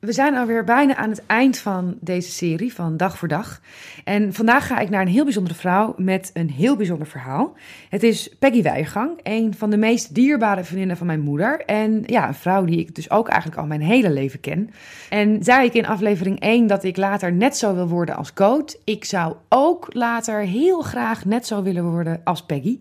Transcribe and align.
We 0.00 0.12
zijn 0.12 0.36
alweer 0.36 0.64
bijna 0.64 0.96
aan 0.96 1.10
het 1.10 1.26
eind 1.26 1.58
van 1.58 1.96
deze 2.00 2.30
serie 2.30 2.74
van 2.74 2.96
Dag 2.96 3.18
voor 3.18 3.28
Dag. 3.28 3.60
En 4.04 4.32
vandaag 4.32 4.66
ga 4.66 4.78
ik 4.78 4.90
naar 4.90 5.00
een 5.00 5.08
heel 5.08 5.24
bijzondere 5.24 5.54
vrouw 5.54 5.94
met 5.96 6.30
een 6.34 6.50
heel 6.50 6.76
bijzonder 6.76 7.06
verhaal. 7.06 7.56
Het 7.88 8.02
is 8.02 8.34
Peggy 8.38 8.62
Weigang, 8.62 9.20
een 9.22 9.54
van 9.54 9.70
de 9.70 9.76
meest 9.76 10.14
dierbare 10.14 10.64
vriendinnen 10.64 10.96
van 10.96 11.06
mijn 11.06 11.20
moeder. 11.20 11.64
En 11.64 12.02
ja, 12.06 12.28
een 12.28 12.34
vrouw 12.34 12.64
die 12.64 12.78
ik 12.78 12.94
dus 12.94 13.10
ook 13.10 13.28
eigenlijk 13.28 13.60
al 13.60 13.66
mijn 13.66 13.80
hele 13.80 14.10
leven 14.10 14.40
ken. 14.40 14.70
En 15.10 15.44
zei 15.44 15.66
ik 15.66 15.74
in 15.74 15.86
aflevering 15.86 16.40
1 16.40 16.66
dat 16.66 16.84
ik 16.84 16.96
later 16.96 17.32
net 17.32 17.56
zo 17.56 17.74
wil 17.74 17.88
worden 17.88 18.16
als 18.16 18.32
Coat. 18.32 18.78
Ik 18.84 19.04
zou 19.04 19.34
ook 19.48 19.86
later 19.94 20.40
heel 20.40 20.80
graag 20.80 21.24
net 21.24 21.46
zo 21.46 21.62
willen 21.62 21.84
worden 21.84 22.20
als 22.24 22.46
Peggy. 22.46 22.78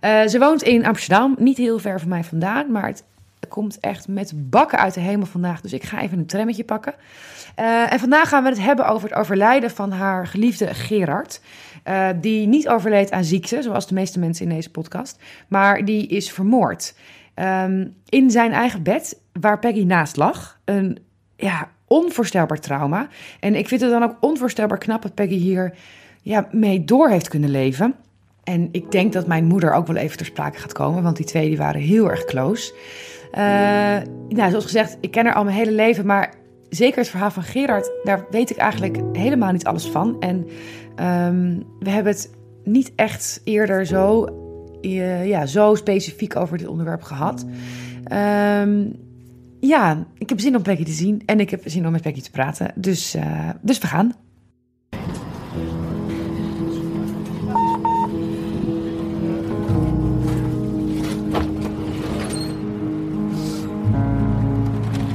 Uh, 0.00 0.26
ze 0.26 0.38
woont 0.38 0.62
in 0.62 0.86
Amsterdam, 0.86 1.36
niet 1.38 1.56
heel 1.56 1.78
ver 1.78 2.00
van 2.00 2.08
mij 2.08 2.24
vandaan, 2.24 2.72
maar 2.72 2.86
het 2.86 3.04
komt 3.48 3.80
echt 3.80 4.08
met 4.08 4.32
bakken 4.50 4.78
uit 4.78 4.94
de 4.94 5.00
hemel 5.00 5.26
vandaag. 5.26 5.60
Dus 5.60 5.72
ik 5.72 5.82
ga 5.82 6.00
even 6.00 6.18
een 6.18 6.26
trammetje 6.26 6.64
pakken. 6.64 6.94
Uh, 7.60 7.92
en 7.92 7.98
vandaag 7.98 8.28
gaan 8.28 8.42
we 8.42 8.48
het 8.48 8.60
hebben 8.60 8.88
over 8.88 9.08
het 9.08 9.18
overlijden 9.18 9.70
van 9.70 9.92
haar 9.92 10.26
geliefde 10.26 10.74
Gerard. 10.74 11.40
Uh, 11.88 12.08
die 12.20 12.46
niet 12.46 12.68
overleed 12.68 13.10
aan 13.10 13.24
ziekte, 13.24 13.62
zoals 13.62 13.86
de 13.86 13.94
meeste 13.94 14.18
mensen 14.18 14.44
in 14.44 14.54
deze 14.54 14.70
podcast. 14.70 15.22
Maar 15.48 15.84
die 15.84 16.06
is 16.06 16.32
vermoord. 16.32 16.94
Um, 17.34 17.94
in 18.08 18.30
zijn 18.30 18.52
eigen 18.52 18.82
bed, 18.82 19.20
waar 19.32 19.58
Peggy 19.58 19.84
naast 19.84 20.16
lag. 20.16 20.58
Een 20.64 20.98
ja, 21.36 21.68
onvoorstelbaar 21.86 22.60
trauma. 22.60 23.08
En 23.40 23.54
ik 23.54 23.68
vind 23.68 23.80
het 23.80 23.90
dan 23.90 24.02
ook 24.02 24.16
onvoorstelbaar 24.20 24.78
knap 24.78 25.02
dat 25.02 25.14
Peggy 25.14 25.36
hier 25.36 25.74
ja, 26.22 26.48
mee 26.50 26.84
door 26.84 27.08
heeft 27.08 27.28
kunnen 27.28 27.50
leven. 27.50 27.94
En 28.44 28.68
ik 28.72 28.90
denk 28.90 29.12
dat 29.12 29.26
mijn 29.26 29.44
moeder 29.44 29.72
ook 29.72 29.86
wel 29.86 29.96
even 29.96 30.16
ter 30.16 30.26
sprake 30.26 30.58
gaat 30.58 30.72
komen, 30.72 31.02
want 31.02 31.16
die 31.16 31.26
twee 31.26 31.48
die 31.48 31.58
waren 31.58 31.80
heel 31.80 32.10
erg 32.10 32.24
close. 32.24 32.74
Uh, 33.38 33.40
nou, 34.28 34.50
zoals 34.50 34.64
gezegd, 34.64 34.96
ik 35.00 35.10
ken 35.10 35.24
haar 35.24 35.34
al 35.34 35.44
mijn 35.44 35.56
hele 35.56 35.72
leven, 35.72 36.06
maar 36.06 36.34
zeker 36.68 36.98
het 36.98 37.08
verhaal 37.08 37.30
van 37.30 37.42
Gerard, 37.42 37.90
daar 38.02 38.26
weet 38.30 38.50
ik 38.50 38.56
eigenlijk 38.56 38.98
helemaal 39.12 39.52
niet 39.52 39.64
alles 39.64 39.86
van. 39.86 40.20
En 40.20 40.36
um, 41.26 41.64
we 41.78 41.90
hebben 41.90 42.12
het 42.12 42.30
niet 42.64 42.92
echt 42.96 43.40
eerder 43.44 43.86
zo, 43.86 44.28
uh, 44.80 45.26
ja, 45.26 45.46
zo 45.46 45.74
specifiek 45.74 46.36
over 46.36 46.58
dit 46.58 46.66
onderwerp 46.66 47.02
gehad. 47.02 47.46
Um, 48.62 48.96
ja, 49.60 50.06
ik 50.18 50.28
heb 50.28 50.40
zin 50.40 50.56
om 50.56 50.62
Peggy 50.62 50.84
te 50.84 50.92
zien 50.92 51.22
en 51.26 51.40
ik 51.40 51.50
heb 51.50 51.62
zin 51.64 51.86
om 51.86 51.92
met 51.92 52.02
Peggy 52.02 52.20
te 52.20 52.30
praten. 52.30 52.72
Dus, 52.74 53.14
uh, 53.14 53.48
dus 53.60 53.78
we 53.78 53.86
gaan. 53.86 54.14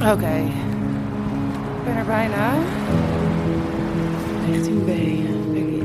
Oké. 0.00 0.10
Okay. 0.10 0.40
Ik 0.40 1.84
ben 1.84 1.96
er 1.96 2.04
bijna. 2.04 2.52
19b. 4.46 4.84
Peggy. 5.52 5.82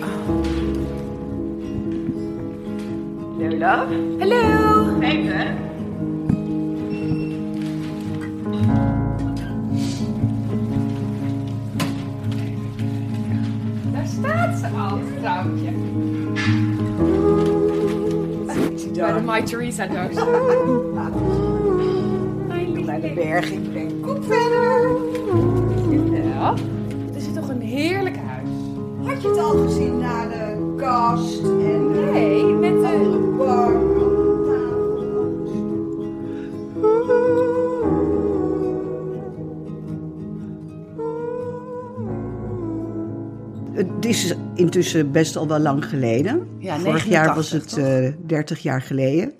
Oh. 0.00 0.44
Hallo, 3.38 3.56
love. 3.58 3.94
Hallo. 4.18 5.00
Even. 5.00 5.56
Daar 13.92 14.06
staat 14.06 14.58
ze 14.58 14.66
al, 14.78 14.98
vrouwtje. 15.18 15.70
Bij 18.94 19.12
de 19.12 19.20
My 19.24 19.42
Theresa 19.42 19.86
doos. 19.86 21.48
naar 23.00 23.08
de 23.08 23.14
berg 23.14 23.70
brengen. 23.70 24.00
Kom 24.00 24.22
verder. 24.22 24.90
Ja. 26.24 26.54
Het 27.06 27.16
is 27.16 27.32
toch 27.34 27.48
een 27.48 27.60
heerlijk 27.60 28.16
huis. 28.16 28.48
Had 29.04 29.22
je 29.22 29.28
het 29.28 29.38
al 29.38 29.50
gezien 29.50 29.98
naar 29.98 30.28
de 30.28 30.74
kast 30.76 31.42
en 31.42 31.92
de 31.92 32.08
nee, 32.12 32.44
met 32.44 32.82
de 32.82 33.34
bar, 33.38 33.88
Het 43.72 44.04
is 44.04 44.34
intussen 44.54 45.12
best 45.12 45.36
al 45.36 45.48
wel 45.48 45.58
lang 45.58 45.84
geleden. 45.84 46.48
Ja, 46.58 46.78
Vorig 46.78 47.04
jaar 47.04 47.34
was 47.34 47.50
het 47.50 47.76
uh, 47.78 48.08
30 48.26 48.58
jaar 48.58 48.82
geleden. 48.82 49.32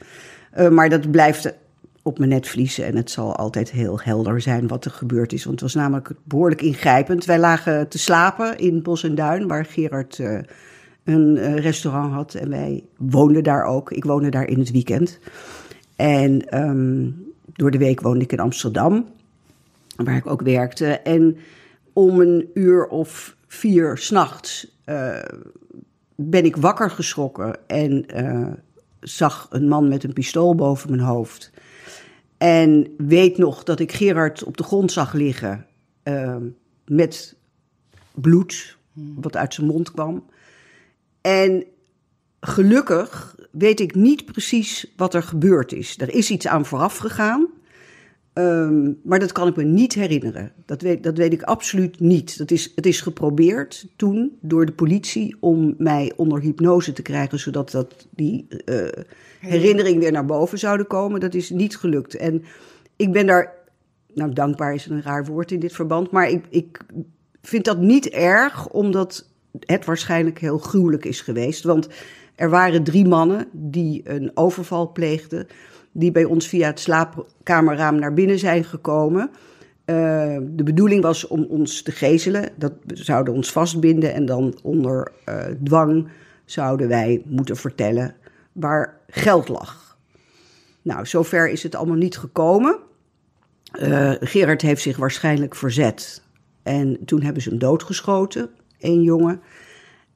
Uh, 0.59 0.69
maar 0.69 0.89
dat 0.89 1.11
blijft 1.11 1.55
op 2.03 2.19
mijn 2.19 2.31
netvlies. 2.31 2.79
En 2.79 2.97
het 2.97 3.11
zal 3.11 3.37
altijd 3.37 3.71
heel 3.71 4.01
helder 4.01 4.41
zijn 4.41 4.69
wat 4.69 4.85
er 4.85 4.91
gebeurd 4.91 5.33
is. 5.33 5.45
Want 5.45 5.61
het 5.61 5.73
was 5.73 5.83
namelijk 5.83 6.11
behoorlijk 6.25 6.63
ingrijpend. 6.63 7.25
Wij 7.25 7.39
lagen 7.39 7.89
te 7.89 7.99
slapen 7.99 8.59
in 8.59 8.83
Bos 8.83 9.03
en 9.03 9.15
Duin, 9.15 9.49
waar 9.49 9.65
Gerard 9.65 10.19
uh, 10.19 10.39
een 11.05 11.37
uh, 11.37 11.57
restaurant 11.57 12.13
had. 12.13 12.35
En 12.35 12.49
wij 12.49 12.85
woonden 12.97 13.43
daar 13.43 13.65
ook. 13.65 13.91
Ik 13.91 14.05
woonde 14.05 14.29
daar 14.29 14.49
in 14.49 14.59
het 14.59 14.71
weekend. 14.71 15.19
En 15.97 16.59
um, 16.63 17.25
door 17.53 17.71
de 17.71 17.79
week 17.79 18.01
woonde 18.01 18.25
ik 18.25 18.33
in 18.33 18.41
Amsterdam, 18.41 19.07
waar 19.97 20.17
ik 20.17 20.27
ook 20.27 20.43
werkte. 20.43 20.87
En 20.87 21.37
om 21.93 22.21
een 22.21 22.51
uur 22.55 22.87
of 22.87 23.37
vier 23.47 23.99
s'nachts 23.99 24.79
uh, 24.87 25.17
ben 26.15 26.45
ik 26.45 26.57
wakker 26.57 26.91
geschrokken 26.91 27.59
en 27.67 28.07
zag 29.01 29.47
een 29.51 29.69
man 29.69 29.89
met 29.89 30.05
een 30.05 30.13
pistool 30.13 30.55
boven 30.55 30.91
mijn 30.91 31.03
hoofd. 31.03 31.51
En 32.41 32.95
weet 32.97 33.39
nog 33.39 33.63
dat 33.63 33.81
ik 33.81 33.93
Gerard 33.93 34.45
op 34.45 34.57
de 34.57 34.63
grond 34.63 34.93
zag 34.93 35.13
liggen 35.13 35.67
uh, 36.05 36.37
met 36.87 37.37
bloed, 38.15 38.77
wat 38.93 39.37
uit 39.37 39.55
zijn 39.55 39.67
mond 39.67 39.91
kwam. 39.91 40.25
En 41.21 41.65
gelukkig 42.41 43.37
weet 43.51 43.81
ik 43.81 43.95
niet 43.95 44.25
precies 44.25 44.93
wat 44.97 45.15
er 45.15 45.23
gebeurd 45.23 45.73
is. 45.73 45.99
Er 45.99 46.15
is 46.15 46.31
iets 46.31 46.47
aan 46.47 46.67
vooraf 46.67 46.97
gegaan, 46.97 47.49
um, 48.35 49.01
maar 49.03 49.19
dat 49.19 49.33
kan 49.33 49.49
ik 49.49 49.57
me 49.57 49.63
niet 49.65 49.95
herinneren. 49.95 50.53
Dat 50.67 50.83
weet, 50.83 51.03
dat 51.03 51.17
weet 51.17 51.33
ik 51.33 51.43
absoluut 51.43 52.01
niet. 52.01 52.39
Dat 52.39 52.51
is, 52.51 52.73
het 52.75 52.87
is 52.87 53.01
geprobeerd 53.01 53.87
toen 53.97 54.39
door 54.41 54.67
de 54.67 54.73
politie 54.73 55.37
om 55.41 55.75
mij 55.79 56.13
onder 56.17 56.41
hypnose 56.41 56.93
te 56.93 57.03
krijgen, 57.03 57.39
zodat 57.39 57.71
dat 57.71 58.07
die 58.11 58.47
uh, 58.65 58.89
herinnering 59.41 59.99
weer 59.99 60.13
naar 60.13 60.27
boven 60.27 60.59
zouden 60.59 60.87
komen. 60.87 61.21
Dat 61.21 61.35
is 61.35 61.51
niet 61.51 61.77
gelukt. 61.77 62.17
En 62.17 62.45
ik 62.97 63.13
ben 63.13 63.27
daar, 63.27 63.55
nou 64.15 64.33
dankbaar 64.33 64.75
is 64.75 64.87
een 64.87 65.03
raar 65.03 65.25
woord 65.25 65.53
in 65.53 65.61
dit 65.61 65.73
verband, 65.73 66.11
maar 66.11 66.29
ik, 66.29 66.45
ik 66.51 66.81
vind 67.43 67.65
dat 67.65 67.79
niet 67.79 68.09
erg, 68.09 68.69
omdat 68.69 69.29
het 69.59 69.85
waarschijnlijk 69.85 70.39
heel 70.39 70.59
gruwelijk 70.59 71.05
is 71.05 71.21
geweest. 71.21 71.65
Want 71.65 71.89
er 72.35 72.51
waren 72.51 72.85
drie 72.85 73.09
mannen 73.09 73.47
die 73.53 74.01
een 74.05 74.31
overval 74.35 74.93
pleegden, 74.93 75.47
die 75.93 76.13
bij 76.13 76.25
ons 76.25 76.49
via 76.49 76.67
het 76.67 76.81
slaapkamerraam 76.81 77.99
naar 77.99 78.15
binnen 78.15 78.39
zijn 78.39 78.65
gekomen. 78.65 79.31
Uh, 79.31 79.97
de 80.43 80.63
bedoeling 80.63 81.03
was 81.03 81.27
om 81.27 81.45
ons 81.45 81.83
te 81.83 81.93
gezelen. 81.93 82.49
Dat 82.57 82.73
zouden 82.87 83.35
ons 83.35 83.53
vastbinden 83.53 84.15
en 84.15 84.27
dan 84.27 84.59
onder 84.63 85.13
uh, 85.29 85.45
dwang 85.65 86.09
zouden 86.45 86.89
wij 86.89 87.23
moeten 87.25 87.57
vertellen 87.57 88.15
waar 88.53 89.01
geld 89.09 89.49
lag. 89.49 89.99
Nou, 90.83 91.07
zover 91.07 91.51
is 91.51 91.63
het 91.63 91.75
allemaal 91.75 91.97
niet 91.97 92.19
gekomen. 92.19 92.79
Uh, 93.81 94.13
Gerard 94.21 94.63
heeft 94.63 94.83
zich 94.83 94.97
waarschijnlijk 94.97 95.55
verzet. 95.55 96.23
En 96.63 96.99
toen 97.05 97.23
hebben 97.23 97.43
ze 97.43 97.49
hem 97.49 97.59
doodgeschoten, 97.59 98.51
één 98.79 99.03
jongen. 99.03 99.41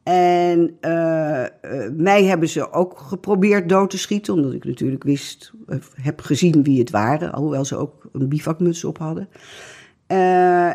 En 0.04 0.76
uh, 0.80 1.40
uh, 1.40 1.90
mij 1.96 2.24
hebben 2.24 2.48
ze 2.48 2.72
ook 2.72 2.98
geprobeerd 2.98 3.68
dood 3.68 3.90
te 3.90 3.98
schieten, 3.98 4.34
omdat 4.34 4.52
ik 4.52 4.64
natuurlijk 4.64 5.04
wist, 5.04 5.52
heb 6.00 6.20
gezien 6.20 6.62
wie 6.62 6.78
het 6.78 6.90
waren, 6.90 7.32
alhoewel 7.32 7.64
ze 7.64 7.76
ook 7.76 8.08
een 8.12 8.28
bivakmuts 8.28 8.84
op 8.84 8.98
hadden. 8.98 9.28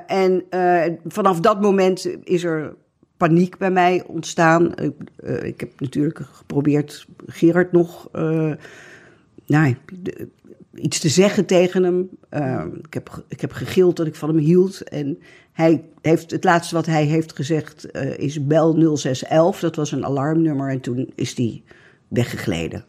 En 0.07 0.43
vanaf 1.07 1.39
dat 1.39 1.61
moment 1.61 2.09
is 2.23 2.43
er 2.43 2.75
paniek 3.17 3.57
bij 3.57 3.71
mij 3.71 4.03
ontstaan. 4.07 4.73
Ik, 5.41 5.59
heb 5.59 5.79
natuurlijk 5.79 6.19
geprobeerd 6.31 7.07
Gerard 7.25 7.71
nog 7.71 8.09
nou, 9.45 9.75
iets 10.73 10.99
te 10.99 11.09
zeggen 11.09 11.45
tegen 11.45 11.83
hem. 11.83 12.09
Ik, 12.81 12.93
heb, 12.93 13.23
ik 13.27 13.41
heb 13.41 13.51
gegild 13.51 13.95
dat 13.95 14.07
ik 14.07 14.15
van 14.15 14.29
hem 14.29 14.37
hield. 14.37 14.83
En 14.83 15.19
hij 15.59 15.83
heeft, 16.01 16.31
het 16.31 16.43
laatste 16.43 16.75
wat 16.75 16.85
hij 16.85 17.05
heeft 17.05 17.35
gezegd 17.35 17.87
uh, 17.91 18.17
is 18.17 18.45
bel 18.45 18.97
0611. 18.97 19.59
Dat 19.59 19.75
was 19.75 19.91
een 19.91 20.05
alarmnummer 20.05 20.69
en 20.69 20.79
toen 20.79 21.11
is 21.15 21.35
die 21.35 21.63
weggegleden. 22.07 22.85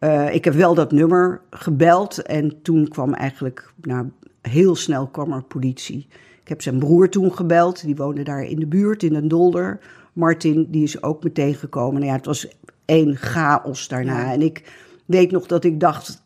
Uh, 0.00 0.34
ik 0.34 0.44
heb 0.44 0.54
wel 0.54 0.74
dat 0.74 0.92
nummer 0.92 1.40
gebeld 1.50 2.22
en 2.22 2.62
toen 2.62 2.88
kwam 2.88 3.14
eigenlijk, 3.14 3.72
nou, 3.80 4.06
heel 4.42 4.76
snel 4.76 5.06
kwam 5.06 5.32
er 5.32 5.42
politie. 5.42 6.06
Ik 6.42 6.48
heb 6.48 6.62
zijn 6.62 6.78
broer 6.78 7.08
toen 7.08 7.32
gebeld, 7.32 7.84
die 7.84 7.96
woonde 7.96 8.22
daar 8.22 8.42
in 8.42 8.58
de 8.58 8.66
buurt, 8.66 9.02
in 9.02 9.14
een 9.14 9.28
dolder. 9.28 9.78
Martin, 10.12 10.66
die 10.70 10.82
is 10.82 11.02
ook 11.02 11.24
meteen 11.24 11.54
gekomen. 11.54 11.94
Nou 11.94 12.06
ja, 12.06 12.16
het 12.16 12.26
was 12.26 12.48
één 12.84 13.16
chaos 13.16 13.88
daarna. 13.88 14.20
Ja. 14.20 14.32
En 14.32 14.42
ik 14.42 14.72
weet 15.04 15.30
nog 15.30 15.46
dat 15.46 15.64
ik 15.64 15.80
dacht, 15.80 16.25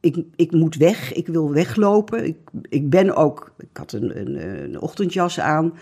ik, 0.00 0.24
ik 0.36 0.52
moet 0.52 0.76
weg, 0.76 1.12
ik 1.12 1.26
wil 1.26 1.52
weglopen. 1.52 2.26
Ik, 2.26 2.36
ik 2.68 2.90
ben 2.90 3.16
ook, 3.16 3.52
ik 3.58 3.76
had 3.76 3.92
een, 3.92 4.20
een, 4.20 4.62
een 4.62 4.80
ochtendjas 4.80 5.40
aan. 5.40 5.72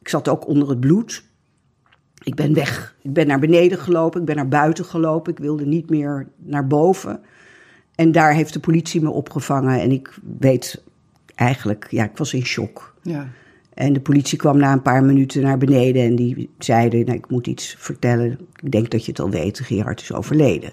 Ik 0.00 0.08
zat 0.08 0.28
ook 0.28 0.46
onder 0.46 0.68
het 0.68 0.80
bloed. 0.80 1.24
Ik 2.22 2.34
ben 2.34 2.54
weg. 2.54 2.96
Ik 3.02 3.12
ben 3.12 3.26
naar 3.26 3.38
beneden 3.38 3.78
gelopen, 3.78 4.20
ik 4.20 4.26
ben 4.26 4.36
naar 4.36 4.48
buiten 4.48 4.84
gelopen. 4.84 5.32
Ik 5.32 5.38
wilde 5.38 5.66
niet 5.66 5.90
meer 5.90 6.28
naar 6.36 6.66
boven. 6.66 7.20
En 7.94 8.12
daar 8.12 8.34
heeft 8.34 8.52
de 8.52 8.60
politie 8.60 9.02
me 9.02 9.10
opgevangen. 9.10 9.80
En 9.80 9.90
ik 9.90 10.18
weet 10.38 10.82
eigenlijk, 11.34 11.86
ja, 11.90 12.04
ik 12.04 12.16
was 12.16 12.34
in 12.34 12.44
shock. 12.44 12.94
Ja. 13.02 13.28
En 13.74 13.92
de 13.92 14.00
politie 14.00 14.38
kwam 14.38 14.56
na 14.56 14.72
een 14.72 14.82
paar 14.82 15.04
minuten 15.04 15.42
naar 15.42 15.58
beneden 15.58 16.02
en 16.02 16.16
die 16.16 16.50
zeiden: 16.58 17.04
nou, 17.04 17.18
Ik 17.18 17.30
moet 17.30 17.46
iets 17.46 17.76
vertellen. 17.78 18.38
Ik 18.62 18.72
denk 18.72 18.90
dat 18.90 19.04
je 19.04 19.10
het 19.10 19.20
al 19.20 19.30
weet, 19.30 19.60
Gerard 19.60 20.00
is 20.00 20.12
overleden. 20.12 20.72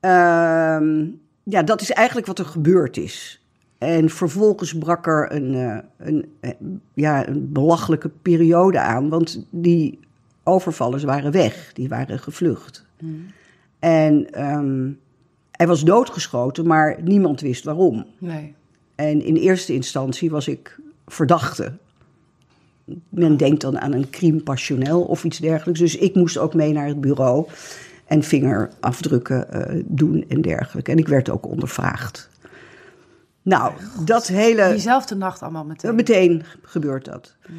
Ehm, 0.00 1.04
ja, 1.48 1.62
dat 1.62 1.80
is 1.80 1.90
eigenlijk 1.90 2.26
wat 2.26 2.38
er 2.38 2.44
gebeurd 2.44 2.96
is. 2.96 3.40
En 3.78 4.10
vervolgens 4.10 4.78
brak 4.78 5.06
er 5.06 5.32
een, 5.32 5.52
uh, 5.52 5.78
een, 5.96 6.36
uh, 6.40 6.50
ja, 6.94 7.28
een 7.28 7.52
belachelijke 7.52 8.10
periode 8.22 8.78
aan, 8.78 9.08
want 9.08 9.46
die 9.50 9.98
overvallers 10.42 11.02
waren 11.02 11.32
weg, 11.32 11.70
die 11.72 11.88
waren 11.88 12.18
gevlucht. 12.18 12.84
Mm. 13.00 13.26
En 13.78 14.42
um, 14.46 14.98
hij 15.50 15.66
was 15.66 15.82
doodgeschoten, 15.82 16.66
maar 16.66 16.96
niemand 17.02 17.40
wist 17.40 17.64
waarom. 17.64 18.06
Nee. 18.18 18.54
En 18.94 19.22
in 19.22 19.36
eerste 19.36 19.74
instantie 19.74 20.30
was 20.30 20.48
ik 20.48 20.78
verdachte. 21.06 21.72
Men 23.08 23.36
denkt 23.36 23.60
dan 23.60 23.78
aan 23.80 23.92
een 23.92 24.10
crime 24.10 24.40
passionnel 24.40 25.02
of 25.02 25.24
iets 25.24 25.38
dergelijks. 25.38 25.80
Dus 25.80 25.96
ik 25.96 26.14
moest 26.14 26.38
ook 26.38 26.54
mee 26.54 26.72
naar 26.72 26.86
het 26.86 27.00
bureau 27.00 27.46
en 28.06 28.22
vingerafdrukken 28.22 29.46
uh, 29.52 29.82
doen 29.86 30.24
en 30.28 30.40
dergelijke. 30.40 30.90
En 30.90 30.98
ik 30.98 31.08
werd 31.08 31.30
ook 31.30 31.46
ondervraagd. 31.46 32.30
Nou, 33.42 33.72
dat 34.04 34.26
hele. 34.26 34.68
Diezelfde 34.68 35.14
nacht 35.14 35.42
allemaal 35.42 35.64
meteen. 35.64 35.94
Meteen 35.94 36.42
gebeurt 36.62 37.04
dat. 37.04 37.34
Mm. 37.48 37.56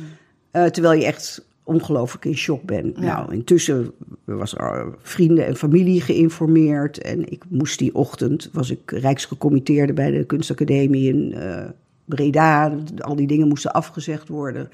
Uh, 0.51 0.65
terwijl 0.65 0.99
je 0.99 1.05
echt 1.05 1.45
ongelooflijk 1.63 2.25
in 2.25 2.35
shock 2.35 2.63
bent. 2.63 2.97
Ja. 2.97 3.01
Nou, 3.01 3.33
intussen 3.33 3.91
was 4.23 4.53
er 4.53 4.93
vrienden 5.01 5.45
en 5.45 5.55
familie 5.55 6.01
geïnformeerd. 6.01 7.01
En 7.01 7.31
ik 7.31 7.43
moest 7.49 7.79
die 7.79 7.95
ochtend, 7.95 8.49
was 8.53 8.69
ik 8.69 8.91
rijksgecommitteerde 8.91 9.93
bij 9.93 10.11
de 10.11 10.25
kunstacademie 10.25 11.13
in 11.13 11.33
uh, 11.37 11.63
Breda. 12.05 12.73
Al 12.97 13.15
die 13.15 13.27
dingen 13.27 13.47
moesten 13.47 13.71
afgezegd 13.71 14.27
worden. 14.27 14.69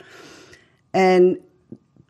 En 0.92 1.38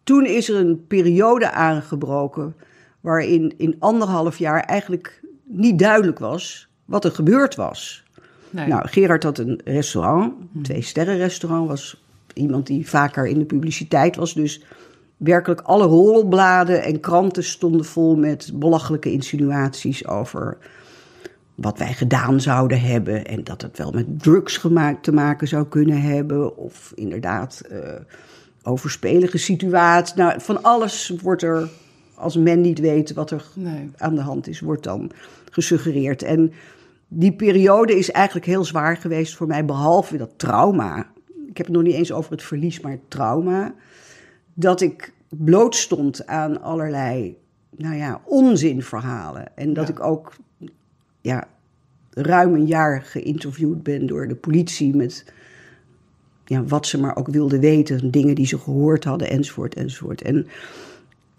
toen 0.04 0.26
is 0.26 0.50
er 0.50 0.56
een 0.56 0.88
periode 0.88 1.52
aangebroken 1.52 2.56
waarin 3.04 3.54
in 3.58 3.76
anderhalf 3.80 4.38
jaar 4.38 4.60
eigenlijk 4.60 5.22
niet 5.44 5.80
duidelijk 5.80 6.20
was 6.20 6.68
wat 6.86 7.06
er 7.06 7.12
gebeurd 7.12 7.56
was. 7.56 8.04
Nee. 8.50 8.68
Nou, 8.68 8.88
Gerard 8.88 9.24
had 9.24 9.38
een 9.38 9.62
restaurant, 9.64 10.34
een 10.56 10.62
twee 10.62 10.82
sterren 10.82 11.18
restaurant, 11.18 11.68
was 11.68 12.04
iemand 12.34 12.68
die 12.68 12.90
vaker 12.90 13.28
in 13.28 13.40
de 13.40 13.46
publiciteit 13.46 14.16
was. 14.16 14.34
Dus 14.34 14.64
werkelijk 15.18 15.62
alle 15.62 15.86
rolbladen 15.86 16.84
en 16.84 17.00
kranten 17.00 17.44
stonden 17.44 17.86
vol 17.86 18.16
met 18.16 18.52
belachelijke 18.54 19.12
insinuaties 19.12 20.08
over 20.08 20.58
wat 21.56 21.78
wij 21.78 21.94
gedaan 21.94 22.42
zouden 22.42 22.82
hebben. 22.82 23.26
En 23.26 23.44
dat 23.44 23.62
het 23.62 23.78
wel 23.78 23.92
met 23.92 24.22
drugs 24.22 24.58
gemaakt, 24.58 25.04
te 25.04 25.12
maken 25.12 25.48
zou 25.48 25.68
kunnen 25.68 26.02
hebben. 26.02 26.58
Of 26.58 26.92
inderdaad 26.96 27.62
uh, 27.72 27.80
overspelige 28.64 29.38
situaties. 29.38 30.16
Nou, 30.16 30.42
van 30.42 30.64
alles 30.64 31.14
wordt 31.22 31.44
er, 31.44 31.70
als 32.24 32.38
men 32.38 32.62
niet 32.62 32.80
weet 32.80 33.14
wat 33.14 33.32
er 33.32 33.46
nee. 33.56 33.90
aan 33.98 34.16
de 34.16 34.22
hand 34.22 34.48
is, 34.48 34.60
wordt 34.60 34.84
dan 34.84 35.12
gesuggereerd. 35.52 36.24
En 36.24 36.54
die 37.08 37.34
periode 37.34 37.98
is 37.98 38.12
eigenlijk 38.12 38.46
heel 38.46 38.64
zwaar 38.64 38.98
geweest 38.98 39.36
voor 39.36 39.48
mij, 39.48 39.66
behalve 39.66 40.18
dat 40.18 40.30
trauma 40.36 41.12
ik 41.54 41.60
heb 41.60 41.68
het 41.68 41.76
nog 41.76 41.86
niet 41.86 41.96
eens 41.96 42.12
over 42.12 42.32
het 42.32 42.44
verlies, 42.44 42.80
maar 42.80 42.92
het 42.92 43.10
trauma. 43.10 43.74
Dat 44.54 44.82
ik 44.82 45.14
bloot 45.30 45.76
stond 45.76 46.28
aan 46.28 46.62
allerlei, 46.62 47.38
nou 47.70 47.96
ja, 47.96 48.22
onzinverhalen. 48.26 49.58
En 49.58 49.74
dat 49.74 49.88
ja. 49.88 49.94
ik 49.94 50.04
ook, 50.04 50.36
ja, 51.22 51.48
ruim 52.10 52.54
een 52.54 52.66
jaar 52.66 53.02
geïnterviewd 53.02 53.84
ben 53.84 54.06
door 54.06 54.28
de 54.28 54.36
politie 54.36 54.96
met 54.96 55.26
ja, 56.46 56.64
wat 56.64 56.88
ze 56.88 57.00
maar 57.00 57.16
ook 57.16 57.28
wilden 57.28 57.60
weten, 57.60 58.12
dingen 58.12 58.36
die 58.36 58.48
ze 58.48 58.58
gehoord 58.58 59.04
hadden, 59.04 59.30
enzovoort, 59.30 59.74
enzovoort. 59.74 60.22
En 60.22 60.48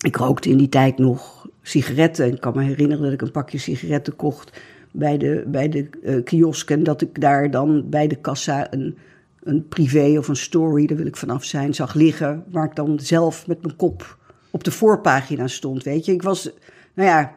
ik 0.04 0.16
rookte 0.16 0.48
in 0.48 0.56
die 0.56 0.68
tijd 0.68 0.98
nog 0.98 1.48
sigaretten. 1.62 2.32
Ik 2.32 2.40
kan 2.40 2.56
me 2.56 2.62
herinneren 2.62 3.04
dat 3.04 3.12
ik 3.12 3.22
een 3.22 3.30
pakje 3.30 3.58
sigaretten 3.58 4.16
kocht 4.16 4.60
bij 4.92 5.18
de, 5.18 5.44
bij 5.46 5.68
de 5.68 5.88
uh, 6.02 6.24
kiosk 6.24 6.70
en 6.70 6.82
dat 6.82 7.02
ik 7.02 7.20
daar 7.20 7.50
dan 7.50 7.88
bij 7.88 8.06
de 8.06 8.16
kassa 8.16 8.72
een 8.72 8.96
een 9.44 9.68
privé 9.68 10.18
of 10.18 10.28
een 10.28 10.36
story, 10.36 10.86
daar 10.86 10.96
wil 10.96 11.06
ik 11.06 11.16
vanaf 11.16 11.44
zijn, 11.44 11.74
zag 11.74 11.94
liggen. 11.94 12.44
Waar 12.50 12.64
ik 12.64 12.76
dan 12.76 13.00
zelf 13.00 13.46
met 13.46 13.62
mijn 13.62 13.76
kop 13.76 14.18
op 14.50 14.64
de 14.64 14.70
voorpagina 14.70 15.46
stond, 15.46 15.82
weet 15.82 16.04
je. 16.04 16.12
Ik 16.12 16.22
was, 16.22 16.50
nou 16.94 17.08
ja... 17.08 17.34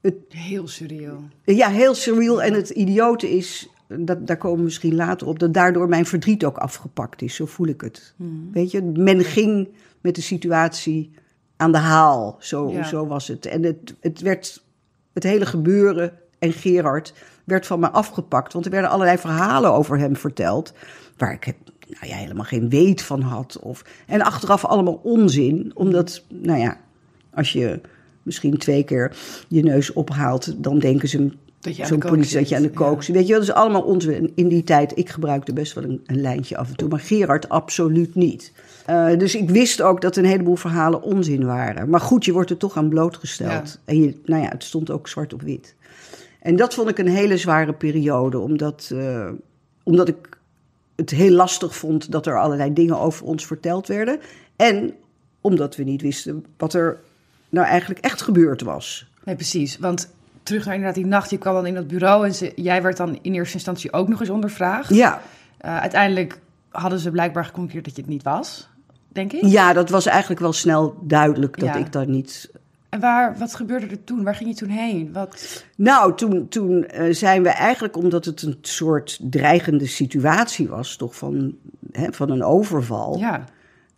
Het, 0.00 0.14
heel 0.28 0.68
surreal. 0.68 1.22
Ja, 1.44 1.68
heel 1.68 1.94
surreal. 1.94 2.42
En 2.42 2.52
het 2.52 2.70
idiote 2.70 3.36
is, 3.36 3.68
dat, 3.88 4.26
daar 4.26 4.36
komen 4.36 4.58
we 4.58 4.64
misschien 4.64 4.94
later 4.94 5.26
op, 5.26 5.38
dat 5.38 5.54
daardoor 5.54 5.88
mijn 5.88 6.06
verdriet 6.06 6.44
ook 6.44 6.56
afgepakt 6.56 7.22
is. 7.22 7.34
Zo 7.34 7.46
voel 7.46 7.66
ik 7.66 7.80
het. 7.80 8.14
Hmm. 8.16 8.48
Weet 8.52 8.70
je, 8.70 8.82
men 8.82 9.24
ging 9.24 9.68
met 10.00 10.14
de 10.14 10.20
situatie 10.20 11.10
aan 11.62 11.72
de 11.72 11.78
haal. 11.78 12.36
Zo, 12.40 12.70
ja. 12.70 12.84
zo 12.84 13.06
was 13.06 13.28
het. 13.28 13.46
En 13.46 13.62
het, 13.62 13.94
het 14.00 14.20
werd, 14.20 14.62
het 15.12 15.22
hele 15.22 15.46
gebeuren 15.46 16.12
en 16.38 16.52
Gerard 16.52 17.14
werd 17.44 17.66
van 17.66 17.80
me 17.80 17.90
afgepakt. 17.90 18.52
Want 18.52 18.64
er 18.64 18.70
werden 18.70 18.90
allerlei 18.90 19.18
verhalen 19.18 19.72
over 19.72 19.98
hem 19.98 20.16
verteld 20.16 20.72
waar 21.16 21.32
ik 21.32 21.54
nou 22.00 22.06
ja, 22.06 22.16
helemaal 22.16 22.44
geen 22.44 22.68
weet 22.68 23.02
van 23.02 23.20
had. 23.20 23.58
Of, 23.58 23.84
en 24.06 24.22
achteraf 24.22 24.64
allemaal 24.64 25.00
onzin, 25.02 25.70
omdat, 25.74 26.22
nou 26.28 26.58
ja, 26.58 26.76
als 27.34 27.52
je 27.52 27.80
misschien 28.22 28.58
twee 28.58 28.84
keer 28.84 29.16
je 29.48 29.62
neus 29.62 29.92
ophaalt, 29.92 30.62
dan 30.62 30.78
denken 30.78 31.08
ze 31.08 31.32
zo'n 31.70 31.98
politie 31.98 32.38
dat 32.38 32.48
je 32.48 32.56
aan 32.56 32.62
de 32.62 32.70
kook 32.70 33.02
zit. 33.02 33.14
Weet 33.14 33.26
je, 33.26 33.32
dat 33.32 33.42
is 33.42 33.52
allemaal 33.52 33.82
onzin. 33.82 34.32
In 34.34 34.48
die 34.48 34.64
tijd, 34.64 34.98
ik 34.98 35.08
gebruikte 35.08 35.52
best 35.52 35.72
wel 35.72 35.84
een, 35.84 36.00
een 36.06 36.20
lijntje 36.20 36.56
af 36.56 36.68
en 36.68 36.76
toe, 36.76 36.88
maar 36.88 37.00
Gerard 37.00 37.48
absoluut 37.48 38.14
niet. 38.14 38.52
Uh, 38.90 39.18
dus 39.18 39.34
ik 39.34 39.50
wist 39.50 39.82
ook 39.82 40.00
dat 40.00 40.16
een 40.16 40.24
heleboel 40.24 40.56
verhalen 40.56 41.02
onzin 41.02 41.44
waren. 41.44 41.88
Maar 41.88 42.00
goed, 42.00 42.24
je 42.24 42.32
wordt 42.32 42.50
er 42.50 42.56
toch 42.56 42.76
aan 42.76 42.88
blootgesteld. 42.88 43.68
Ja. 43.68 43.80
En 43.84 44.02
je, 44.02 44.20
nou 44.24 44.42
ja, 44.42 44.48
het 44.48 44.64
stond 44.64 44.90
ook 44.90 45.08
zwart 45.08 45.32
op 45.32 45.42
wit. 45.42 45.74
En 46.40 46.56
dat 46.56 46.74
vond 46.74 46.88
ik 46.88 46.98
een 46.98 47.08
hele 47.08 47.36
zware 47.36 47.72
periode, 47.72 48.38
omdat, 48.38 48.90
uh, 48.92 49.28
omdat 49.82 50.08
ik 50.08 50.38
het 50.96 51.10
heel 51.10 51.30
lastig 51.30 51.76
vond 51.76 52.12
dat 52.12 52.26
er 52.26 52.40
allerlei 52.40 52.72
dingen 52.72 52.98
over 52.98 53.26
ons 53.26 53.46
verteld 53.46 53.86
werden. 53.86 54.20
En 54.56 54.94
omdat 55.40 55.76
we 55.76 55.82
niet 55.82 56.02
wisten 56.02 56.44
wat 56.56 56.74
er 56.74 57.00
nou 57.48 57.66
eigenlijk 57.66 58.00
echt 58.00 58.22
gebeurd 58.22 58.62
was. 58.62 59.06
Nee, 59.24 59.34
precies. 59.34 59.78
Want 59.78 60.10
terug 60.42 60.64
naar 60.64 60.74
inderdaad 60.74 60.98
die 60.98 61.06
nacht, 61.06 61.30
je 61.30 61.38
kwam 61.38 61.54
dan 61.54 61.66
in 61.66 61.74
dat 61.74 61.86
bureau 61.86 62.26
en 62.26 62.34
ze, 62.34 62.52
jij 62.56 62.82
werd 62.82 62.96
dan 62.96 63.18
in 63.22 63.34
eerste 63.34 63.54
instantie 63.54 63.92
ook 63.92 64.08
nog 64.08 64.20
eens 64.20 64.30
ondervraagd. 64.30 64.94
Ja. 64.94 65.20
Uh, 65.64 65.80
uiteindelijk 65.80 66.40
hadden 66.68 66.98
ze 66.98 67.10
blijkbaar 67.10 67.44
geconcludeerd 67.44 67.84
dat 67.84 67.96
je 67.96 68.02
het 68.02 68.10
niet 68.10 68.22
was, 68.22 68.68
denk 69.08 69.32
ik. 69.32 69.44
Ja, 69.44 69.72
dat 69.72 69.90
was 69.90 70.06
eigenlijk 70.06 70.40
wel 70.40 70.52
snel 70.52 70.98
duidelijk 71.00 71.58
dat 71.58 71.68
ja. 71.68 71.74
ik 71.74 71.92
daar 71.92 72.08
niet 72.08 72.50
en 72.92 73.00
waar, 73.00 73.38
wat 73.38 73.54
gebeurde 73.54 73.86
er 73.86 74.04
toen? 74.04 74.22
Waar 74.22 74.34
ging 74.34 74.48
je 74.48 74.56
toen 74.56 74.68
heen? 74.68 75.12
Wat... 75.12 75.64
Nou, 75.76 76.14
toen, 76.14 76.48
toen 76.48 76.86
uh, 76.94 77.14
zijn 77.14 77.42
we 77.42 77.48
eigenlijk, 77.48 77.96
omdat 77.96 78.24
het 78.24 78.42
een 78.42 78.58
soort 78.60 79.18
dreigende 79.22 79.86
situatie 79.86 80.68
was, 80.68 80.96
toch 80.96 81.16
van, 81.16 81.54
hè, 81.92 82.12
van 82.12 82.30
een 82.30 82.44
overval. 82.44 83.18
Ja. 83.18 83.44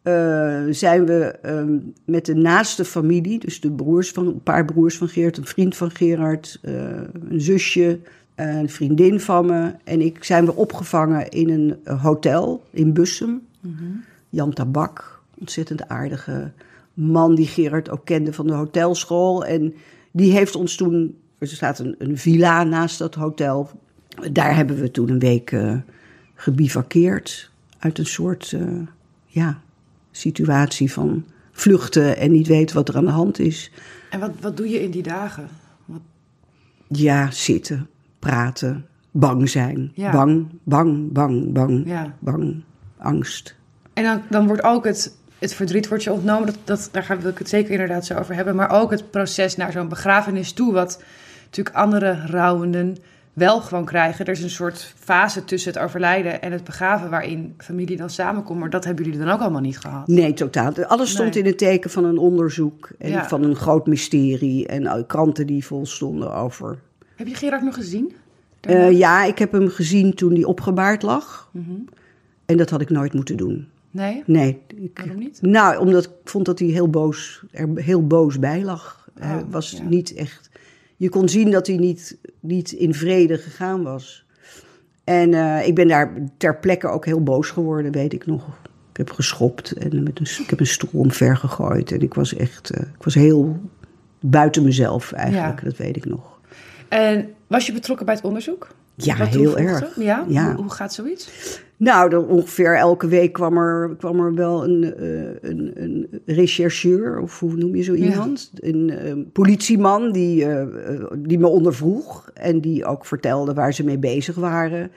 Uh, 0.05 0.63
zijn 0.71 1.07
we 1.07 1.39
uh, 1.45 1.81
met 2.05 2.27
de 2.27 2.35
naaste 2.35 2.85
familie, 2.85 3.39
dus 3.39 3.61
de 3.61 3.71
broers 3.71 4.11
van, 4.11 4.27
een 4.27 4.43
paar 4.43 4.65
broers 4.65 4.97
van 4.97 5.09
Geert, 5.09 5.37
een 5.37 5.47
vriend 5.47 5.77
van 5.77 5.91
Gerard, 5.91 6.59
uh, 6.63 6.73
een 7.29 7.41
zusje, 7.41 7.99
een 8.35 8.69
vriendin 8.69 9.21
van 9.21 9.47
me 9.47 9.75
en 9.85 10.01
ik, 10.01 10.25
zijn 10.25 10.45
we 10.45 10.55
opgevangen 10.55 11.29
in 11.29 11.51
een 11.51 11.97
hotel 11.99 12.63
in 12.71 12.93
Bussum. 12.93 13.43
Mm 13.61 13.77
-hmm. 13.79 14.05
Jan 14.29 14.53
Tabak, 14.53 15.21
ontzettend 15.39 15.89
aardige 15.89 16.51
man 16.95 17.35
die 17.35 17.47
Gerard 17.47 17.91
ook 17.91 18.05
kende 18.05 18.33
van 18.33 18.47
de 18.47 18.53
hotelschool. 18.53 19.45
En 19.45 19.75
die 20.11 20.33
heeft 20.33 20.55
ons 20.55 20.77
toen, 20.77 21.17
er 21.39 21.49
staat 21.49 21.79
een, 21.79 21.95
een 21.99 22.19
villa 22.19 22.65
naast 22.65 22.99
dat 22.99 23.15
hotel. 23.15 23.71
Daar 24.33 24.57
hebben 24.57 24.77
we 24.77 24.91
toen 24.91 25.09
een 25.09 25.19
week 25.19 25.57
gebivakkeerd. 26.35 27.51
Uit 27.79 27.99
een 27.99 28.07
soort 28.07 28.57
ja, 29.27 29.61
situatie 30.17 30.93
van 30.93 31.25
vluchten 31.53 32.17
en 32.17 32.33
niet 32.33 32.47
weten 32.47 32.77
wat 32.77 32.89
er 32.89 32.97
aan 32.97 33.05
de 33.05 33.11
hand 33.11 33.39
is. 33.39 33.71
En 34.11 34.21
wat, 34.21 34.31
wat 34.41 34.57
doe 34.57 34.69
je 34.69 34.83
in 34.83 34.91
die 34.91 35.03
dagen? 35.03 35.49
Wat... 35.85 36.01
Ja, 36.89 37.31
zitten, 37.31 37.89
praten, 38.19 38.87
bang 39.11 39.49
zijn. 39.49 39.93
Ja. 39.95 40.11
Bang, 40.11 40.47
bang, 40.63 41.13
bang, 41.13 41.53
bang, 41.53 41.83
ja. 41.87 42.15
bang, 42.19 42.63
angst. 42.97 43.55
En 43.93 44.05
dan, 44.05 44.23
dan 44.31 44.47
wordt 44.47 44.63
ook 44.63 44.85
het 44.85 45.17
het 45.45 45.55
verdriet 45.55 45.89
wordt 45.89 46.05
je 46.05 46.13
ontnomen. 46.13 46.47
Dat, 46.47 46.59
dat, 46.65 46.89
daar 46.93 47.03
gaan 47.03 47.21
we 47.21 47.33
het 47.35 47.49
zeker 47.49 47.71
inderdaad 47.71 48.07
zo 48.07 48.15
over 48.15 48.35
hebben. 48.35 48.57
Maar 48.57 48.71
ook 48.71 48.91
het 48.91 49.11
proces 49.11 49.57
naar 49.57 49.73
zo'n 49.73 49.89
begrafenis 49.89 50.53
toe. 50.53 50.73
Wat 50.73 51.03
natuurlijk 51.45 51.77
andere 51.77 52.27
rouwenden 52.27 52.97
wel 53.35 53.61
gewoon 53.61 53.85
krijgen. 53.85 54.25
Er 54.27 54.33
is 54.33 54.43
een 54.43 54.51
soort 54.51 54.95
fase 54.99 55.45
tussen 55.45 55.73
het 55.73 55.83
overlijden 55.83 56.43
en 56.43 56.53
het 56.53 56.65
begraven 56.65 57.11
waarin 57.11 57.55
familie 57.59 57.97
dan 57.97 58.11
samenkomt. 58.11 58.61
Maar 58.61 58.71
dat 58.71 58.85
hebben 58.85 59.05
jullie 59.05 59.19
dan 59.21 59.29
ook 59.29 59.41
allemaal 59.41 59.61
niet 59.61 59.79
gehad. 59.79 60.07
Nee, 60.07 60.33
totaal. 60.35 60.85
Alles 60.85 61.11
stond 61.11 61.35
Nee. 61.35 61.43
in 61.43 61.49
het 61.49 61.59
teken 61.59 61.91
van 61.91 62.05
een 62.05 62.19
onderzoek 62.19 62.89
en 62.99 63.11
Ja. 63.11 63.29
van 63.29 63.43
een 63.43 63.57
groot 63.57 63.87
mysterie. 63.87 64.67
En 64.67 64.87
eh, 64.87 65.03
kranten 65.07 65.47
die 65.47 65.65
vol 65.67 65.87
stonden 65.87 66.35
over. 66.35 66.79
Heb 67.17 67.27
je 67.27 67.35
Gerard 67.35 67.63
nog 67.63 67.75
gezien? 67.75 68.13
Eh, 68.61 68.93
ja, 68.93 69.25
ik 69.25 69.39
heb 69.39 69.53
hem 69.53 69.69
gezien 69.69 70.15
toen 70.15 70.33
hij 70.35 70.45
opgebaard 70.45 71.03
lag. 71.03 71.49
Mhm. 71.53 71.71
En 72.47 72.57
dat 72.57 72.71
had 72.71 72.81
ik 72.81 72.91
nooit 72.91 73.13
moeten 73.13 73.37
doen. 73.37 73.69
Nee? 73.91 74.23
Nee. 74.27 74.61
Ik, 74.77 74.99
Waarom 74.99 75.19
niet? 75.19 75.39
nou, 75.43 75.79
omdat 75.79 76.05
ik 76.05 76.11
vond 76.25 76.45
dat 76.47 76.59
hij 76.59 76.69
heel 76.69 76.89
boos, 76.91 77.43
er 77.51 77.69
heel 77.75 78.07
boos 78.07 78.39
bij 78.39 78.63
lag. 78.63 79.09
hij 79.19 79.37
Oh, 79.37 79.43
was 79.51 79.71
ja. 79.71 79.83
niet 79.83 80.15
echt... 80.15 80.51
Je 81.05 81.11
kon 81.11 81.29
zien 81.29 81.51
dat 81.51 81.67
hij 81.67 81.77
niet, 81.77 82.19
niet 82.41 82.73
in 82.73 82.95
vrede 82.95 83.39
gegaan 83.39 83.83
was. 83.83 84.25
En 85.05 85.35
eh, 85.35 85.67
ik 85.67 85.75
ben 85.75 85.89
daar 85.89 86.13
ter 86.37 86.57
plekke 86.59 86.87
ook 86.89 87.05
heel 87.05 87.23
boos 87.23 87.51
geworden, 87.51 87.93
weet 87.93 88.13
ik 88.13 88.27
nog. 88.27 88.47
Ik 88.91 88.97
heb 88.97 89.11
geschopt 89.11 89.73
en 89.73 90.03
met 90.03 90.19
een, 90.19 90.27
ik 90.45 90.51
heb 90.51 90.61
een 90.61 90.67
stoel 90.67 90.91
omver 90.93 91.37
gegooid. 91.37 91.93
En 91.93 92.01
ik 92.01 92.15
was 92.15 92.35
echt... 92.35 92.71
eh, 92.71 92.81
ik 92.83 93.05
was 93.05 93.15
heel 93.15 93.61
buiten 94.21 94.63
mezelf 94.63 95.13
eigenlijk, 95.13 95.59
Ja. 95.61 95.65
dat 95.69 95.77
weet 95.77 95.97
ik 95.97 96.05
nog. 96.05 96.41
En 96.89 97.29
was 97.47 97.67
je 97.67 97.73
betrokken 97.73 98.07
bij 98.07 98.15
het 98.15 98.25
onderzoek? 98.25 98.69
Ja, 98.95 99.17
Wat 99.17 99.29
heel 99.29 99.59
erg. 99.59 99.97
Ja? 99.97 100.25
Ja. 100.29 100.47
Hoe, 100.47 100.63
hoe 100.63 100.73
gaat 100.73 100.95
zoiets? 100.95 101.31
Nou, 101.85 102.11
dan 102.11 102.27
ongeveer 102.27 102.77
elke 102.77 103.07
week 103.07 103.33
kwam 103.33 103.57
er, 103.57 103.97
kwam 103.97 104.21
er 104.21 104.35
wel 104.35 104.65
een, 104.65 104.95
eh, 104.95 105.51
een, 105.51 105.73
een 105.75 106.21
rechercheur, 106.27 107.21
of 107.21 107.41
hoe 107.41 107.55
noem 107.57 107.77
je 107.77 107.83
zo 107.83 107.95
Ja. 107.95 108.11
iemand? 108.11 108.51
Een 108.55 108.91
eh, 108.91 109.13
politieman 109.33 110.13
die, 110.13 110.45
eh, 110.47 111.07
die 111.19 111.39
me 111.39 111.47
ondervroeg 111.47 112.31
en 112.35 112.61
die 112.61 112.85
ook 112.85 113.05
vertelde 113.07 113.55
waar 113.55 113.75
ze 113.75 113.85
mee 113.85 113.99
bezig 113.99 114.37
waren. 114.37 114.91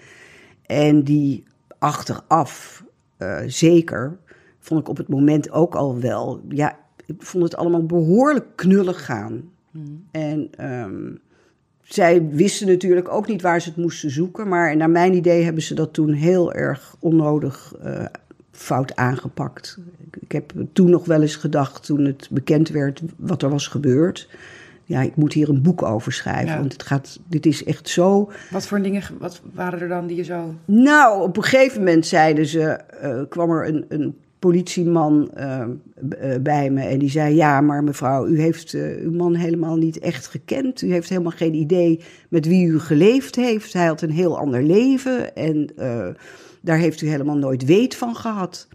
En 0.66 1.04
die 1.04 1.44
achteraf, 1.80 2.84
zeker, 3.46 4.18
vond 4.60 4.80
ik 4.80 4.90
op 4.90 4.98
het 4.98 5.08
moment 5.08 5.52
ook 5.52 5.76
al 5.76 6.00
wel, 6.00 6.42
ja, 6.50 6.78
ik 7.06 7.16
vond 7.18 7.44
het 7.44 7.56
allemaal 7.56 7.86
behoorlijk 7.86 8.46
knullig 8.56 9.06
gaan. 9.06 9.50
En 10.12 10.48
ehm, 10.52 11.16
zij 11.88 12.28
wisten 12.30 12.68
natuurlijk 12.68 13.10
ook 13.10 13.28
niet 13.28 13.42
waar 13.42 13.62
ze 13.62 13.70
het 13.70 13.78
moesten 13.78 14.12
zoeken. 14.12 14.48
Maar 14.48 14.76
naar 14.76 14.90
mijn 14.90 15.14
idee 15.14 15.44
hebben 15.44 15.64
ze 15.64 15.74
dat 15.74 15.94
toen 15.94 16.12
heel 16.12 16.54
erg 16.54 16.96
onnodig 17.00 17.74
eh, 17.82 18.06
fout 18.52 18.96
aangepakt. 18.96 19.78
Ik, 20.20 20.32
heb 20.32 20.54
toen 20.74 20.90
nog 20.90 21.06
wel 21.06 21.22
eens 21.22 21.36
gedacht, 21.36 21.86
toen 21.86 22.06
het 22.06 22.28
bekend 22.32 22.70
werd 22.70 23.02
wat 23.16 23.42
er 23.44 23.50
was 23.50 23.68
gebeurd. 23.68 24.30
Ja, 24.84 25.02
ik 25.02 25.16
moet 25.16 25.34
hier 25.34 25.50
een 25.50 25.62
boek 25.62 25.84
over 25.84 26.12
schrijven. 26.12 26.54
Ja. 26.54 26.60
Want 26.60 26.74
het 26.74 26.84
gaat, 26.84 27.20
dit 27.28 27.46
is 27.46 27.64
echt 27.64 27.90
zo. 27.90 28.32
Wat 28.52 28.68
voor 28.68 28.82
dingen 28.82 29.04
wat 29.20 29.42
waren 29.54 29.80
er 29.80 29.88
dan 29.88 30.08
die 30.08 30.18
je 30.18 30.24
zo... 30.24 30.54
Nou, 30.66 31.22
op 31.22 31.38
een 31.38 31.44
gegeven 31.44 31.80
moment 31.80 32.06
zeiden 32.06 32.46
ze, 32.46 32.64
eh, 32.64 33.22
kwam 33.30 33.52
er 33.52 33.68
een, 33.68 33.86
een 33.90 34.16
politieman 34.40 35.32
eh, 35.34 35.62
eh, 35.62 36.42
bij 36.42 36.70
me 36.70 36.82
en 36.82 37.00
die 37.00 37.10
zei: 37.10 37.36
Ja, 37.36 37.62
maar 37.62 37.84
mevrouw, 37.84 38.28
u 38.28 38.42
heeft 38.42 38.74
eh, 38.74 39.02
uw 39.02 39.12
man 39.12 39.36
helemaal 39.36 39.76
niet 39.76 40.00
echt 40.00 40.28
gekend. 40.28 40.82
U 40.82 40.92
heeft 40.92 41.10
helemaal 41.10 41.32
geen 41.32 41.54
idee 41.54 42.02
met 42.30 42.46
wie 42.46 42.68
u 42.68 42.80
geleefd 42.80 43.36
heeft. 43.36 43.74
Hij 43.74 43.86
had 43.86 44.02
een 44.02 44.12
heel 44.12 44.38
ander 44.38 44.64
leven 44.64 45.36
en 45.36 45.70
daar 46.62 46.78
heeft 46.78 47.02
u 47.02 47.08
helemaal 47.08 47.38
nooit 47.38 47.66
weet 47.66 47.96
van 47.96 48.16
gehad. 48.16 48.68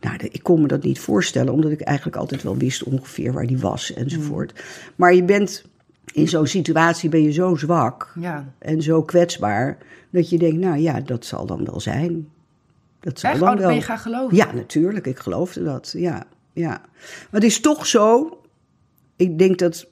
Nou, 0.00 0.16
ik 0.30 0.42
kon 0.42 0.60
me 0.60 0.66
dat 0.66 0.82
niet 0.82 0.98
voorstellen, 0.98 1.52
omdat 1.52 1.70
ik 1.70 1.80
eigenlijk 1.80 2.16
altijd 2.16 2.42
wel 2.42 2.56
wist 2.56 2.82
ongeveer 2.82 3.32
waar 3.32 3.46
die 3.46 3.58
was 3.58 3.94
enzovoort. 3.94 4.64
Maar 4.96 5.14
je 5.14 5.24
bent 5.24 5.64
in 6.12 6.28
zo'n 6.28 6.46
situatie 6.46 7.08
ben 7.08 7.22
je 7.22 7.32
zo 7.32 7.54
zwak 7.54 8.12
Ja. 8.20 8.52
en 8.58 8.82
zo 8.82 9.02
kwetsbaar 9.02 9.78
dat 10.10 10.30
je 10.30 10.38
denkt, 10.38 10.58
nou 10.58 10.78
ja, 10.78 11.00
dat 11.00 11.24
zal 11.24 11.46
dan 11.46 11.64
wel 11.64 11.80
zijn. 11.80 12.28
Dat 13.06 13.18
zal 13.20 13.30
Echt? 13.30 13.40
dan 13.40 13.48
Oh, 13.48 13.56
dat 13.56 13.66
ben 13.66 13.74
je 13.74 13.82
gaan 13.82 13.98
geloven? 13.98 14.36
Ja, 14.36 14.52
natuurlijk. 14.52 15.06
Ik 15.06 15.18
geloofde 15.18 15.62
dat. 15.64 15.94
Ja, 15.96 16.24
ja. 16.52 16.68
Maar 16.68 17.28
het 17.30 17.44
is 17.44 17.60
toch 17.60 17.86
zo. 17.86 18.38
Ik 19.16 19.38
denk 19.38 19.58
dat 19.58 19.86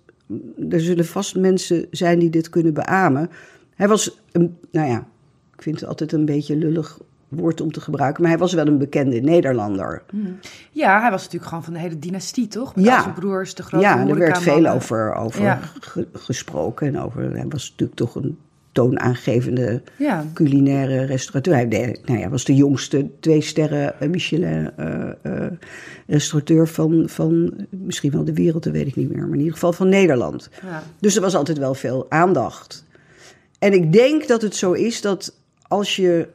er 0.71 0.81
zullen 0.81 1.07
vast 1.07 1.37
mensen 1.37 1.87
zijn 1.91 2.19
die 2.19 2.31
dit 2.31 2.49
kunnen 2.49 2.75
beamen. 2.75 3.31
Hij 3.75 3.89
was, 3.89 4.21
een, 4.33 4.59
nou 4.71 4.89
ja, 4.89 5.07
ik 5.57 5.63
vind 5.63 5.81
het 5.81 5.89
altijd 5.89 6.13
een 6.13 6.25
beetje 6.25 6.57
lullig 6.57 6.99
woord 7.29 7.61
om 7.61 7.73
te 7.73 7.81
gebruiken, 7.81 8.23
maar 8.23 8.31
hij 8.31 8.41
was 8.41 8.53
wel 8.53 8.67
een 8.67 8.79
bekende 8.79 9.21
Nederlander. 9.21 10.03
Ja, 10.71 11.01
hij 11.01 11.11
was 11.11 11.23
natuurlijk 11.23 11.49
gewoon 11.49 11.65
van 11.65 11.73
de 11.73 11.79
hele 11.79 11.99
dynastie, 11.99 12.49
toch? 12.49 12.77
Met 12.77 12.85
Ja. 12.85 13.03
zijn 13.03 13.15
broers, 13.15 13.55
de 13.55 13.63
grote 13.63 13.85
Ja, 13.85 14.07
er 14.07 14.19
werd 14.19 14.39
veel 14.39 14.67
over, 14.67 15.15
over 15.15 15.43
Ja. 15.43 15.61
gesproken 16.13 16.87
en 16.87 17.01
over. 17.01 17.23
Hij 17.23 17.49
was 17.49 17.71
natuurlijk 17.71 17.99
toch 17.99 18.15
een 18.15 18.39
toonaangevende 18.75 19.83
Ja. 19.97 20.27
culinaire 20.33 21.05
restaurateur. 21.05 21.55
Hij 21.55 21.99
nou 22.05 22.19
ja, 22.19 22.29
was 22.29 22.45
de 22.45 22.55
jongste 22.55 23.11
twee 23.21 23.41
sterren 23.41 24.01
eh, 24.01 24.09
Michelin 24.09 24.71
eh, 24.77 25.09
eh, 25.23 25.53
restaurateur 26.07 26.69
van, 26.69 27.09
van 27.09 27.55
misschien 27.71 28.11
wel 28.11 28.25
de 28.25 28.33
wereld, 28.33 28.63
dat 28.63 28.73
weet 28.73 28.87
ik 28.87 28.97
niet 28.97 29.09
meer, 29.09 29.23
maar 29.23 29.33
in 29.33 29.39
ieder 29.39 29.53
geval 29.53 29.73
van 29.73 29.89
Nederland. 29.89 30.51
Ja. 30.63 30.83
Dus 31.01 31.17
er 31.17 31.23
was 31.23 31.35
altijd 31.35 31.59
wel 31.59 31.75
veel 31.75 32.07
aandacht. 32.09 32.85
En 33.59 33.73
ik 33.73 33.93
denk 33.93 34.27
dat 34.29 34.43
het 34.43 34.57
zo 34.57 34.73
is 34.73 35.01
dat 35.01 35.35
als 35.69 35.97
je 35.97 36.29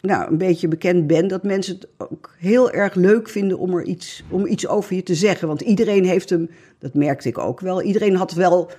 nou, 0.00 0.30
een 0.30 0.38
beetje 0.38 0.68
bekend 0.68 1.06
bent, 1.06 1.30
dat 1.30 1.42
mensen 1.42 1.74
het 1.74 1.88
ook 1.96 2.34
heel 2.38 2.70
erg 2.70 2.94
leuk 2.94 3.28
vinden 3.28 3.58
om 3.58 3.74
er 3.76 3.84
iets, 3.84 4.24
om 4.30 4.46
iets 4.46 4.66
over 4.66 4.94
je 4.94 5.02
te 5.02 5.14
zeggen. 5.14 5.48
Want 5.48 5.60
iedereen 5.60 6.04
heeft 6.04 6.30
hem, 6.30 6.50
dat 6.78 6.94
merkte 6.94 7.28
ik 7.28 7.38
ook 7.38 7.60
wel, 7.60 7.82
iedereen 7.82 8.16
had 8.16 8.32
wel. 8.32 8.70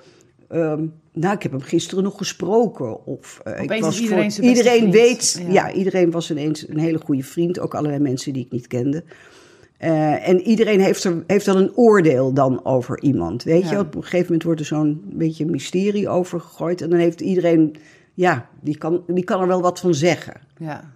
Ehm, 0.53 0.86
nou, 1.13 1.36
ik 1.36 1.43
heb 1.43 1.51
hem 1.51 1.62
gisteren 1.62 2.03
nog 2.03 2.17
gesproken. 2.17 3.05
Of, 3.05 3.39
eh, 3.43 3.62
ik 3.63 3.81
was 3.81 4.00
iedereen 4.01 4.31
voor- 4.31 4.43
iedereen 4.43 4.91
weet, 4.91 5.41
Ja. 5.48 5.51
ja. 5.53 5.72
iedereen 5.72 6.12
was 6.12 6.31
ineens 6.31 6.67
een 6.69 6.79
hele 6.79 6.98
goede 7.03 7.24
vriend. 7.24 7.60
Ook 7.60 7.75
allerlei 7.75 8.01
mensen 8.01 8.33
die 8.33 8.45
ik 8.45 8.51
niet 8.51 8.67
kende. 8.67 9.03
Eh, 9.77 10.27
en 10.29 10.41
iedereen 10.41 10.79
heeft, 10.79 11.03
er, 11.03 11.24
heeft 11.27 11.45
dan 11.45 11.57
een 11.57 11.75
oordeel 11.75 12.33
dan 12.33 12.65
over 12.65 13.01
iemand. 13.01 13.43
Weet 13.43 13.69
je, 13.69 13.79
op 13.79 13.95
een 13.95 14.01
gegeven 14.03 14.25
moment 14.25 14.43
wordt 14.43 14.60
er 14.60 14.65
zo'n 14.65 15.01
beetje 15.05 15.45
mysterie 15.45 16.10
over 16.10 16.39
gegooid. 16.39 16.81
En 16.81 16.89
dan 16.89 17.00
heeft 17.00 17.22
iedereen, 17.22 17.75
ja, 18.13 18.50
die 18.62 18.77
kan, 18.77 19.03
die 19.07 19.24
kan 19.24 19.41
er 19.41 19.48
wel 19.48 19.62
wat 19.62 19.79
van 19.79 19.93
zeggen. 19.93 20.33
Ja. 20.57 20.91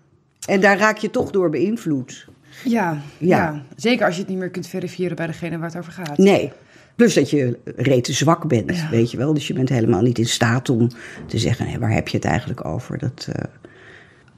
En 0.47 0.61
daar 0.61 0.77
raak 0.77 0.97
je 0.97 1.09
toch 1.09 1.31
door 1.31 1.49
beïnvloed. 1.49 2.27
Ja, 2.63 3.01
ja. 3.17 3.37
Ja. 3.37 3.63
zeker 3.75 4.05
als 4.05 4.15
je 4.15 4.21
het 4.21 4.29
niet 4.29 4.39
meer 4.39 4.49
kunt 4.49 4.67
verifiëren 4.67 5.15
bij 5.15 5.27
degene 5.27 5.57
waar 5.57 5.69
het 5.69 5.77
over 5.77 5.91
gaat. 5.91 6.17
Nee. 6.17 6.51
Plus 6.97 7.13
dat 7.13 7.29
je 7.29 7.57
rete 7.75 8.13
zwak 8.13 8.47
bent, 8.47 8.75
Ja. 8.75 8.89
weet 8.89 9.11
je 9.11 9.17
wel. 9.17 9.33
Dus 9.33 9.47
je 9.47 9.53
bent 9.53 9.69
helemaal 9.69 10.01
niet 10.01 10.17
in 10.19 10.25
staat 10.25 10.69
om 10.69 10.87
te 11.27 11.37
zeggen, 11.37 11.79
waar 11.79 11.91
heb 11.93 12.07
je 12.07 12.17
het 12.17 12.25
eigenlijk 12.25 12.65
over? 12.65 12.97
Dat, 12.97 13.27
eh, 13.31 13.43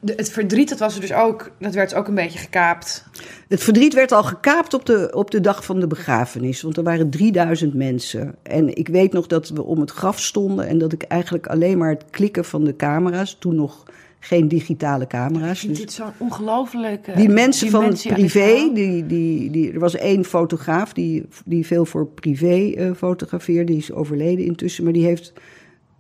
De- 0.02 0.14
het 0.16 0.30
verdriet, 0.30 0.70
dat 0.70 0.80
was 0.80 0.96
er 0.96 1.02
dus 1.02 1.14
ook, 1.14 1.52
dat 1.60 1.74
werd 1.74 1.94
ook 1.94 2.08
een 2.08 2.16
beetje 2.16 2.40
gekaapt. 2.40 3.06
Het 3.48 3.64
verdriet 3.64 3.94
werd 3.94 4.12
al 4.12 4.24
gekaapt 4.24 4.74
op 4.74 4.86
de, 4.86 5.10
op 5.14 5.32
de 5.32 5.40
dag 5.42 5.66
van 5.66 5.80
de 5.80 5.88
begrafenis, 5.88 6.62
want 6.62 6.78
er 6.78 6.84
waren 6.84 7.10
3000 7.10 7.74
mensen. 7.74 8.36
En 8.44 8.76
ik 8.76 8.88
weet 8.88 9.14
nog 9.14 9.28
dat 9.28 9.50
we 9.50 9.64
om 9.64 9.80
het 9.80 9.92
graf 9.92 10.20
stonden 10.20 10.68
en 10.68 10.78
dat 10.78 10.94
ik 10.94 11.04
eigenlijk 11.04 11.48
alleen 11.48 11.78
maar 11.78 11.90
het 11.90 12.04
klikken 12.10 12.46
van 12.46 12.64
de 12.64 12.76
camera's, 12.76 13.36
toen 13.40 13.56
nog 13.56 13.84
geen 14.20 14.48
digitale 14.48 15.08
camera's. 15.08 15.62
Dus 15.62 15.78
dit 15.78 15.92
zo'n 15.92 16.12
ongelooflijke 16.18 17.12
die 17.16 17.30
mensen 17.30 17.70
van 17.70 17.84
aan 17.84 17.90
dit 17.90 18.08
privé, 18.08 18.70
die, 18.74 19.06
die, 19.06 19.52
die, 19.52 19.72
er 19.72 19.80
was 19.80 19.96
één 19.96 20.26
fotograaf 20.26 20.94
die, 20.94 21.26
die 21.46 21.66
veel 21.66 21.86
voor 21.86 22.08
privé 22.08 22.72
eh, 22.76 22.92
fotografeerde, 22.96 23.66
die 23.72 23.78
is 23.78 23.92
overleden 23.92 24.46
intussen, 24.46 24.84
maar 24.84 24.94
die 24.94 25.06
heeft 25.06 25.34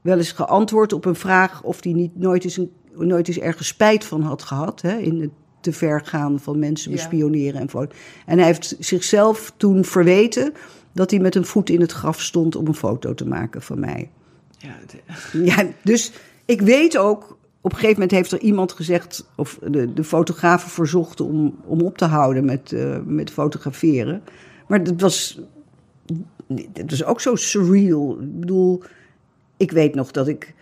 wel 0.01 0.17
eens 0.17 0.31
geantwoord 0.31 0.93
op 0.93 1.05
een 1.05 1.15
vraag 1.15 1.63
of 1.63 1.83
hij 1.83 1.93
niet 1.93 2.17
nooit 2.17 2.43
eens, 2.43 2.57
een, 2.57 2.71
nooit 2.93 3.27
eens 3.27 3.39
ergens 3.39 3.67
spijt 3.67 4.05
van 4.05 4.21
had 4.21 4.43
gehad. 4.43 4.81
Hè, 4.81 4.97
in 4.97 5.21
het 5.21 5.29
te 5.61 5.73
ver 5.73 6.01
gaan 6.05 6.39
van 6.39 6.59
mensen 6.59 6.91
Ja. 6.91 6.95
bespioneren 6.97 7.61
en 7.61 7.69
foto. 7.69 7.95
En 8.25 8.37
hij 8.37 8.47
heeft 8.47 8.75
zichzelf 8.79 9.53
toen 9.57 9.85
verweten 9.85 10.53
dat 10.93 11.11
hij 11.11 11.19
met 11.19 11.35
een 11.35 11.45
voet 11.45 11.69
in 11.69 11.81
het 11.81 11.91
graf 11.91 12.21
stond 12.21 12.55
om 12.55 12.67
een 12.67 12.75
foto 12.75 13.13
te 13.13 13.27
maken 13.27 13.61
van 13.61 13.79
mij. 13.79 14.09
Ja, 14.57 14.75
Ja, 15.33 15.65
dus 15.83 16.11
ik 16.45 16.61
weet 16.61 16.97
ook, 16.97 17.37
op 17.61 17.71
een 17.71 17.77
gegeven 17.77 17.99
moment 17.99 18.11
heeft 18.11 18.31
er 18.31 18.39
iemand 18.39 18.71
gezegd, 18.71 19.29
of 19.35 19.59
de, 19.67 19.93
de 19.93 20.03
fotografen 20.03 20.69
verzocht 20.69 21.21
om, 21.21 21.55
om 21.65 21.81
op 21.81 21.97
te 21.97 22.05
houden 22.05 22.45
met, 22.45 22.73
eh, 22.73 22.97
met 23.05 23.31
fotograferen. 23.31 24.23
Maar 24.67 24.83
dat 24.83 25.01
was, 25.01 25.39
dat 26.47 26.89
was 26.89 27.03
ook 27.03 27.21
zo 27.21 27.35
surreal. 27.35 28.17
Ik 28.21 28.39
bedoel, 28.39 28.83
ik 29.57 29.71
weet 29.71 29.95
nog 29.95 30.11
dat 30.11 30.27
ik, 30.27 30.53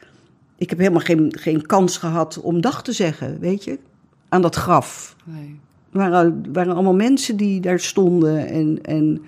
ik 0.55 0.69
heb 0.69 0.79
helemaal 0.79 1.01
geen, 1.01 1.33
geen 1.37 1.65
kans 1.65 1.97
gehad 1.97 2.39
om 2.41 2.61
dag 2.61 2.83
te 2.83 2.91
zeggen, 2.91 3.39
weet 3.39 3.63
je, 3.63 3.79
aan 4.29 4.41
dat 4.41 4.55
graf. 4.55 5.15
nee. 5.23 5.59
Er 5.91 5.97
waren, 5.99 6.53
waren 6.53 6.73
allemaal 6.73 6.95
mensen 6.95 7.37
die 7.37 7.61
daar 7.61 7.79
stonden 7.79 8.47
en, 8.47 8.79
en 8.83 9.21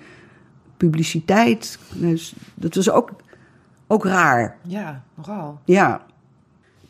publiciteit. 0.76 1.78
Dus 1.94 2.34
dat 2.54 2.74
was 2.74 2.90
ook, 2.90 3.10
ook 3.86 4.04
raar. 4.04 4.56
Ja, 4.66 5.04
nogal. 5.14 5.60
Ja, 5.64 6.06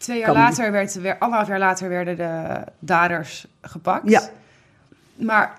Twee 0.01 0.19
jaar 0.19 0.27
Kan 0.27 0.37
later, 0.37 0.73
werd, 0.73 0.95
weer, 0.95 1.19
anderhalf 1.19 1.49
jaar 1.49 1.59
later 1.59 1.89
werden 1.89 2.17
de 2.17 2.65
daders 2.79 3.47
gepakt. 3.61 4.11
Ja. 4.11 4.23
Maar 5.17 5.59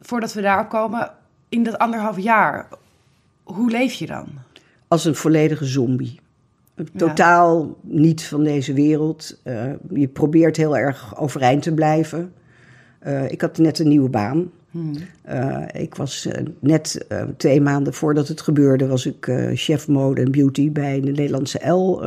voordat 0.00 0.32
we 0.32 0.40
daarop 0.40 0.68
komen, 0.68 1.10
in 1.48 1.62
dat 1.62 1.78
anderhalf 1.78 2.18
jaar, 2.18 2.66
hoe 3.42 3.70
leef 3.70 3.92
je 3.92 4.06
dan? 4.06 4.26
als 4.92 5.04
een 5.04 5.14
volledige 5.14 5.64
zombie. 5.64 6.20
Totaal 6.96 7.76
niet 7.80 8.24
van 8.24 8.44
deze 8.44 8.72
wereld. 8.72 9.40
Uh, 9.44 9.62
je 9.90 10.08
probeert 10.08 10.56
heel 10.56 10.76
erg 10.76 11.18
overeind 11.18 11.62
te 11.62 11.72
blijven. 11.72 12.32
Uh, 13.06 13.30
ik 13.30 13.40
had 13.40 13.58
net 13.58 13.78
een 13.78 13.88
nieuwe 13.88 14.08
baan. 14.08 14.50
Hmm. 14.70 14.92
Uh, 15.28 15.64
ik 15.72 15.94
was 15.94 16.28
net 16.60 17.06
twee 17.36 17.60
maanden 17.60 17.94
voordat 17.94 18.28
het 18.28 18.40
gebeurde, 18.40 18.86
was 18.86 19.06
ik 19.06 19.30
chef 19.54 19.88
mode 19.88 20.20
en 20.20 20.30
beauty 20.30 20.72
bij 20.72 21.00
de 21.00 21.10
Nederlandse 21.10 21.68
L. 21.68 22.00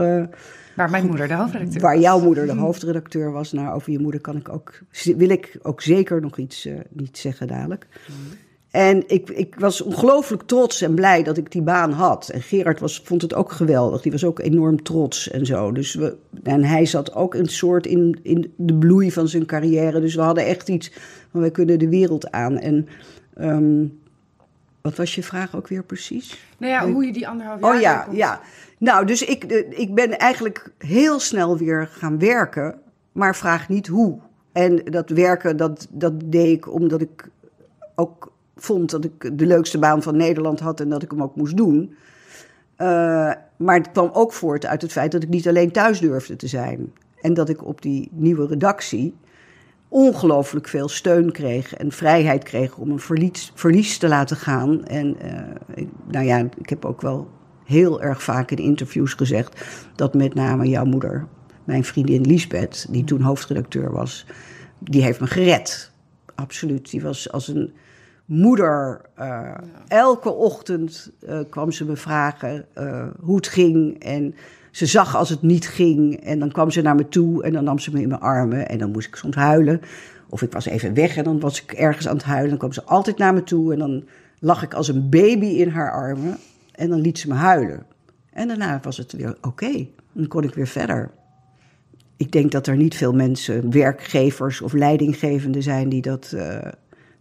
waar 0.76 0.90
mijn 0.90 1.06
moeder 1.06 1.28
de 1.28 1.34
hoofdredacteur 1.34 1.82
Waar 1.82 2.00
jouw 2.00 2.20
moeder 2.20 2.46
de 2.46 2.52
hmm. 2.52 2.62
hoofdredacteur 2.62 3.32
was. 3.32 3.52
Nou, 3.52 3.76
over 3.76 3.92
je 3.92 4.00
moeder 4.00 4.22
kan 4.22 4.36
ik 4.36 4.50
ook, 4.50 4.82
wil 5.18 5.30
ik 5.30 5.58
ook 5.62 5.82
zeker 5.82 6.22
nog 6.22 6.38
iets, 6.38 6.68
niet 6.90 7.18
zeggen 7.18 7.48
dadelijk. 7.48 7.88
Hmm. 8.06 8.16
En 8.76 9.04
ik, 9.08 9.30
ik 9.30 9.56
was 9.60 9.82
ongelooflijk 9.82 10.44
trots 10.44 10.82
en 10.82 10.96
blij 10.96 11.24
dat 11.24 11.38
ik 11.38 11.52
die 11.52 11.62
baan 11.62 11.92
had. 11.92 12.30
En 12.30 12.42
Gerard 12.42 12.80
was, 12.80 13.02
vond 13.04 13.22
het 13.22 13.34
ook 13.34 13.52
geweldig. 13.52 14.02
Die 14.02 14.12
was 14.12 14.24
ook 14.24 14.40
enorm 14.40 14.84
trots 14.84 15.30
en 15.30 15.46
zo. 15.46 15.72
Dus 15.72 15.94
we, 15.94 16.16
en 16.44 16.64
hij 16.64 16.86
zat 16.86 17.14
ook 17.14 17.34
een 17.34 17.48
soort 17.48 17.86
in, 17.86 18.20
in 18.24 18.54
de 18.58 18.74
bloei 18.74 19.12
van 19.12 19.28
zijn 19.28 19.46
carrière. 19.46 20.00
Dus 20.00 20.16
we 20.16 20.22
hadden 20.22 20.46
echt 20.46 20.70
iets 20.70 20.92
van, 21.32 21.42
wij 21.42 21.52
kunnen 21.52 21.80
de 21.80 21.90
wereld 21.90 22.32
aan. 22.32 22.58
En 22.58 22.88
um, 23.38 24.00
wat 24.86 24.96
was 24.96 25.16
je 25.16 25.24
vraag 25.24 25.56
ook 25.56 25.68
weer 25.68 25.84
precies? 25.84 26.40
Nou 26.58 26.72
ja, 26.72 26.92
hoe 26.92 27.06
je 27.06 27.14
die 27.14 27.28
anderhalf 27.28 27.62
jaar... 27.62 27.76
Oh 27.76 27.82
ja, 27.82 28.08
ja. 28.12 28.42
Nou, 28.78 29.06
dus 29.06 29.24
ik, 29.24 29.44
ik 29.70 29.94
ben 29.94 30.18
eigenlijk 30.18 30.72
heel 30.78 31.20
snel 31.20 31.58
weer 31.58 31.88
gaan 31.92 32.20
werken. 32.20 32.80
Maar 33.12 33.36
vraag 33.36 33.70
niet 33.70 33.88
hoe. 33.88 34.20
En 34.52 34.84
dat 34.84 35.10
werken, 35.10 35.58
dat, 35.58 35.88
dat 35.90 36.14
deed 36.26 36.58
ik 36.58 36.74
omdat 36.74 37.02
ik 37.02 37.30
ook 37.96 38.32
vond 38.56 38.90
dat 38.90 39.04
ik 39.04 39.38
de 39.38 39.46
leukste 39.46 39.80
baan 39.80 40.04
van 40.04 40.18
Nederland 40.18 40.60
had 40.60 40.80
en 40.80 40.90
dat 40.90 41.04
ik 41.04 41.12
hem 41.12 41.24
ook 41.24 41.36
moest 41.36 41.58
doen. 41.58 41.96
Uh, 42.78 43.32
maar 43.58 43.76
het 43.78 43.92
kwam 43.92 44.10
ook 44.14 44.34
voort 44.34 44.66
uit 44.66 44.82
het 44.82 44.92
feit 44.92 45.12
dat 45.12 45.24
ik 45.24 45.30
niet 45.30 45.48
alleen 45.48 45.72
thuis 45.72 46.00
durfde 46.00 46.36
te 46.36 46.48
zijn. 46.48 46.94
En 47.22 47.34
dat 47.34 47.50
ik 47.50 47.66
op 47.66 47.82
die 47.82 48.10
nieuwe 48.12 48.48
redactie 48.48 49.16
ongelooflijk 49.96 50.68
veel 50.68 50.88
steun 50.88 51.32
kreeg 51.32 51.74
en 51.74 51.92
vrijheid 51.92 52.44
kreeg 52.44 52.78
om 52.78 52.92
een 52.92 53.00
verlies, 53.00 53.52
verlies 53.56 53.98
te 53.98 54.08
laten 54.08 54.38
gaan. 54.38 54.86
En 54.86 55.16
uh, 55.26 55.42
ik, 55.74 55.88
nou 56.12 56.26
ja, 56.26 56.38
ik 56.58 56.70
heb 56.70 56.86
ook 56.86 57.02
wel 57.02 57.30
heel 57.64 58.02
erg 58.02 58.24
vaak 58.24 58.52
in 58.52 58.58
interviews 58.58 59.14
gezegd 59.14 59.66
dat 59.96 60.14
met 60.14 60.34
name 60.34 60.68
jouw 60.68 60.86
moeder, 60.86 61.28
mijn 61.64 61.84
vriendin 61.84 62.22
Liesbeth, 62.22 62.88
die 62.90 63.04
toen 63.04 63.22
hoofdredacteur 63.22 63.92
was, 63.92 64.26
die 64.80 65.04
heeft 65.04 65.20
me 65.20 65.28
gered. 65.28 65.92
Absoluut. 66.36 66.92
Die 66.92 67.02
was 67.02 67.32
als 67.32 67.48
een 67.48 67.74
moeder. 68.26 69.02
Uh, 69.20 69.52
Elke 69.88 70.30
ochtend 70.30 71.12
uh, 71.22 71.40
kwam 71.50 71.72
ze 71.72 71.86
me 71.86 71.96
vragen 71.96 72.66
hoe 73.20 73.36
het 73.36 73.48
ging. 73.48 74.00
En 74.04 74.36
ze 74.76 74.86
zag 74.86 75.16
als 75.16 75.30
het 75.30 75.42
niet 75.42 75.68
ging. 75.68 76.24
En 76.24 76.40
dan 76.40 76.52
kwam 76.52 76.72
ze 76.72 76.82
naar 76.82 76.96
me 76.96 77.08
toe 77.08 77.44
en 77.44 77.54
dan 77.54 77.64
nam 77.64 77.80
ze 77.80 77.92
me 77.92 78.02
in 78.02 78.08
mijn 78.08 78.22
armen. 78.22 78.70
En 78.70 78.78
dan 78.78 78.92
moest 78.92 79.08
ik 79.08 79.16
soms 79.16 79.36
huilen. 79.36 79.82
Of 80.30 80.42
ik 80.42 80.52
was 80.52 80.66
even 80.66 80.94
weg 80.94 81.18
en 81.18 81.24
dan 81.24 81.40
was 81.40 81.62
ik 81.62 81.72
ergens 81.72 82.08
aan 82.08 82.16
het 82.16 82.26
huilen. 82.26 82.50
Dan 82.50 82.58
kwam 82.58 82.74
ze 82.74 82.84
altijd 82.84 83.18
naar 83.18 83.34
me 83.34 83.44
toe 83.44 83.74
en 83.74 83.80
dan 83.80 84.04
lag 84.40 84.64
ik 84.64 84.74
als 84.74 84.88
een 84.88 85.10
baby 85.10 85.46
in 85.46 85.70
haar 85.70 85.92
armen. 85.92 86.38
En 86.72 86.90
dan 86.90 87.02
liet 87.02 87.20
ze 87.20 87.28
me 87.28 87.34
huilen. 87.34 87.86
En 88.30 88.48
daarna 88.48 88.80
was 88.82 88.98
het 88.98 89.12
weer 89.12 89.38
oké. 89.42 89.88
Dan 90.12 90.28
kon 90.28 90.44
ik 90.44 90.54
weer 90.54 90.68
verder. 90.68 91.12
Ik 92.18 92.32
denk 92.32 92.52
dat 92.52 92.68
er 92.68 92.78
niet 92.78 92.96
veel 92.96 93.14
mensen, 93.14 93.72
werkgevers 93.72 94.62
of 94.62 94.74
leidinggevenden 94.74 95.64
zijn 95.64 95.90
die 95.90 96.02
dat 96.02 96.36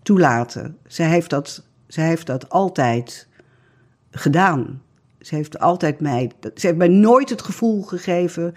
toelaten. 0.02 0.76
Zij 0.86 1.08
heeft 1.08 1.30
dat, 1.30 1.64
zij 1.86 2.06
heeft 2.06 2.26
dat 2.26 2.48
altijd 2.48 3.28
gedaan. 4.10 4.82
Ze 5.24 5.34
heeft 5.34 5.58
altijd 5.58 6.00
mij, 6.00 6.30
ze 6.54 6.66
heeft 6.66 6.78
mij 6.78 6.88
nooit 6.88 7.30
het 7.30 7.42
gevoel 7.42 7.82
gegeven 7.82 8.54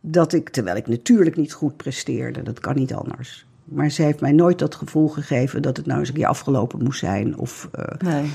dat 0.00 0.32
ik, 0.32 0.48
terwijl 0.48 0.76
ik 0.76 0.86
natuurlijk 0.86 1.36
niet 1.36 1.52
goed 1.52 1.76
presteerde, 1.76 2.42
dat 2.42 2.60
kan 2.60 2.76
niet 2.76 2.94
anders. 2.94 3.46
Maar 3.64 3.90
ze 3.90 4.02
heeft 4.02 4.20
mij 4.20 4.32
nooit 4.32 4.58
dat 4.58 4.74
gevoel 4.74 5.08
gegeven 5.08 5.62
dat 5.62 5.76
het 5.76 5.86
nou 5.86 5.98
eens 5.98 6.08
een 6.08 6.14
keer 6.14 6.26
afgelopen 6.26 6.84
moest 6.84 6.98
zijn. 6.98 7.38
Of, 7.38 7.68
uh, 7.78 8.10
nee. 8.10 8.30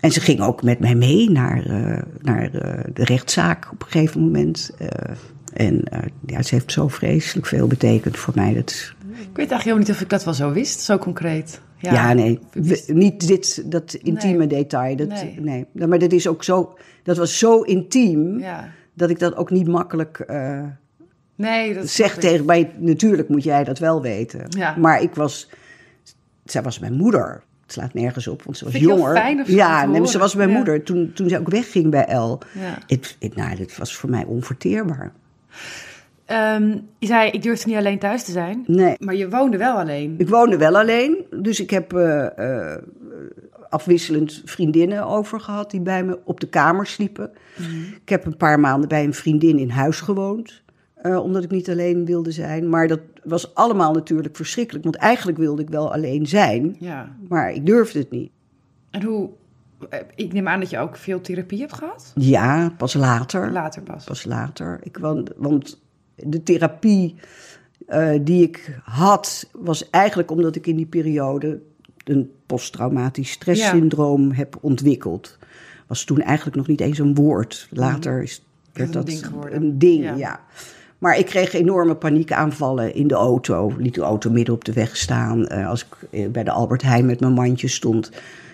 En 0.00 0.12
ze 0.12 0.20
ging 0.20 0.40
ook 0.40 0.62
met 0.62 0.78
mij 0.78 0.94
mee 0.94 1.30
naar, 1.30 1.66
uh, 1.66 2.02
naar 2.20 2.54
uh, 2.54 2.84
de 2.94 3.04
rechtszaak 3.04 3.68
op 3.72 3.82
een 3.82 3.88
gegeven 3.88 4.20
moment. 4.20 4.70
en 5.52 5.84
ja, 6.26 6.42
ze 6.42 6.54
heeft 6.54 6.72
zo 6.72 6.88
vreselijk 6.88 7.46
veel 7.46 7.66
betekend 7.66 8.16
voor 8.16 8.34
mij. 8.36 8.54
Dat... 8.54 8.70
Ik 8.70 9.16
weet 9.16 9.36
eigenlijk 9.36 9.62
helemaal 9.62 9.78
niet 9.78 9.90
of 9.90 10.00
ik 10.00 10.10
dat 10.10 10.24
wel 10.24 10.34
zo 10.34 10.52
wist, 10.52 10.80
zo 10.80 10.98
concreet. 10.98 11.60
Ja, 11.78 12.12
nee. 12.12 12.38
niet 12.86 13.26
dit, 13.26 13.70
dat 13.70 13.94
intieme 13.94 14.46
detail. 14.46 14.96
Dat, 14.96 15.08
nee. 15.08 15.66
nee. 15.72 15.86
Maar 15.86 15.98
dat 15.98 16.12
is 16.12 16.26
ook 16.26 16.44
zo. 16.44 16.78
Dat 17.02 17.16
was 17.16 17.38
zo 17.38 17.60
intiem. 17.60 18.38
Ja. 18.38 18.68
Dat 18.94 19.10
ik 19.10 19.18
dat 19.18 19.36
ook 19.36 19.50
niet 19.50 19.68
makkelijk. 19.68 20.24
Uh, 20.30 20.62
nee, 21.34 21.74
dat 21.74 21.88
zeg 21.88 22.16
tegen 22.16 22.44
mij. 22.44 22.70
Natuurlijk 22.78 23.28
moet 23.28 23.44
jij 23.44 23.64
dat 23.64 23.78
wel 23.78 24.02
weten. 24.02 24.46
Ja. 24.48 24.76
Maar 24.76 25.02
ik 25.02 25.14
was. 25.14 25.48
Zij 26.44 26.62
was 26.62 26.78
mijn 26.78 26.94
moeder. 26.94 27.42
Het 27.62 27.76
slaat 27.76 27.94
nergens 27.94 28.26
op, 28.26 28.42
want 28.42 28.56
ze 28.56 28.64
was 28.64 28.72
Vind 28.72 28.84
jonger. 28.84 29.16
Fijn 29.16 29.42
ja, 29.46 29.84
nee, 29.84 30.06
ze 30.06 30.18
was 30.18 30.34
mijn 30.34 30.50
moeder 30.50 30.82
toen, 30.82 31.12
toen 31.14 31.28
ze 31.28 31.38
ook 31.38 31.48
wegging 31.48 31.90
bij 31.90 32.04
El. 32.04 32.40
Ja. 32.52 32.78
Het, 32.86 33.16
het, 33.20 33.36
nou, 33.36 33.56
dat 33.56 33.76
was 33.76 33.96
voor 33.96 34.10
mij 34.10 34.24
onverteerbaar. 34.24 35.12
Um, 36.30 36.88
je 36.98 37.06
zei, 37.06 37.30
ik 37.30 37.42
durfde 37.42 37.68
niet 37.68 37.76
alleen 37.76 37.98
thuis 37.98 38.24
te 38.24 38.32
zijn. 38.32 38.64
Nee. 38.66 38.96
Maar 38.98 39.14
je 39.14 39.28
woonde 39.28 39.56
wel 39.56 39.78
alleen. 39.78 40.14
Ik 40.18 40.28
woonde 40.28 40.56
wel 40.56 40.78
alleen. 40.78 41.24
Dus 41.30 41.60
ik 41.60 41.70
heb 41.70 41.92
uh, 41.92 42.26
uh, 42.38 42.74
afwisselend 43.68 44.42
vriendinnen 44.44 45.06
over 45.06 45.40
gehad 45.40 45.70
die 45.70 45.80
bij 45.80 46.04
me 46.04 46.18
op 46.24 46.40
de 46.40 46.48
kamer 46.48 46.86
sliepen. 46.86 47.30
Mhm. 47.56 47.82
Ik 48.02 48.08
heb 48.08 48.26
een 48.26 48.36
paar 48.36 48.60
maanden 48.60 48.88
bij 48.88 49.04
een 49.04 49.14
vriendin 49.14 49.58
in 49.58 49.70
huis 49.70 50.00
gewoond. 50.00 50.62
Uh, 51.02 51.22
omdat 51.22 51.44
ik 51.44 51.50
niet 51.50 51.70
alleen 51.70 52.04
wilde 52.04 52.30
zijn. 52.30 52.68
Maar 52.68 52.88
dat 52.88 53.00
was 53.24 53.54
allemaal 53.54 53.92
natuurlijk 53.92 54.36
verschrikkelijk. 54.36 54.84
Want 54.84 54.96
eigenlijk 54.96 55.38
wilde 55.38 55.62
ik 55.62 55.68
wel 55.68 55.92
alleen 55.92 56.26
zijn. 56.26 56.76
Ja. 56.78 57.16
Maar 57.28 57.52
ik 57.52 57.66
durfde 57.66 57.98
het 57.98 58.10
niet. 58.10 58.30
En 58.90 59.02
hoe, 59.02 59.30
ik 60.14 60.32
neem 60.32 60.48
aan 60.48 60.60
dat 60.60 60.70
je 60.70 60.78
ook 60.78 60.96
veel 60.96 61.20
therapie 61.20 61.60
hebt 61.60 61.72
gehad? 61.72 62.12
Ja, 62.14 62.72
pas 62.76 62.94
later. 62.94 63.52
Later 63.52 63.82
pas. 63.82 64.04
Pas 64.04 64.24
later. 64.24 64.78
Ik, 64.82 64.98
want, 64.98 65.30
want 65.36 65.80
de 66.26 66.42
therapie 66.42 67.14
uh, 67.88 68.10
die 68.20 68.42
ik 68.42 68.78
had, 68.84 69.48
was 69.52 69.90
eigenlijk 69.90 70.30
omdat 70.30 70.56
ik 70.56 70.66
in 70.66 70.76
die 70.76 70.86
periode 70.86 71.60
een 72.04 72.30
posttraumatisch 72.46 73.30
stresssyndroom 73.30 74.28
ja. 74.28 74.34
heb 74.34 74.58
ontwikkeld. 74.60 75.38
Was 75.86 76.04
toen 76.04 76.20
eigenlijk 76.20 76.56
nog 76.56 76.66
niet 76.66 76.80
eens 76.80 76.98
een 76.98 77.14
woord. 77.14 77.68
Later 77.70 78.22
is, 78.22 78.44
werd 78.72 78.92
dat, 78.92 79.08
een 79.08 79.20
ding. 79.20 79.52
Een 79.52 79.78
ding 79.78 80.02
ja. 80.02 80.14
ja. 80.14 80.40
Maar 80.98 81.18
ik 81.18 81.26
kreeg 81.26 81.52
enorme 81.52 81.94
paniekaanvallen 81.94 82.94
in 82.94 83.08
de 83.08 83.14
auto. 83.14 83.72
Liet 83.78 83.94
de 83.94 84.00
auto 84.00 84.30
midden 84.30 84.54
op 84.54 84.64
de 84.64 84.72
weg 84.72 84.96
staan. 84.96 85.40
Uh, 85.52 85.68
als 85.68 85.84
ik 85.84 86.08
eh, 86.10 86.28
bij 86.28 86.44
de 86.44 86.50
Albert 86.50 86.82
Heijn 86.82 87.06
met 87.06 87.20
mijn 87.20 87.32
mandje 87.32 87.68
stond 87.68 88.10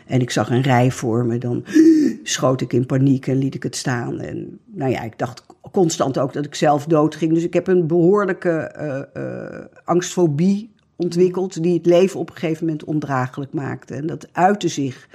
en 0.07 0.21
ik 0.21 0.31
zag 0.31 0.51
een 0.51 0.63
rij 0.63 0.91
voor 0.91 1.25
me, 1.25 1.39
dan 1.39 1.65
schoot 2.23 2.61
ik 2.61 2.73
in 2.73 2.87
paniek 2.87 3.27
en 3.27 3.39
liet 3.39 3.55
ik 3.55 3.63
het 3.63 3.77
staan. 3.77 4.21
En 4.21 4.59
nou 4.65 4.91
ja, 4.91 5.03
ik 5.03 5.19
dacht 5.19 5.45
constant 5.73 6.19
ook 6.19 6.33
dat 6.33 6.45
ik 6.45 6.55
zelf 6.55 6.85
dood 6.85 7.15
ging. 7.15 7.33
Dus 7.33 7.45
ik 7.45 7.55
heb 7.55 7.67
een 7.67 7.87
behoorlijke 7.87 8.75
uh, 8.79 9.23
uh, 9.23 9.65
angstfobie 9.85 10.73
ontwikkeld, 10.97 11.63
die 11.63 11.75
het 11.75 11.87
leven 11.87 12.21
op 12.21 12.31
een 12.31 12.37
gegeven 12.37 12.65
moment 12.67 12.85
ondraaglijk 12.85 13.53
maakte. 13.53 13.95
En 13.95 14.07
dat 14.07 14.29
uitte 14.33 14.69
zich. 14.69 15.09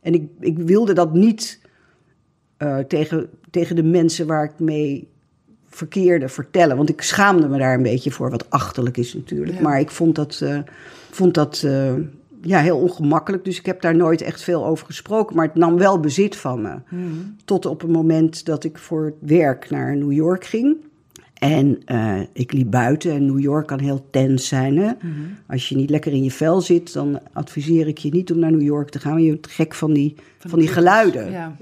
En 0.00 0.14
ik, 0.14 0.28
ik 0.40 0.58
wilde 0.58 0.92
dat 0.92 1.14
niet 1.14 1.60
uh, 2.58 2.78
tegen, 2.78 3.28
tegen 3.50 3.76
de 3.76 3.82
mensen 3.82 4.26
waar 4.26 4.44
ik 4.44 4.58
mee 4.58 5.08
verkeerde 5.68 6.28
vertellen. 6.28 6.76
Want 6.76 6.88
ik 6.88 7.02
schaamde 7.02 7.48
me 7.48 7.58
daar 7.58 7.74
een 7.74 7.82
beetje 7.82 8.10
voor, 8.10 8.30
wat 8.30 8.50
achterlijk 8.50 8.96
is 8.96 9.14
natuurlijk. 9.14 9.56
Ja. 9.56 9.62
Maar 9.62 9.80
ik 9.80 9.90
vond 9.90 10.14
dat, 10.14 10.44
vond 11.10 11.34
dat 11.34 11.66
ja, 12.42 12.60
heel 12.60 12.78
ongemakkelijk. 12.78 13.44
Dus 13.44 13.58
ik 13.58 13.66
heb 13.66 13.80
daar 13.80 13.96
nooit 13.96 14.20
echt 14.20 14.42
veel 14.42 14.66
over 14.66 14.86
gesproken. 14.86 15.36
Maar 15.36 15.46
het 15.46 15.54
nam 15.54 15.78
wel 15.78 16.00
bezit 16.00 16.36
van 16.36 16.62
me. 16.62 16.74
Hmm. 16.88 17.36
Tot 17.44 17.66
op 17.66 17.80
het 17.80 17.90
moment 17.90 18.44
dat 18.44 18.64
ik 18.64 18.78
voor 18.78 19.14
werk 19.18 19.70
naar 19.70 19.96
New 19.96 20.12
York 20.12 20.44
ging. 20.44 20.76
En 21.34 21.82
uh, 21.86 22.20
ik 22.32 22.52
liep 22.52 22.70
buiten 22.70 23.12
en 23.12 23.26
New 23.26 23.40
York 23.40 23.66
kan 23.66 23.78
heel 23.78 24.06
tens 24.10 24.48
zijn. 24.48 24.78
Hè? 24.78 24.90
Hmm. 25.00 25.36
Als 25.46 25.68
je 25.68 25.76
niet 25.76 25.90
lekker 25.90 26.12
in 26.12 26.24
je 26.24 26.30
vel 26.30 26.60
zit, 26.60 26.92
dan 26.92 27.20
adviseer 27.32 27.86
ik 27.86 27.98
je 27.98 28.10
niet 28.10 28.32
om 28.32 28.38
naar 28.38 28.50
New 28.50 28.62
York 28.62 28.88
te 28.88 28.98
gaan. 28.98 29.22
Je 29.22 29.30
bent 29.30 29.46
gek 29.46 29.74
van 29.74 29.92
die, 29.92 30.14
van, 30.38 30.50
van 30.50 30.58
die 30.58 30.68
geluiden. 30.68 31.30
Ja. 31.30 31.56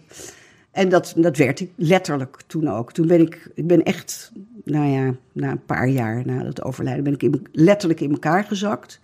En 0.70 0.88
dat, 0.88 1.12
dat 1.16 1.36
werd 1.36 1.60
ik 1.60 1.70
letterlijk 1.76 2.36
toen 2.46 2.68
ook. 2.68 2.92
Toen 2.92 3.06
ben 3.06 3.20
ik, 3.20 3.50
ik 3.54 3.66
ben 3.66 3.82
echt, 3.82 4.32
nou 4.64 4.86
ja, 4.86 5.14
na 5.32 5.50
een 5.50 5.64
paar 5.64 5.88
jaar 5.88 6.22
na 6.26 6.44
het 6.44 6.62
overlijden, 6.62 7.04
ben 7.04 7.12
ik 7.12 7.22
in, 7.22 7.46
letterlijk 7.52 8.00
in 8.00 8.10
elkaar 8.10 8.44
gezakt. 8.44 9.00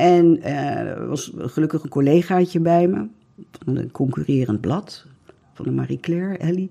En 0.00 0.38
uh, 0.38 0.78
er 0.78 1.08
was 1.08 1.32
gelukkig 1.36 1.82
een 1.82 1.88
collegaatje 1.88 2.60
bij 2.60 2.88
me, 2.88 3.06
van 3.64 3.76
een 3.76 3.90
concurrerend 3.90 4.60
blad, 4.60 5.06
van 5.54 5.64
de 5.64 5.70
Marie 5.70 6.00
Claire, 6.00 6.36
Ellie. 6.36 6.70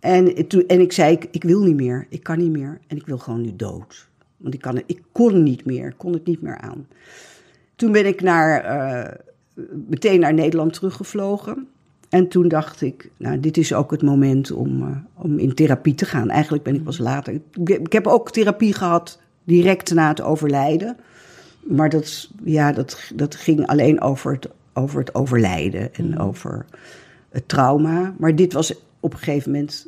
En, 0.00 0.46
toen, 0.48 0.66
en 0.66 0.80
ik 0.80 0.92
zei, 0.92 1.18
ik, 1.30 1.44
wil 1.44 1.62
niet 1.62 1.76
meer, 1.76 2.06
ik 2.08 2.22
kan 2.22 2.38
niet 2.38 2.50
meer 2.50 2.80
en 2.86 2.96
ik 2.96 3.06
wil 3.06 3.18
gewoon 3.18 3.40
nu 3.40 3.56
dood. 3.56 4.08
Want 4.36 4.54
ik, 4.54 4.60
kan, 4.60 4.82
ik 4.86 5.02
kon 5.12 5.42
niet 5.42 5.64
meer, 5.64 5.94
kon 5.96 6.12
het 6.12 6.26
niet 6.26 6.42
meer 6.42 6.58
aan. 6.58 6.86
Toen 7.76 7.92
ben 7.92 8.06
ik 8.06 8.22
naar, 8.22 8.64
uh, 8.64 9.12
meteen 9.88 10.20
naar 10.20 10.34
Nederland 10.34 10.72
teruggevlogen. 10.72 11.66
En 12.08 12.28
toen 12.28 12.48
dacht 12.48 12.80
ik, 12.80 13.10
nou, 13.16 13.40
dit 13.40 13.56
is 13.56 13.74
ook 13.74 13.90
het 13.90 14.02
moment 14.02 14.52
om, 14.52 14.82
uh, 14.82 14.96
om 15.14 15.38
in 15.38 15.54
therapie 15.54 15.94
te 15.94 16.04
gaan. 16.04 16.30
Eigenlijk 16.30 16.64
ben 16.64 16.74
ik 16.74 16.84
pas 16.84 16.98
later. 16.98 17.40
Ik, 17.64 17.92
heb 17.92 18.06
ook 18.06 18.30
therapie 18.30 18.72
gehad 18.72 19.20
direct 19.44 19.94
na 19.94 20.08
het 20.08 20.20
overlijden. 20.20 20.96
Maar 21.66 21.88
dat, 21.88 22.30
ja, 22.44 22.72
dat, 22.72 23.12
dat 23.14 23.34
ging 23.34 23.66
alleen 23.66 24.00
over 24.00 24.32
het, 24.32 24.48
over 24.72 24.98
het 24.98 25.14
overlijden 25.14 25.94
en 25.94 26.18
over 26.18 26.66
het 27.28 27.48
trauma. 27.48 28.14
Maar 28.18 28.36
dit 28.36 28.52
was 28.52 28.74
op 29.00 29.12
een 29.12 29.18
gegeven 29.18 29.50
moment 29.50 29.86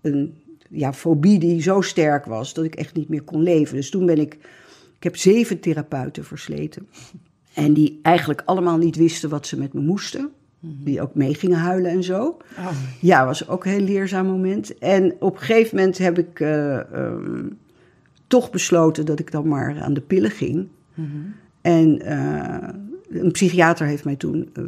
een 0.00 0.34
ja, 0.68 0.92
fobie 0.92 1.38
die 1.38 1.62
zo 1.62 1.80
sterk 1.80 2.24
was 2.24 2.54
dat 2.54 2.64
ik 2.64 2.74
echt 2.74 2.94
niet 2.94 3.08
meer 3.08 3.22
kon 3.22 3.42
leven. 3.42 3.76
Dus 3.76 3.90
toen 3.90 4.06
ben 4.06 4.18
ik, 4.18 4.34
ik 4.96 5.02
heb 5.02 5.16
zeven 5.16 5.60
therapeuten 5.60 6.24
versleten. 6.24 6.88
En 7.54 7.72
die 7.72 7.98
eigenlijk 8.02 8.42
allemaal 8.44 8.78
niet 8.78 8.96
wisten 8.96 9.30
wat 9.30 9.46
ze 9.46 9.58
met 9.58 9.72
me 9.72 9.80
moesten. 9.80 10.30
Die 10.60 11.00
ook 11.00 11.14
mee 11.14 11.34
gingen 11.34 11.58
huilen 11.58 11.90
en 11.90 12.02
zo. 12.02 12.36
Oh. 12.58 12.70
Ja, 13.00 13.26
was 13.26 13.48
ook 13.48 13.64
een 13.64 13.70
heel 13.70 13.80
leerzaam 13.80 14.26
moment. 14.26 14.78
En 14.78 15.14
op 15.18 15.34
een 15.34 15.40
gegeven 15.42 15.76
moment 15.76 15.98
heb 15.98 16.18
ik 16.18 16.40
uh, 16.40 16.80
um, 16.94 17.58
toch 18.26 18.50
besloten 18.50 19.06
dat 19.06 19.18
ik 19.18 19.30
dan 19.30 19.48
maar 19.48 19.80
aan 19.80 19.94
de 19.94 20.00
pillen 20.00 20.30
ging. 20.30 20.68
En 21.60 22.02
uh, 22.02 22.68
een 23.22 23.30
psychiater 23.30 23.86
heeft 23.86 24.04
mij 24.04 24.16
toen, 24.16 24.50
uh, 24.58 24.64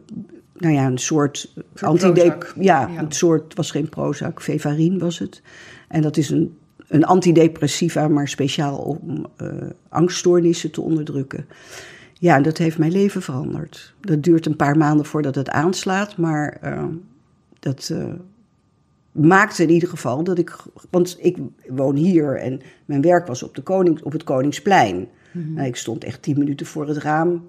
nou 0.56 0.74
ja, 0.74 0.86
een 0.86 0.98
soort 0.98 1.54
antidep... 1.80 2.38
Prozac. 2.38 2.54
Ja, 2.60 2.88
Ja. 2.94 2.98
een 2.98 3.12
soort, 3.12 3.54
was 3.54 3.70
geen 3.70 3.88
Prozac, 3.88 4.40
Vevarine 4.40 4.98
was 4.98 5.18
het. 5.18 5.42
En 5.88 6.02
dat 6.02 6.16
is 6.16 6.30
een, 6.30 6.56
een 6.88 7.04
antidepressiva, 7.04 8.08
maar 8.08 8.28
speciaal 8.28 8.76
om 8.76 9.26
uh, 9.42 9.48
angststoornissen 9.88 10.70
te 10.70 10.80
onderdrukken. 10.80 11.46
Ja, 12.12 12.36
en 12.36 12.42
dat 12.42 12.58
heeft 12.58 12.78
mijn 12.78 12.92
leven 12.92 13.22
veranderd. 13.22 13.94
Dat 14.00 14.22
duurt 14.22 14.46
een 14.46 14.56
paar 14.56 14.76
maanden 14.76 15.06
voordat 15.06 15.34
het 15.34 15.48
aanslaat, 15.48 16.16
maar 16.16 16.60
dat 17.58 17.92
maakte 19.12 19.62
in 19.62 19.70
ieder 19.70 19.88
geval 19.88 20.24
dat 20.24 20.38
ik. 20.38 20.56
Want 20.90 21.16
ik 21.20 21.36
woon 21.68 21.96
hier 21.96 22.36
en 22.36 22.60
mijn 22.84 23.00
werk 23.00 23.26
was 23.26 23.42
op, 23.42 23.54
de 23.54 23.62
Koning, 23.62 24.02
op 24.02 24.12
het 24.12 24.24
Koningsplein. 24.24 25.08
Mhm. 25.32 25.52
Nou, 25.52 25.66
ik 25.66 25.76
stond 25.76 26.04
echt 26.04 26.22
tien 26.22 26.38
minuten 26.38 26.66
voor 26.66 26.88
het 26.88 26.96
raam 26.96 27.46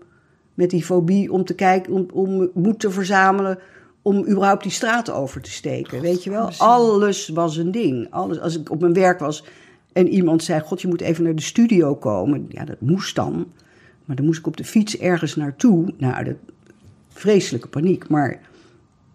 met 0.54 0.70
die 0.70 0.84
fobie 0.84 1.32
om 1.32 1.46
te 1.46 1.56
kijken, 1.56 1.94
om, 1.94 2.06
om 2.14 2.50
moed 2.54 2.80
te 2.80 2.92
verzamelen. 2.92 3.60
Om 4.02 4.28
überhaupt 4.28 4.64
die 4.64 4.72
straat 4.72 5.12
over 5.12 5.42
te 5.42 5.52
steken. 5.52 6.02
Weet 6.02 6.24
je 6.24 6.30
wel? 6.30 6.50
Alles 6.58 7.30
was 7.30 7.58
een 7.58 7.72
ding. 7.72 8.08
Alles, 8.10 8.40
als 8.40 8.60
ik 8.60 8.72
op 8.72 8.82
mijn 8.82 8.94
werk 8.94 9.20
was 9.20 9.44
en 9.94 10.08
iemand 10.08 10.44
zei: 10.44 10.60
God, 10.60 10.82
je 10.82 10.88
moet 10.88 11.02
even 11.02 11.24
naar 11.24 11.36
de 11.36 11.42
studio 11.42 11.96
komen. 11.96 12.46
Ja, 12.50 12.66
dat 12.66 12.82
moest 12.82 13.16
dan. 13.16 13.48
Maar 14.06 14.16
dan 14.16 14.26
moest 14.26 14.40
ik 14.40 14.48
op 14.48 14.58
de 14.58 14.64
fiets 14.64 14.98
ergens 14.98 15.36
naartoe. 15.36 15.94
Nou, 15.98 16.24
dat, 16.24 16.36
vreselijke 17.10 17.68
paniek. 17.68 18.08
Maar 18.10 18.40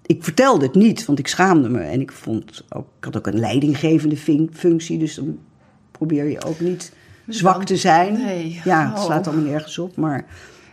ik 0.07 0.25
vertelde 0.25 0.67
het 0.67 0.75
niet, 0.75 1.05
want 1.05 1.19
ik 1.19 1.27
schaamde 1.27 1.69
me. 1.69 1.81
En 1.81 2.01
ik, 2.01 2.13
vond 2.13 2.65
ook, 2.69 2.87
ik 2.99 3.05
had 3.05 3.17
ook 3.17 3.27
een 3.27 3.39
leidinggevende 3.39 4.17
fun- 4.17 4.51
functie. 4.53 4.99
Dus 4.99 5.15
dan 5.15 5.39
probeer 5.91 6.25
je 6.25 6.45
ook 6.45 6.61
niet 6.61 6.93
zwak 7.29 7.65
te 7.65 7.77
zijn. 7.77 8.13
Nee. 8.13 8.61
Ja, 8.65 8.89
het 8.89 8.99
Oh. 8.99 9.05
slaat 9.05 9.27
allemaal 9.27 9.45
nergens 9.51 9.79
op. 9.79 9.97
Maar 9.97 10.25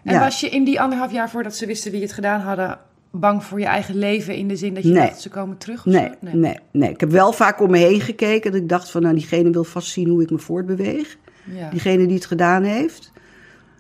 En 0.04 0.14
ja. 0.14 0.20
was 0.20 0.40
je 0.40 0.50
in 0.50 0.64
die 0.64 0.82
anderhalf 0.82 1.12
jaar 1.12 1.30
voordat 1.30 1.56
ze 1.56 1.66
wisten 1.66 1.92
wie 1.92 2.02
het 2.02 2.14
gedaan 2.14 2.40
hadden, 2.42 2.78
bang 3.12 3.44
voor 3.44 3.60
je 3.60 3.66
eigen 3.66 3.96
leven 3.98 4.36
in 4.36 4.48
de 4.48 4.56
zin 4.56 4.74
dat 4.74 4.84
je 4.84 4.90
Nee. 4.90 5.08
dacht 5.08 5.22
ze 5.22 5.30
komen 5.30 5.58
terug? 5.58 5.86
Of 5.86 5.94
Nee, 5.94 6.10
zo? 6.24 6.38
nee. 6.38 6.60
Nee, 6.72 6.90
Ik 6.90 7.00
heb 7.00 7.12
wel 7.12 7.32
vaak 7.34 7.60
om 7.62 7.72
me 7.72 7.78
heen 7.78 8.02
gekeken. 8.02 8.52
Dat 8.52 8.62
ik 8.62 8.70
dacht 8.70 8.92
van, 8.92 9.02
nou, 9.02 9.14
diegene 9.16 9.50
wil 9.50 9.64
vast 9.64 9.88
zien 9.92 10.10
hoe 10.10 10.22
ik 10.22 10.30
me 10.30 10.38
voortbeweeg. 10.38 11.18
Ja. 11.44 11.70
Diegene 11.70 12.06
die 12.06 12.16
het 12.16 12.26
gedaan 12.26 12.64
heeft. 12.64 13.12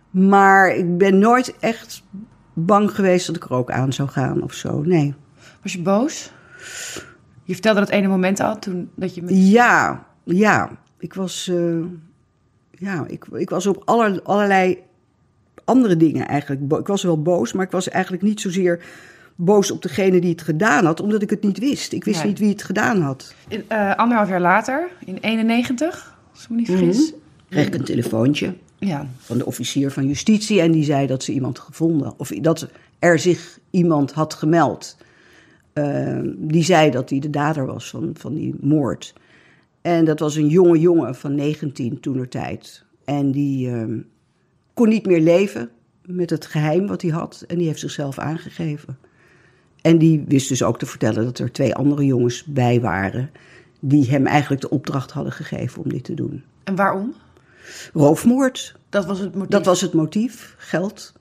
Maar 0.09 0.75
ik 0.75 0.97
ben 0.97 1.19
nooit 1.19 1.55
echt 1.59 2.03
bang 2.53 2.91
geweest 2.95 3.27
dat 3.27 3.35
ik 3.35 3.43
er 3.43 3.53
ook 3.53 3.71
aan 3.71 3.93
zou 3.93 4.09
gaan 4.09 4.43
of 4.43 4.53
zo. 4.53 4.81
Nee. 4.81 5.13
Was 5.61 5.73
je 5.73 5.81
boos? 5.81 6.31
Je 7.43 7.53
vertelde 7.53 7.79
dat 7.79 7.89
ene 7.89 8.07
moment 8.07 8.39
al 8.39 8.59
toen 8.59 8.89
dat 8.95 9.15
je 9.15 9.21
met... 9.21 9.31
Ja, 9.37 10.05
ja. 10.23 10.69
Ik 10.99 11.13
was, 11.13 11.47
eh, 11.47 11.75
ja, 12.79 13.05
ik, 13.07 13.25
ik 13.33 13.49
was 13.49 13.67
op 13.67 13.81
aller, 13.85 14.21
allerlei 14.23 14.77
andere 15.63 15.97
dingen 15.97 16.27
eigenlijk. 16.27 16.79
Ik 16.79 16.87
was 16.87 17.03
wel 17.03 17.21
boos, 17.21 17.53
maar 17.53 17.65
ik 17.65 17.71
was 17.71 17.89
eigenlijk 17.89 18.23
niet 18.23 18.41
zozeer 18.41 18.83
boos 19.35 19.71
op 19.71 19.81
degene 19.81 20.19
die 20.21 20.31
het 20.31 20.41
gedaan 20.41 20.85
had, 20.85 20.99
omdat 21.01 21.21
ik 21.21 21.29
het 21.29 21.43
niet 21.43 21.57
wist. 21.59 21.93
Ik 21.93 22.03
wist 22.03 22.19
Nee. 22.19 22.27
niet 22.27 22.39
wie 22.39 22.49
het 22.49 22.63
gedaan 22.63 23.01
had. 23.01 23.35
In, 23.47 23.63
eh, 23.67 23.95
anderhalf 23.95 24.29
jaar 24.29 24.41
later, 24.41 24.87
in 25.05 25.17
91, 25.21 26.17
als 26.33 26.43
ik 26.43 26.49
me 26.49 26.55
niet 26.55 26.65
vergis. 26.67 27.13
Kreeg 27.49 27.67
ik 27.67 27.73
een 27.73 27.83
telefoontje 27.83 28.53
Ja, 28.79 29.07
van 29.17 29.37
de 29.37 29.45
officier 29.45 29.91
van 29.91 30.07
justitie 30.07 30.61
en 30.61 30.71
die 30.71 30.83
zei 30.83 31.07
dat 31.07 31.23
ze 31.23 31.31
iemand 31.31 31.59
gevonden, 31.59 32.13
of 32.17 32.29
dat 32.29 32.67
er 32.99 33.19
zich 33.19 33.59
iemand 33.69 34.11
had 34.11 34.33
gemeld. 34.33 34.97
Eh, 35.73 36.19
die 36.35 36.63
zei 36.63 36.91
dat 36.91 37.09
hij 37.09 37.19
de 37.19 37.29
dader 37.29 37.65
was 37.65 37.89
van, 37.89 38.09
van 38.13 38.33
die 38.33 38.55
moord. 38.61 39.13
En 39.85 40.05
dat 40.05 40.19
was 40.19 40.35
een 40.35 40.47
jonge 40.47 40.79
jongen 40.79 41.15
van 41.15 41.35
19 41.35 41.99
toenertijd. 41.99 42.85
En 43.03 43.31
die 43.31 43.71
eh, 43.71 43.83
kon 44.73 44.89
niet 44.89 45.05
meer 45.05 45.21
leven 45.21 45.69
met 46.05 46.29
het 46.29 46.45
geheim 46.45 46.87
wat 46.87 47.01
hij 47.01 47.11
had. 47.11 47.43
En 47.47 47.57
die 47.57 47.67
heeft 47.67 47.79
zichzelf 47.79 48.19
aangegeven. 48.19 48.97
En 49.81 49.97
die 49.97 50.23
wist 50.27 50.49
dus 50.49 50.63
ook 50.63 50.79
te 50.79 50.85
vertellen 50.85 51.23
dat 51.23 51.39
er 51.39 51.51
twee 51.51 51.75
andere 51.75 52.05
jongens 52.05 52.43
bij 52.43 52.81
waren. 52.81 53.29
Die 53.79 54.09
hem 54.09 54.25
eigenlijk 54.25 54.61
de 54.61 54.69
opdracht 54.69 55.11
hadden 55.11 55.33
gegeven 55.33 55.83
om 55.83 55.89
dit 55.89 56.03
te 56.03 56.13
doen. 56.13 56.43
en 56.63 56.75
waarom? 56.75 57.13
Roofmoord, 57.93 58.75
Dat 58.89 59.05
was 59.05 59.19
het 59.19 59.35
motief. 59.35 59.49
dat 59.49 59.65
was 59.65 59.81
het 59.81 59.93
motief, 59.93 60.55
geld. 60.57 61.13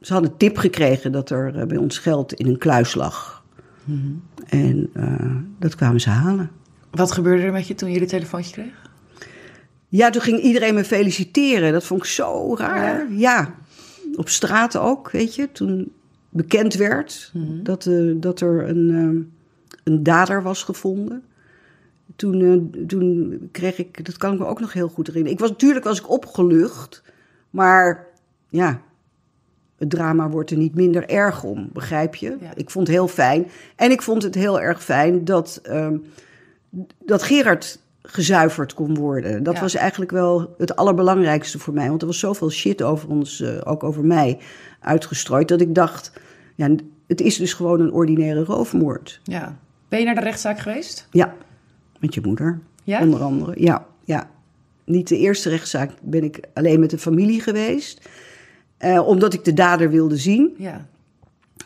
Ze 0.00 0.12
hadden 0.12 0.36
tip 0.36 0.56
gekregen 0.56 1.12
dat 1.12 1.30
er 1.30 1.56
eh, 1.56 1.66
bij 1.66 1.76
ons 1.76 1.98
geld 1.98 2.32
in 2.32 2.46
een 2.46 2.58
kluis 2.58 2.94
lag. 2.94 3.44
En 4.46 4.90
eh, 4.92 5.36
dat 5.58 5.74
kwamen 5.74 6.00
ze 6.00 6.10
halen. 6.10 6.50
Wat 6.90 7.12
gebeurde 7.12 7.42
er 7.42 7.52
met 7.52 7.66
je 7.66 7.74
toen 7.74 7.90
je 7.90 7.98
dit 7.98 8.08
telefoontje 8.08 8.52
kreeg? 8.52 8.86
Ja, 9.88 10.10
toen 10.10 10.22
ging 10.22 10.40
iedereen 10.40 10.74
me 10.74 10.84
feliciteren. 10.84 11.72
Dat 11.72 11.84
vond 11.84 12.00
ik 12.00 12.06
zo 12.06 12.56
raar. 12.56 13.12
Ja, 13.12 13.54
op 14.14 14.28
straat 14.28 14.76
ook, 14.76 15.10
weet 15.10 15.34
je. 15.34 15.52
Toen 15.52 15.92
bekend 16.28 16.74
werd 16.74 17.32
dat, 17.62 17.86
eh, 17.86 18.12
dat 18.16 18.40
er 18.40 18.68
een, 18.68 18.90
eh, 18.90 19.38
een 19.84 20.02
dader 20.02 20.42
was 20.42 20.62
gevonden. 20.62 21.22
Toen, 22.16 22.40
eh, 22.42 22.82
toen 22.86 23.38
kreeg 23.52 23.78
ik, 23.78 24.04
dat 24.04 24.16
kan 24.16 24.32
ik 24.32 24.38
me 24.38 24.46
ook 24.46 24.60
nog 24.60 24.72
heel 24.72 24.88
goed 24.88 25.06
herinneren. 25.06 25.36
Ik 25.36 25.42
was, 25.42 25.50
natuurlijk 25.50 25.84
was 25.84 25.98
ik 25.98 26.10
opgelucht, 26.10 27.02
maar 27.50 28.06
ja, 28.48 28.80
het 29.76 29.90
drama 29.90 30.28
wordt 30.28 30.50
er 30.50 30.56
niet 30.56 30.74
minder 30.74 31.08
erg 31.08 31.44
om, 31.44 31.68
begrijp 31.72 32.14
je? 32.14 32.36
Ja. 32.40 32.54
Ik 32.54 32.70
vond 32.70 32.86
het 32.86 32.96
heel 32.96 33.08
fijn. 33.08 33.46
En 33.76 33.90
ik 33.90 34.02
vond 34.02 34.22
het 34.22 34.34
heel 34.34 34.60
erg 34.60 34.84
fijn 34.84 35.24
dat, 35.24 35.60
ehm, 35.62 35.96
dat 37.04 37.22
Gerard 37.22 37.80
gezuiverd 38.02 38.74
kon 38.74 38.94
worden. 38.94 39.42
Dat 39.42 39.54
Ja. 39.54 39.60
was 39.60 39.74
eigenlijk 39.74 40.10
wel 40.10 40.54
het 40.58 40.76
allerbelangrijkste 40.76 41.58
voor 41.58 41.74
mij. 41.74 41.88
Want 41.88 42.00
er 42.00 42.06
was 42.06 42.18
zoveel 42.18 42.50
shit 42.50 42.82
over 42.82 43.08
ons, 43.08 43.40
eh, 43.40 43.60
ook 43.64 43.84
over 43.84 44.04
mij, 44.04 44.38
uitgestrooid. 44.80 45.48
Dat 45.48 45.60
ik 45.60 45.74
dacht, 45.74 46.12
ja, 46.54 46.70
het 47.06 47.20
is 47.20 47.36
dus 47.36 47.52
gewoon 47.52 47.80
een 47.80 47.92
ordinaire 47.92 48.44
roofmoord. 48.44 49.20
Ja. 49.24 49.56
Ben 49.88 49.98
je 49.98 50.04
naar 50.04 50.14
de 50.14 50.20
rechtszaak 50.20 50.58
geweest? 50.58 51.08
Ja, 51.10 51.34
met 52.00 52.14
je 52.14 52.20
moeder, 52.24 52.60
Ja? 52.84 53.00
onder 53.00 53.20
andere. 53.20 53.52
Ja, 53.56 53.86
ja. 54.04 54.30
Niet 54.84 55.08
de 55.08 55.16
eerste 55.18 55.48
rechtszaak 55.48 55.90
ben 56.02 56.24
ik 56.24 56.40
alleen 56.54 56.80
met 56.80 56.90
de 56.90 56.98
familie 56.98 57.40
geweest. 57.40 58.08
Eh, 58.76 59.06
omdat 59.08 59.34
ik 59.34 59.44
de 59.44 59.52
dader 59.54 59.90
wilde 59.90 60.16
zien. 60.16 60.54
Ja. 60.58 60.86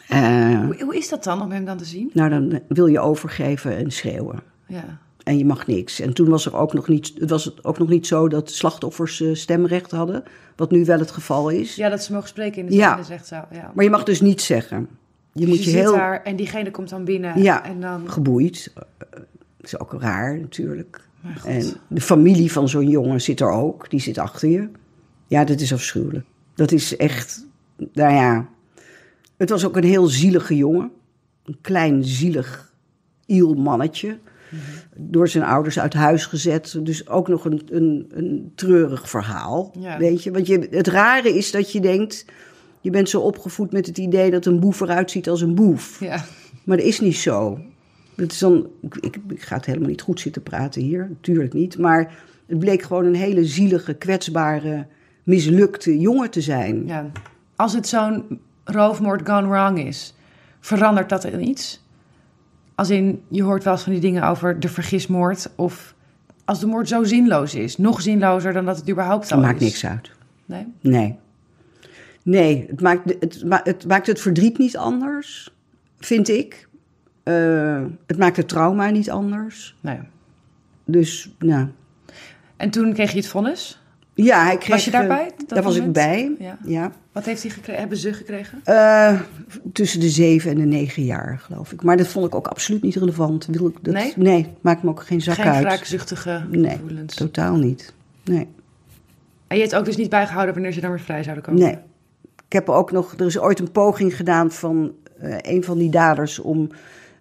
Eh, 0.09 0.61
Hoe, 0.65 0.83
hoe 0.83 0.97
is 0.97 1.09
dat 1.09 1.25
dan 1.25 1.43
om 1.43 1.51
hem 1.51 1.65
dan 1.65 1.77
te 1.77 1.85
zien? 1.85 2.11
nou, 2.13 2.31
dan 2.31 2.61
wil 2.69 2.87
je 2.87 3.01
overgeven 3.01 3.77
en 3.77 3.91
schreeuwen. 3.91 4.43
Ja. 4.73 4.99
En 5.25 5.39
je 5.39 5.45
mag 5.45 5.67
niks. 5.67 6.01
En 6.01 6.13
toen 6.13 6.29
was 6.29 6.47
er 6.47 6.57
ook 6.57 6.73
nog 6.73 6.89
niet, 6.89 7.13
het 7.19 7.31
was 7.31 7.65
ook 7.65 7.79
nog 7.79 7.89
niet 7.89 8.07
zo 8.07 8.29
dat 8.29 8.51
slachtoffers 8.51 9.21
eh, 9.21 9.35
stemrecht 9.35 9.91
hadden. 9.91 10.23
Wat 10.57 10.71
nu 10.71 10.85
wel 10.85 10.99
het 10.99 11.11
geval 11.11 11.49
is. 11.49 11.75
ja, 11.75 11.89
dat 11.89 12.03
ze 12.05 12.13
mogen 12.13 12.29
spreken 12.29 12.61
in 12.63 12.67
de, 12.67 12.75
Ja. 12.75 13.01
rechtszaal. 13.09 13.49
Ja. 13.53 13.73
Maar 13.75 13.85
je 13.85 13.91
mag 13.91 14.05
dus 14.05 14.21
niets 14.21 14.47
zeggen. 14.47 14.89
Je 15.33 15.41
Dus 15.47 15.49
moet 15.49 15.65
je, 15.65 15.71
heel 15.71 15.93
daar 15.93 16.23
en 16.23 16.37
diegene 16.37 16.71
komt 16.71 16.89
dan 16.89 17.05
binnen. 17.05 17.43
Ja. 17.43 17.65
En 17.65 17.81
dan... 17.81 18.11
geboeid. 18.11 18.73
Eh, 18.75 19.19
is 19.61 19.79
ook 19.79 19.95
raar 19.99 20.39
natuurlijk. 20.39 21.01
En 21.45 21.73
de 21.89 22.01
familie 22.01 22.53
van 22.53 22.69
zo'n 22.69 22.89
jongen 22.89 23.21
zit 23.21 23.41
er 23.41 23.51
ook. 23.51 23.91
Die 23.91 24.01
zit 24.01 24.19
achter 24.19 24.49
je. 24.49 24.69
Ja, 25.27 25.45
dat 25.45 25.61
is 25.61 25.73
afschuwelijk. 25.73 26.27
Dat 26.55 26.73
is 26.73 26.97
echt, 26.97 27.47
nou 27.93 28.13
ja. 28.15 28.49
Het 29.37 29.51
was 29.51 29.65
ook 29.65 29.77
een 29.77 29.85
heel 29.85 30.07
zielige 30.07 30.57
jongen. 30.57 30.91
Een 31.45 31.59
klein 31.61 32.05
zielig 32.05 32.73
iel 33.27 33.55
mannetje. 33.55 34.19
Door 34.97 35.29
zijn 35.29 35.45
ouders 35.45 35.79
uit 35.79 35.95
huis 35.95 36.27
gezet. 36.27 36.79
Dus 36.83 37.09
ook 37.09 37.29
nog 37.29 37.45
een, 37.45 37.63
een, 37.71 38.11
een 38.15 38.53
treurig 38.55 39.09
verhaal. 39.11 39.75
Ja. 39.79 39.99
Weet 39.99 40.23
je? 40.23 40.31
Want 40.31 40.47
je, 40.47 40.69
het 40.71 40.87
rare 40.87 41.37
is 41.37 41.51
dat 41.51 41.73
je 41.73 41.81
denkt... 41.81 42.25
Je 42.81 42.91
bent 42.91 43.09
zo 43.09 43.21
opgevoed 43.21 43.73
met 43.73 43.87
het 43.87 43.99
idee 43.99 44.31
dat 44.31 44.47
een 44.47 44.61
boef 44.61 44.81
eruit 44.81 45.11
ziet 45.11 45.29
als 45.29 45.41
een 45.41 45.55
boef. 45.55 46.01
Ja. 46.01 46.25
Maar 46.65 46.77
dat 46.77 46.87
is 46.87 47.01
niet 47.01 47.17
zo. 47.17 47.59
Dat 48.15 48.33
is 48.33 48.39
dan, 48.39 48.67
ik, 48.81 48.97
ik, 48.97 49.17
ik 49.29 49.43
ga 49.43 49.57
het 49.57 49.67
helemaal 49.67 49.89
niet 49.89 50.03
goed 50.03 50.21
zitten 50.21 50.43
praten 50.43 50.83
hier, 50.83 51.07
natuurlijk 51.09 51.53
niet. 51.53 51.79
Maar 51.79 52.15
het 52.47 52.59
bleek 52.59 52.83
gewoon 52.83 53.05
een 53.05 53.15
hele 53.15 53.45
zielige, 53.45 53.95
kwetsbare, 53.95 54.87
mislukte 55.23 55.99
jongen 55.99 56.31
te 56.31 56.41
zijn. 56.41 56.87
ja. 56.87 57.11
Als 57.57 57.75
het 57.75 57.89
zo'n 57.89 58.41
roofmoord 58.65 59.29
gone 59.29 59.49
wrong 59.49 59.79
is, 59.79 60.15
verandert 60.61 61.09
dat 61.09 61.25
in 61.25 61.49
iets? 61.49 61.82
Als 62.75 62.91
in, 62.91 63.23
je 63.29 63.43
hoort 63.43 63.65
wel 63.65 63.73
eens 63.73 63.83
van 63.83 63.93
die 63.93 64.01
dingen 64.01 64.23
over 64.23 64.61
de 64.61 64.69
vergismoord. 64.69 65.51
Of 65.57 65.95
als 66.45 66.61
de 66.61 66.67
moord 66.67 66.89
zo 66.89 67.05
zinloos 67.05 67.55
is. 67.55 67.77
Nog 67.79 68.01
zinlozer 68.01 68.53
dan 68.53 68.65
dat 68.65 68.77
het 68.77 68.91
überhaupt 68.91 69.23
al 69.23 69.29
Dat 69.29 69.39
is. 69.39 69.45
maakt 69.47 69.61
niks 69.61 69.87
uit. 69.87 70.11
Nee? 70.47 70.67
Nee. 70.81 71.19
Nee, 72.23 72.67
het 72.71 72.81
maakt 72.81 73.15
het, 73.21 73.45
het 73.65 73.87
maakt 73.87 74.07
het 74.07 74.21
verdriet 74.21 74.59
niet 74.59 74.77
anders, 74.77 75.55
vind 75.99 76.29
ik. 76.29 76.69
Eh, 77.23 77.83
het 78.07 78.19
maakt 78.19 78.37
het 78.37 78.49
trauma 78.49 78.91
niet 78.91 79.11
anders. 79.11 79.77
nee. 79.81 79.99
Dus, 80.85 81.35
nou. 81.39 81.67
En 82.57 82.71
toen 82.71 82.93
kreeg 82.93 83.11
je 83.11 83.17
het 83.17 83.27
vonnis. 83.27 83.82
Ja, 84.15 84.45
hij 84.45 84.59
kreeg... 84.59 84.69
Was 84.69 84.85
je 84.85 84.91
eh, 84.91 84.99
daarbij? 84.99 85.31
dat 85.37 85.49
Daar 85.49 85.63
was 85.63 85.77
ik 85.77 85.93
bij, 85.93 86.33
Ja. 86.39 86.59
ja. 86.65 86.93
Wat 87.13 87.25
heeft 87.25 87.43
hij 87.43 87.51
gekregen? 87.51 87.81
Hebben 87.81 87.99
ze 87.99 88.13
gekregen? 88.13 88.61
Eh, 88.65 89.21
tussen 89.73 90.01
de 90.01 90.09
zeven 90.09 90.51
en 90.51 90.59
de 90.59 90.65
negen 90.65 91.05
jaar, 91.05 91.39
geloof 91.43 91.73
ik. 91.73 91.83
Maar 91.83 91.97
dat 91.97 92.09
vond 92.09 92.27
ik 92.27 92.35
ook 92.35 92.47
absoluut 92.47 92.83
niet 92.83 92.97
relevant. 92.97 93.47
Wil 93.47 93.67
ik 93.67 93.77
dat, 93.85 93.95
Nee? 93.95 94.13
Nee, 94.17 94.49
maakt 94.61 94.83
me 94.83 94.91
ook 94.91 95.03
geen 95.03 95.21
zak 95.21 95.35
Geen 95.35 95.45
uit. 95.45 95.65
wraakzuchtige 95.65 96.43
Nee, 96.51 96.71
gevoelens. 96.71 97.15
totaal 97.15 97.57
niet. 97.57 97.95
Nee. 98.25 98.49
En 99.47 99.57
je 99.57 99.63
hebt 99.63 99.75
ook 99.75 99.85
dus 99.85 99.97
niet 99.97 100.11
bijgehouden 100.11 100.55
wanneer 100.55 100.73
ze 100.73 100.81
dan 100.81 100.91
weer 100.91 101.01
vrij 101.01 101.23
zouden 101.23 101.45
komen? 101.45 101.61
Nee. 101.63 101.79
Ik 102.47 102.53
heb 102.59 102.69
ook 102.69 102.93
nog, 102.93 103.15
er 103.19 103.27
is 103.27 103.39
ooit 103.39 103.59
een 103.59 103.73
poging 103.73 104.17
gedaan 104.17 104.51
van 104.51 104.93
eh, 105.19 105.37
een 105.41 105.65
van 105.65 105.79
die 105.79 105.91
daders 105.91 106.39
om 106.39 106.71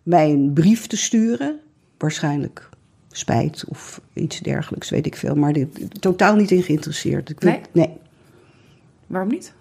mij 0.04 0.30
een 0.30 0.52
brief 0.54 0.88
te 0.88 0.98
sturen. 0.98 1.60
Waarschijnlijk 1.98 2.70
spijt 3.12 3.65
of 3.67 4.02
iets 4.13 4.39
dergelijks, 4.39 4.89
weet 4.89 5.06
ik 5.06 5.15
veel. 5.15 5.36
Maar 5.36 5.54
dit, 5.54 6.02
totaal 6.02 6.36
niet 6.36 6.52
in 6.52 6.63
geïnteresseerd. 6.63 7.30
Ik 7.30 7.39
wil- 7.39 7.52
Nee? 7.52 7.62
Nee. 7.71 7.97
Waarom 9.08 9.30
niet? 9.30 9.54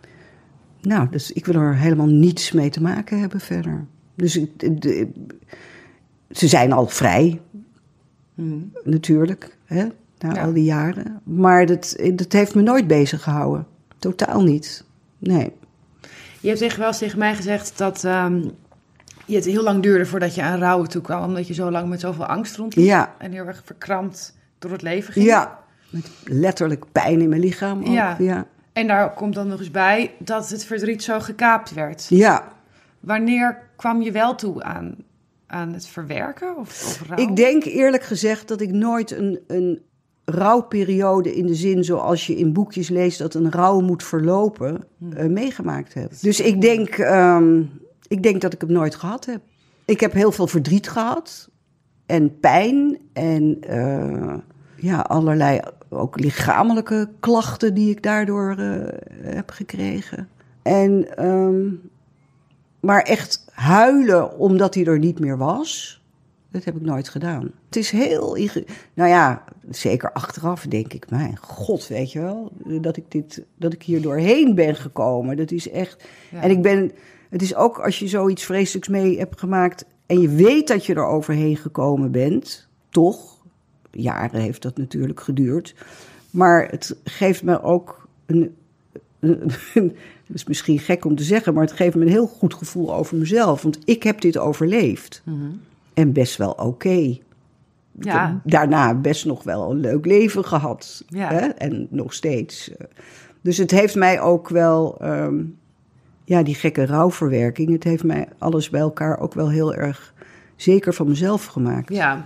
Nou, 0.83 1.09
dus 1.11 1.33
ik 1.33 1.47
wil 1.47 1.55
er 1.55 1.77
helemaal 1.77 2.07
niets 2.07 2.53
mee 2.53 2.71
te 2.71 2.83
maken 2.83 3.21
hebben 3.21 3.41
verder. 3.41 3.85
Dus 4.15 4.37
ik- 4.37 4.83
de- 4.83 5.09
ze 6.31 6.49
zijn 6.49 6.73
al 6.73 6.87
vrij, 6.87 7.41
Hmm. 8.35 8.73
natuurlijk, 8.85 9.57
hè, 9.65 9.85
na 10.19 10.35
Ja. 10.35 10.43
al 10.45 10.53
die 10.53 10.65
jaren. 10.65 11.21
Maar 11.25 11.67
dat, 11.67 11.97
dat 12.15 12.33
heeft 12.33 12.55
me 12.55 12.63
nooit 12.63 12.87
bezig 12.87 13.23
gehouden. 13.23 13.67
Totaal 13.99 14.43
niet. 14.43 14.85
Nee. 15.19 15.53
Je 16.41 16.49
hebt 16.49 16.61
tegen 16.61 16.79
wel 16.79 16.89
eens 16.89 16.99
tegen 16.99 17.19
mij 17.19 17.35
gezegd 17.35 17.79
dat 17.79 18.05
ehm, 18.05 18.49
je 19.31 19.37
het 19.37 19.45
heel 19.45 19.63
lang 19.63 19.83
duurde 19.83 20.07
voordat 20.07 20.35
je 20.35 20.43
aan 20.43 20.59
rouwen 20.59 20.89
toe 20.89 21.03
kwam. 21.03 21.25
Omdat 21.25 21.47
je 21.47 21.55
zo 21.55 21.71
lang 21.71 21.89
met 21.89 22.01
zoveel 22.01 22.25
angst 22.27 22.57
rondliep. 22.57 22.85
Ja. 22.87 23.15
En 23.19 23.33
heel 23.33 23.47
erg 23.47 23.63
verkrampt 23.65 24.37
door 24.59 24.71
het 24.71 24.83
leven 24.83 25.13
ging. 25.13 25.27
Ja, 25.27 25.59
met 25.91 26.11
letterlijk 26.25 26.85
pijn 26.93 27.21
in 27.21 27.29
mijn 27.29 27.41
lichaam. 27.41 27.81
Ook. 27.81 27.87
Ja. 27.87 28.17
Ja. 28.19 28.47
En 28.73 28.87
daar 28.87 29.15
komt 29.15 29.35
dan 29.35 29.49
nog 29.49 29.59
eens 29.59 29.71
bij 29.71 30.15
dat 30.19 30.49
het 30.49 30.65
verdriet 30.65 31.03
zo 31.03 31.21
gekaapt 31.21 31.75
werd. 31.75 32.07
ja. 32.09 32.59
Wanneer 33.01 33.59
kwam 33.77 34.03
je 34.03 34.13
wel 34.13 34.35
toe 34.35 34.63
aan, 34.63 34.95
aan 35.47 35.73
het 35.73 35.87
verwerken? 35.87 36.57
Of, 36.57 36.69
of 36.85 37.03
rouw? 37.09 37.19
Ik 37.19 37.37
denk 37.37 37.65
eerlijk 37.65 38.03
gezegd 38.03 38.49
dat 38.49 38.61
ik 38.61 38.71
nooit 38.71 39.11
een, 39.11 39.41
een 39.47 39.83
rouwperiode 40.25 41.35
in 41.37 41.47
de 41.47 41.55
zin 41.55 41.85
zoals 41.85 42.27
je 42.27 42.37
in 42.37 42.53
boekjes 42.53 42.89
leest 42.89 43.19
dat 43.19 43.35
een 43.35 43.51
rouw 43.53 43.81
moet 43.81 44.05
verlopen, 44.05 44.85
eh, 45.17 45.27
meegemaakt 45.27 45.95
heb. 45.95 46.13
Dus 46.21 46.41
ik 46.41 46.61
denk, 46.61 46.89
ehm, 46.89 47.63
ik 48.11 48.23
denk 48.23 48.41
dat 48.41 48.53
ik 48.53 48.61
het 48.61 48.71
nooit 48.71 48.95
gehad 48.95 49.27
heb. 49.27 49.41
Ik 49.85 50.01
heb 50.01 50.13
heel 50.13 50.33
veel 50.33 50.47
verdriet 50.47 50.89
gehad 50.89 51.51
en 52.07 52.39
pijn 52.41 52.99
en 53.13 53.57
eh, 53.61 54.35
ja, 54.77 55.01
allerlei 55.01 55.61
ook 55.89 56.21
lichamelijke 56.21 57.09
klachten 57.21 57.75
die 57.75 57.91
ik 57.91 58.03
daardoor 58.03 58.57
eh, 58.59 59.35
heb 59.35 59.51
gekregen. 59.51 60.29
En, 60.63 61.17
ehm, 61.17 61.69
maar 62.81 63.03
echt 63.03 63.45
huilen 63.53 64.39
omdat 64.39 64.75
hij 64.75 64.85
er 64.85 64.99
niet 64.99 65.19
meer 65.19 65.37
was, 65.37 66.03
dat 66.51 66.65
heb 66.65 66.77
ik 66.77 66.83
nooit 66.83 67.09
gedaan. 67.09 67.51
Het 67.67 67.77
is 67.77 67.91
heel. 67.91 68.37
Nou 68.95 69.09
ja, 69.09 69.45
zeker 69.69 70.13
achteraf 70.13 70.67
denk 70.67 70.93
ik, 70.93 71.11
mijn 71.11 71.37
god, 71.41 71.87
weet 71.87 72.13
je 72.13 72.21
wel, 72.21 72.53
dat 72.81 72.97
ik, 72.97 73.05
dit, 73.09 73.45
dat 73.57 73.73
ik 73.73 73.83
hier 73.83 74.03
doorheen 74.03 74.55
ben 74.55 74.77
gekomen. 74.77 75.37
Dat 75.37 75.51
is 75.51 75.71
echt. 75.71 76.05
Ja. 76.31 76.43
En 76.43 76.51
ik 76.51 76.63
ben. 76.63 76.93
Het 77.31 77.43
is 77.43 77.55
ook 77.55 77.79
als 77.79 77.99
je 77.99 78.09
zoiets 78.09 78.45
vreselijks 78.45 78.89
mee 78.89 79.19
hebt 79.19 79.39
gemaakt. 79.41 79.85
en 80.07 80.21
je 80.21 80.29
weet 80.29 80.69
dat 80.69 80.87
je 80.87 80.95
er 80.95 81.07
overheen 81.07 81.57
gekomen 81.57 82.11
bent, 82.11 82.69
toch? 82.89 83.37
Jaren 83.91 84.41
heeft 84.41 84.63
dat 84.63 84.77
natuurlijk 84.79 85.21
geduurd. 85.21 85.75
Maar 86.31 86.69
het 86.71 86.97
geeft 87.05 87.43
me 87.43 87.63
ook 87.63 88.09
een. 88.27 88.55
een- 89.21 89.51
een- 89.75 89.97
het 90.27 90.35
is 90.39 90.45
misschien 90.45 90.79
gek 90.79 91.05
om 91.05 91.17
te 91.17 91.23
zeggen, 91.23 91.55
maar 91.55 91.63
het 91.65 91.73
geeft 91.73 91.95
me 91.97 92.03
een 92.03 92.11
heel 92.11 92.27
goed 92.27 92.55
gevoel 92.55 92.95
over 92.95 93.17
mezelf. 93.17 93.63
Want 93.63 93.79
ik 93.85 94.03
heb 94.03 94.21
dit 94.21 94.39
overleefd. 94.39 95.23
Mhm. 95.25 95.37
En 95.95 96.13
best 96.13 96.37
wel 96.37 96.51
oké. 96.53 97.17
Ja. 98.01 98.41
Daarna 98.45 98.95
best 98.95 99.25
nog 99.25 99.43
wel 99.43 99.71
een 99.71 99.81
leuk 99.81 100.07
leven 100.07 100.45
gehad. 100.45 101.05
Ja. 101.09 101.29
Hè? 101.33 101.47
En 101.47 101.87
nog 101.91 102.13
steeds. 102.15 102.71
Dus 103.41 103.57
het 103.57 103.71
heeft 103.71 103.95
mij 103.95 104.21
ook 104.21 104.49
wel, 104.49 104.99
ehm, 105.01 105.43
ja, 106.31 106.43
die 106.43 106.55
gekke 106.55 106.87
rouwverwerking. 106.87 107.73
Het 107.73 107.85
heeft 107.85 108.05
mij 108.05 108.29
alles 108.39 108.71
bij 108.71 108.81
elkaar 108.81 109.19
ook 109.19 109.35
wel 109.35 109.51
heel 109.51 109.75
erg 109.75 110.15
zeker 110.57 110.95
van 110.95 111.09
mezelf 111.09 111.45
gemaakt. 111.47 111.89
Ja. 111.95 112.25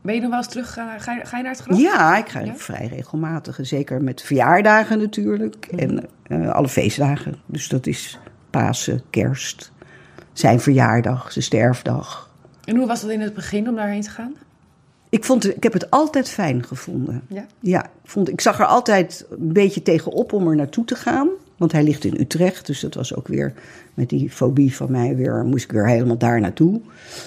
Ben 0.00 0.14
je 0.14 0.20
nog 0.20 0.30
wel 0.30 0.38
eens 0.38 0.48
terug? 0.48 0.72
Ga, 0.72 0.98
ga, 0.98 1.12
je, 1.12 1.24
ga 1.24 1.36
je 1.36 1.42
naar 1.42 1.52
het 1.52 1.60
graf? 1.60 1.78
Ja, 1.78 2.16
ik 2.16 2.28
ga 2.28 2.40
Ja? 2.40 2.54
vrij 2.56 2.86
regelmatig. 2.86 3.58
Zeker 3.62 4.02
met 4.02 4.22
verjaardagen 4.22 4.98
natuurlijk. 4.98 5.66
En 5.66 6.08
eh, 6.22 6.50
alle 6.50 6.68
feestdagen. 6.68 7.36
Dus 7.46 7.68
dat 7.68 7.86
is 7.86 8.18
Pasen, 8.50 9.02
Kerst, 9.10 9.72
zijn 10.32 10.60
verjaardag, 10.60 11.32
zijn 11.32 11.44
sterfdag. 11.44 12.30
En 12.64 12.76
hoe 12.76 12.86
was 12.86 13.00
dat 13.00 13.10
in 13.10 13.20
het 13.20 13.34
begin 13.34 13.68
om 13.68 13.74
daarheen 13.76 14.02
te 14.02 14.10
gaan? 14.10 14.34
Ik, 15.08 15.24
vond, 15.24 15.56
ik 15.56 15.62
heb 15.62 15.72
het 15.72 15.90
altijd 15.90 16.28
fijn 16.28 16.64
gevonden. 16.64 17.22
Ja. 17.28 17.46
Ja, 17.60 17.84
ik, 17.84 17.90
vond, 18.10 18.28
ik 18.28 18.40
zag 18.40 18.58
er 18.58 18.66
altijd 18.66 19.26
een 19.30 19.52
beetje 19.52 19.82
tegenop 19.82 20.32
om 20.32 20.48
er 20.48 20.56
naartoe 20.56 20.84
te 20.84 20.94
gaan. 20.94 21.28
Want 21.64 21.76
hij 21.76 21.84
ligt 21.84 22.04
in 22.04 22.20
Utrecht, 22.20 22.66
dus 22.66 22.80
dat 22.80 22.94
was 22.94 23.14
ook 23.14 23.28
weer 23.28 23.52
met 23.94 24.08
die 24.08 24.30
fobie 24.30 24.76
van 24.76 24.90
mij 24.90 25.16
weer, 25.16 25.44
moest 25.44 25.64
ik 25.64 25.72
weer 25.72 25.88
helemaal 25.88 26.18
daar 26.18 26.40
naartoe. 26.40 26.80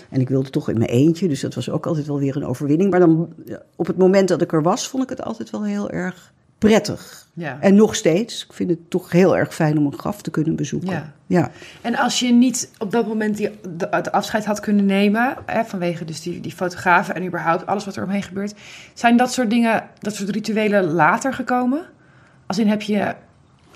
En 0.09 0.21
ik 0.21 0.29
wilde 0.29 0.49
toch 0.49 0.69
in 0.69 0.77
mijn 0.77 0.89
eentje, 0.89 1.27
dus 1.27 1.41
dat 1.41 1.53
was 1.53 1.69
ook 1.69 1.85
altijd 1.85 2.07
wel 2.07 2.19
weer 2.19 2.35
een 2.35 2.45
overwinning. 2.45 2.91
Maar 2.91 2.99
dan, 2.99 3.33
op 3.75 3.87
het 3.87 3.97
moment 3.97 4.27
dat 4.27 4.41
ik 4.41 4.53
er 4.53 4.61
was, 4.61 4.87
vond 4.87 5.03
ik 5.03 5.09
het 5.09 5.23
altijd 5.23 5.49
wel 5.49 5.63
heel 5.63 5.89
erg 5.89 6.33
prettig. 6.57 7.27
Ja. 7.33 7.57
En 7.61 7.75
nog 7.75 7.95
steeds, 7.95 8.45
ik 8.45 8.53
vind 8.53 8.69
het 8.69 8.89
toch 8.89 9.11
heel 9.11 9.37
erg 9.37 9.53
fijn 9.53 9.77
om 9.77 9.85
een 9.85 9.97
graf 9.97 10.21
te 10.21 10.31
kunnen 10.31 10.55
bezoeken. 10.55 10.91
Ja. 10.91 11.13
ja. 11.27 11.51
En 11.81 11.95
als 11.95 12.19
je 12.19 12.33
niet 12.33 12.71
op 12.77 12.91
dat 12.91 13.07
moment 13.07 13.37
die, 13.37 13.49
de, 13.77 13.87
het 13.91 14.11
afscheid 14.11 14.45
had 14.45 14.59
kunnen 14.59 14.85
nemen, 14.85 15.35
hè, 15.45 15.63
vanwege 15.63 16.05
dus 16.05 16.21
die, 16.21 16.41
die 16.41 16.51
fotografen 16.51 17.15
en 17.15 17.25
überhaupt 17.25 17.65
alles 17.65 17.85
wat 17.85 17.95
er 17.95 18.03
omheen 18.03 18.23
gebeurt, 18.23 18.53
zijn 18.93 19.17
dat 19.17 19.33
soort 19.33 19.49
dingen, 19.49 19.83
dat 19.99 20.15
soort 20.15 20.29
rituelen 20.29 20.83
later 20.83 21.33
gekomen? 21.33 21.81
Als 22.45 22.59
in 22.59 22.67
heb 22.67 22.81
je, 22.81 23.15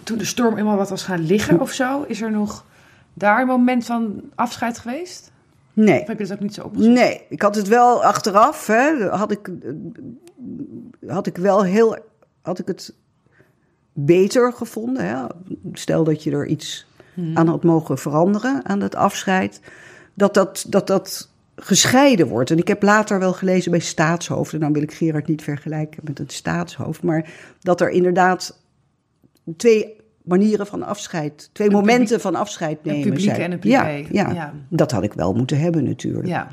toen 0.04 0.18
de 0.18 0.26
storm 0.26 0.58
eenmaal 0.58 0.78
wat 0.78 0.90
was 0.90 1.04
gaan 1.04 1.26
liggen 1.26 1.60
of 1.60 1.72
zo, 1.72 2.04
is 2.08 2.22
er 2.22 2.32
nog 2.32 2.66
daar 3.14 3.42
een 3.42 3.48
moment 3.48 3.86
van 3.86 4.22
afscheid 4.36 4.78
geweest? 4.78 5.32
Nee. 5.74 6.02
Of 6.02 6.08
heb 6.08 6.20
je 6.20 6.26
dat 6.26 6.34
ook 6.34 6.44
niet 6.44 6.54
zo 6.54 6.64
opgezocht? 6.64 6.94
Nee, 6.94 7.22
ik 7.30 7.42
had 7.42 7.56
het 7.56 7.68
wel 7.68 8.04
achteraf, 8.04 8.68
hè, 8.68 9.08
had 9.10 9.32
ik, 9.32 9.52
had 11.08 11.28
ik 11.28 11.38
wel 11.38 11.64
heel, 11.64 11.98
had 12.42 12.60
ik 12.60 12.68
het 12.68 12.94
beter 13.94 14.54
gevonden. 14.54 15.06
Hè? 15.06 15.26
Stel 15.74 16.04
dat 16.04 16.24
je 16.24 16.32
er 16.32 16.46
iets 16.46 16.86
aan 17.34 17.48
had 17.48 17.64
mogen 17.64 17.98
veranderen 17.98 18.66
aan 18.66 18.80
dat 18.80 18.96
afscheid, 18.96 19.62
dat 20.14 20.34
dat, 20.34 20.66
dat 20.68 20.88
dat 20.88 21.30
gescheiden 21.56 22.28
wordt. 22.28 22.52
En 22.52 22.58
ik 22.58 22.68
heb 22.68 22.84
later 22.84 23.20
wel 23.20 23.34
gelezen 23.34 23.72
bij 23.72 23.80
staatshoofden, 23.80 24.60
nou 24.60 24.74
wil 24.74 24.82
ik 24.82 24.94
Gerard 24.94 25.28
niet 25.28 25.44
vergelijken 25.44 26.04
met 26.04 26.18
het 26.18 26.32
staatshoofd, 26.32 27.04
maar 27.04 27.30
dat 27.60 27.82
er 27.82 27.90
inderdaad 27.90 28.61
twee 29.58 29.95
manieren 30.23 30.67
van 30.67 30.84
afscheid, 30.84 31.49
twee 31.54 31.67
Een 31.67 31.73
momenten 31.73 31.99
publiek- 32.04 32.21
van 32.21 32.36
afscheid 32.36 32.77
een 32.84 32.91
nemen 32.91 33.08
publiek 33.10 33.25
zijn. 33.30 33.41
en 33.41 33.51
een 33.51 33.60
privé. 33.60 33.75
Ja, 33.77 34.06
ja, 34.12 34.32
Ja. 34.34 34.54
dat 34.69 34.91
had 34.91 35.04
ik 35.04 35.13
wel 35.13 35.34
moeten 35.34 35.60
hebben 35.60 35.84
natuurlijk, 35.84 36.27
Ja. 36.27 36.47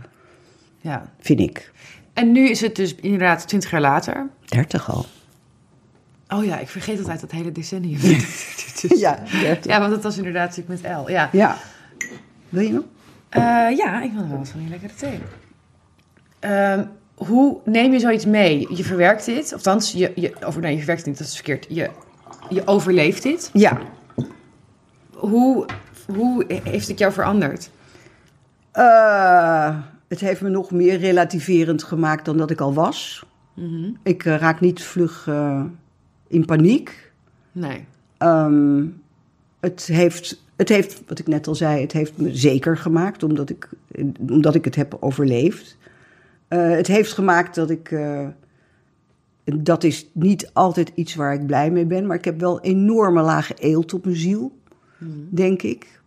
ja. 0.81 1.13
vind 1.21 1.41
ik. 1.41 1.73
En 2.13 2.33
nu 2.33 2.49
is 2.49 2.61
het 2.61 2.77
dus 2.77 2.95
inderdaad 2.95 3.49
twintig 3.49 3.71
jaar 3.71 3.81
later. 3.81 4.29
30 4.45 4.91
al. 4.91 5.07
Oh 6.29 6.45
ja, 6.45 6.59
ik 6.59 6.69
vergeet 6.69 6.99
altijd 6.99 7.21
dat 7.21 7.31
hele 7.31 7.53
decennium. 7.53 8.01
Ja, 8.97 9.19
30. 9.43 9.65
ja, 9.73 9.79
want 9.81 9.91
dat 9.91 10.03
was 10.03 10.17
inderdaad 10.17 10.57
natuurlijk 10.57 10.83
met 10.83 10.93
L. 11.07 11.11
Ja. 11.11 11.29
Ja. 11.33 11.57
Wil 12.49 12.63
je 12.63 12.73
nog? 12.73 12.85
Eh, 13.29 13.41
ja, 13.77 14.03
ik 14.03 14.13
wil 14.13 14.29
wel 14.29 14.39
wat 14.39 14.49
van 14.49 14.61
die 14.61 14.69
lekkere 14.69 14.95
thee. 14.95 15.19
Ehm, 16.39 16.85
hoe 17.15 17.59
neem 17.65 17.93
je 17.93 17.99
zoiets 17.99 18.25
mee? 18.27 18.77
Je 18.77 18.85
verwerkt 18.85 19.25
dit, 19.25 19.55
of 19.55 19.85
je, 19.93 20.13
je, 20.15 20.33
of, 20.47 20.59
nee, 20.61 20.71
je 20.73 20.77
verwerkt 20.79 21.01
het 21.01 21.11
niet, 21.11 21.19
dat 21.19 21.27
is 21.27 21.35
verkeerd. 21.35 21.67
Je, 21.69 21.91
je 22.49 22.67
overleeft 22.67 23.23
dit. 23.23 23.51
Ja. 23.53 23.79
Hoe, 25.15 25.67
hoe 26.15 26.45
heeft 26.65 26.89
het 26.89 26.99
jou 26.99 27.13
veranderd? 27.13 27.71
Eh, 28.71 29.77
het 30.09 30.21
heeft 30.21 30.41
me 30.41 30.49
nog 30.49 30.71
meer 30.71 30.99
relativerend 30.99 31.83
gemaakt 31.83 32.25
dan 32.25 32.37
dat 32.37 32.51
ik 32.51 32.61
al 32.61 32.75
was. 32.75 33.27
Ik 34.03 34.25
eh, 34.25 34.37
raak 34.37 34.61
niet 34.61 34.83
vlug 34.83 35.27
eh, 35.29 35.65
in 36.27 36.45
paniek. 36.45 37.13
Nee. 37.53 37.85
Ehm, 38.19 38.85
het, 39.61 39.87
heeft, 39.87 40.43
het 40.57 40.69
heeft, 40.69 41.03
wat 41.07 41.19
ik 41.19 41.27
net 41.27 41.47
al 41.47 41.55
zei, 41.55 41.81
het 41.81 41.93
heeft 41.93 42.17
me 42.17 42.37
zeker 42.37 42.77
gemaakt. 42.77 43.23
Omdat 43.23 43.51
ik 43.51 43.69
omdat 44.31 44.55
ik 44.55 44.65
het 44.65 44.75
heb 44.75 44.97
overleefd. 45.01 45.77
Het 46.49 46.87
heeft 46.87 47.13
gemaakt 47.13 47.55
dat 47.55 47.71
ik. 47.71 47.97
Dat 49.57 49.85
is 49.85 50.07
niet 50.13 50.51
altijd 50.53 50.93
iets 50.95 51.15
waar 51.15 51.35
ik 51.35 51.47
blij 51.47 51.71
mee 51.71 51.87
ben, 51.87 52.07
maar 52.07 52.17
ik 52.17 52.25
heb 52.25 52.41
wel 52.41 52.61
enorme 52.61 53.23
lage 53.23 53.55
eelt 53.55 53.95
op 53.95 54.05
mijn 54.05 54.17
ziel, 54.17 54.59
denk 55.31 55.63
ik. 55.63 56.01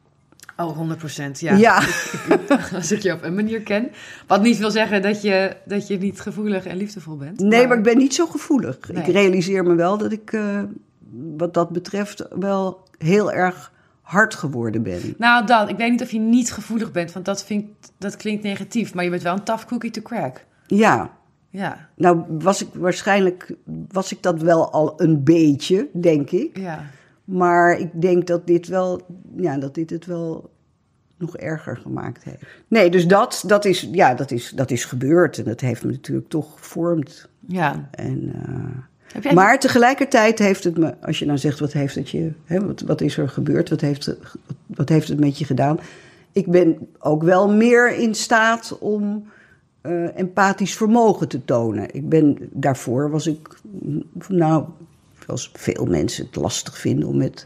Oh, 0.58 0.76
100 0.78 1.00
procent, 1.00 1.40
ja. 1.40 1.56
Ja. 1.56 1.84
Als 2.76 2.92
ik 2.92 3.02
je 3.02 3.14
op 3.14 3.24
een 3.24 3.36
manier 3.36 3.62
ken. 3.62 3.92
Wat 4.28 4.42
niet 4.42 4.58
wil 4.58 4.72
zeggen 4.72 5.02
dat 5.02 5.22
je, 5.22 5.56
dat 5.66 5.88
je 5.88 5.98
niet 5.98 6.20
gevoelig 6.20 6.66
en 6.66 6.78
liefdevol 6.78 7.18
bent. 7.18 7.40
Nee, 7.40 7.68
maar 7.68 7.78
ik 7.78 7.84
ben 7.84 7.98
niet 7.98 8.14
zo 8.14 8.26
gevoelig. 8.26 8.78
Nee. 8.92 9.04
Ik 9.04 9.12
realiseer 9.12 9.64
me 9.64 9.76
wel 9.76 9.98
dat 9.98 10.12
ik, 10.12 10.34
eh, 10.34 10.64
wat 11.38 11.54
dat 11.54 11.70
betreft, 11.70 12.28
wel 12.40 12.84
heel 12.98 13.32
erg 13.32 13.72
hard 14.02 14.36
geworden 14.36 14.84
ben. 14.84 15.16
Nou, 15.18 15.46
dat. 15.46 15.70
Ik 15.70 15.78
weet 15.78 15.92
niet 15.92 16.02
of 16.02 16.12
je 16.12 16.20
niet 16.20 16.52
gevoelig 16.52 16.92
bent, 16.92 17.14
want 17.14 17.26
dat, 17.26 17.44
vind, 17.44 17.66
dat 17.98 18.16
klinkt 18.16 18.44
negatief. 18.44 18.94
Maar 18.94 19.04
je 19.04 19.10
bent 19.10 19.22
wel 19.22 19.34
een 19.34 19.44
tough 19.44 19.66
cookie 19.66 19.92
to 19.92 20.02
crack. 20.02 20.46
Ja, 20.68 21.12
Ja, 21.52 21.90
nou 21.96 22.24
was 22.30 22.62
ik 22.62 22.68
waarschijnlijk 22.74 23.54
was 23.92 24.12
ik 24.12 24.24
dat 24.24 24.42
wel 24.42 24.72
al 24.72 25.02
een 25.02 25.24
beetje, 25.24 25.88
denk 25.94 26.32
ik. 26.32 26.58
ja. 26.58 26.84
Maar 27.24 27.80
ik 27.80 28.02
denk 28.02 28.28
dat 28.28 28.48
dit 28.48 28.68
wel, 28.68 29.02
ja, 29.36 29.58
dat 29.58 29.76
dit 29.76 29.90
het 29.90 30.06
wel 30.06 30.50
nog 31.18 31.38
erger 31.38 31.78
gemaakt 31.78 32.24
heeft. 32.24 32.44
Nee, 32.68 32.90
dus 32.90 33.08
dat, 33.08 33.44
dat, 33.48 33.66
is, 33.66 33.90
ja, 33.92 34.14
dat, 34.14 34.32
is, 34.32 34.52
dat 34.56 34.72
is 34.72 34.86
gebeurd 34.86 35.38
en 35.38 35.44
dat 35.44 35.60
heeft 35.60 35.84
me 35.84 35.92
natuurlijk 35.92 36.30
toch 36.30 36.54
gevormd. 36.54 37.30
ja. 37.48 37.90
En, 37.92 38.34
jij 39.22 39.34
Maar 39.34 39.60
tegelijkertijd 39.60 40.40
heeft 40.40 40.64
het 40.64 40.78
me, 40.78 40.96
als 41.02 41.20
je 41.20 41.26
nou 41.26 41.38
zegt, 41.38 41.60
wat 41.60 41.74
heeft 41.74 41.96
het 41.96 42.10
je, 42.10 42.32
hè, 42.46 42.66
wat, 42.66 42.82
wat 42.82 43.02
is 43.02 43.18
er 43.18 43.30
gebeurd, 43.30 43.70
wat 43.70 43.82
heeft, 43.82 44.16
wat 44.66 44.90
heeft 44.90 45.08
het 45.08 45.20
met 45.20 45.38
je 45.38 45.46
gedaan? 45.46 45.80
Ik 46.32 46.48
ben 46.48 46.88
ook 47.00 47.24
wel 47.24 47.50
meer 47.50 47.96
in 47.96 48.16
staat 48.16 48.78
om 48.80 49.26
eh, 49.82 50.18
empathisch 50.18 50.76
vermogen 50.76 51.28
te 51.28 51.46
tonen. 51.46 51.96
Ik 51.96 52.10
ben, 52.10 52.38
daarvoor 52.52 53.10
was 53.12 53.28
ik, 53.28 53.48
nou, 54.28 54.64
zoals 55.26 55.52
veel 55.54 55.86
mensen 55.86 56.26
het 56.26 56.36
lastig 56.36 56.78
vinden 56.78 57.08
om 57.08 57.18
met 57.18 57.46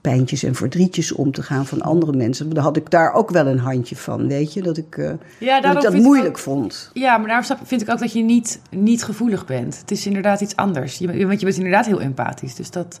pijntjes 0.00 0.42
en 0.42 0.54
verdrietjes 0.54 1.12
om 1.12 1.32
te 1.32 1.42
gaan 1.42 1.66
van 1.66 1.80
andere 1.82 2.12
mensen. 2.16 2.48
Dan 2.50 2.62
had 2.62 2.76
ik 2.76 2.90
daar 2.90 3.12
ook 3.12 3.30
wel 3.30 3.46
een 3.46 3.58
handje 3.58 3.96
van, 3.96 4.28
weet 4.28 4.52
je, 4.52 4.62
dat 4.62 4.76
ik, 4.76 4.96
eh, 4.98 5.04
Ja, 5.38 5.54
dat, 5.54 5.62
daarom 5.62 5.68
ik 5.70 5.74
dat 5.74 5.82
vind 5.82 5.94
ik 5.94 6.02
moeilijk 6.02 6.28
ook- 6.28 6.38
vond. 6.38 6.90
Ja, 6.92 7.18
maar 7.18 7.28
daarom 7.28 7.58
vind 7.66 7.82
ik 7.82 7.90
ook 7.90 7.98
dat 7.98 8.12
je 8.12 8.22
niet, 8.22 8.60
niet 8.70 9.02
gevoelig 9.04 9.46
bent. 9.46 9.78
Het 9.80 9.90
is 9.90 10.06
inderdaad 10.06 10.40
iets 10.40 10.56
anders. 10.56 10.98
Je, 10.98 11.26
want 11.26 11.38
je 11.40 11.46
bent 11.46 11.56
inderdaad 11.58 11.86
heel 11.86 12.00
empathisch. 12.00 12.54
Dus 12.54 12.70
dat... 12.70 12.98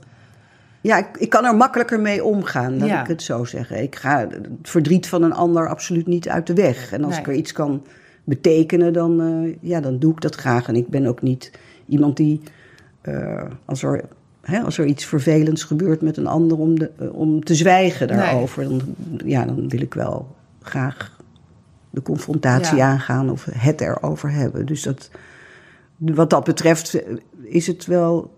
Ja, 0.80 0.96
ik, 0.98 1.06
ik 1.18 1.30
kan 1.30 1.44
er 1.44 1.56
makkelijker 1.56 2.00
mee 2.00 2.24
omgaan, 2.24 2.78
laat 2.78 2.88
Ja. 2.88 3.00
ik 3.00 3.06
het 3.08 3.22
zo 3.22 3.44
zeggen. 3.44 3.82
Ik 3.82 3.96
ga 3.96 4.18
het 4.18 4.38
verdriet 4.62 5.08
van 5.08 5.22
een 5.22 5.32
ander 5.32 5.68
absoluut 5.68 6.06
niet 6.06 6.28
uit 6.28 6.46
de 6.46 6.54
weg. 6.54 6.92
En 6.92 7.04
als 7.04 7.10
Nee. 7.12 7.20
ik 7.20 7.26
er 7.26 7.34
iets 7.34 7.52
kan 7.52 7.82
betekenen, 8.26 8.92
dan, 8.92 9.20
eh, 9.20 9.54
ja, 9.60 9.80
dan 9.80 9.98
doe 9.98 10.12
ik 10.12 10.20
dat 10.20 10.34
graag. 10.34 10.68
En 10.68 10.76
ik 10.76 10.88
ben 10.88 11.06
ook 11.06 11.22
niet 11.22 11.50
iemand 11.88 12.16
die, 12.16 12.40
eh, 13.00 13.42
als, 13.64 13.82
er, 13.82 14.04
hè, 14.40 14.60
als 14.60 14.78
er 14.78 14.86
iets 14.86 15.04
vervelends 15.04 15.64
gebeurt 15.64 16.00
met 16.00 16.16
een 16.16 16.26
ander, 16.26 16.58
om, 16.58 16.78
de, 16.78 16.90
eh, 16.98 17.14
om 17.14 17.44
te 17.44 17.54
zwijgen 17.54 18.06
Nee. 18.06 18.16
daarover. 18.16 18.64
Dan, 18.64 18.80
ja, 19.24 19.44
dan 19.44 19.68
wil 19.68 19.80
ik 19.80 19.94
wel 19.94 20.36
graag 20.62 21.16
de 21.90 22.02
confrontatie 22.02 22.76
Ja. 22.76 22.90
aangaan 22.90 23.30
of 23.30 23.46
het 23.50 23.80
erover 23.80 24.30
hebben. 24.30 24.66
Dus 24.66 24.82
dat, 24.82 25.10
wat 25.96 26.30
dat 26.30 26.44
betreft 26.44 27.02
is 27.42 27.66
het 27.66 27.86
wel 27.86 28.34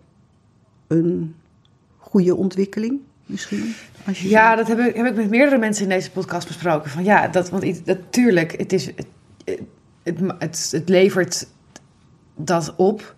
een 0.86 1.34
goede 1.96 2.34
ontwikkeling 2.34 3.00
misschien. 3.26 3.74
Als 4.06 4.22
je 4.22 4.28
Ja, 4.28 4.56
dat 4.56 4.68
heb 4.68 4.78
ik, 4.78 4.96
heb 4.96 5.06
ik 5.06 5.14
met 5.16 5.30
meerdere 5.30 5.58
mensen 5.58 5.82
in 5.82 5.88
deze 5.88 6.10
podcast 6.10 6.46
besproken. 6.46 6.90
Van 6.90 7.04
ja, 7.04 7.28
dat, 7.28 7.50
want 7.50 7.86
natuurlijk, 7.86 8.58
het, 8.58 8.72
is, 8.72 8.86
het, 8.86 9.06
het, 10.08 10.34
het, 10.38 10.68
het 10.72 10.88
levert 10.88 11.46
dat 12.36 12.74
op. 12.76 13.14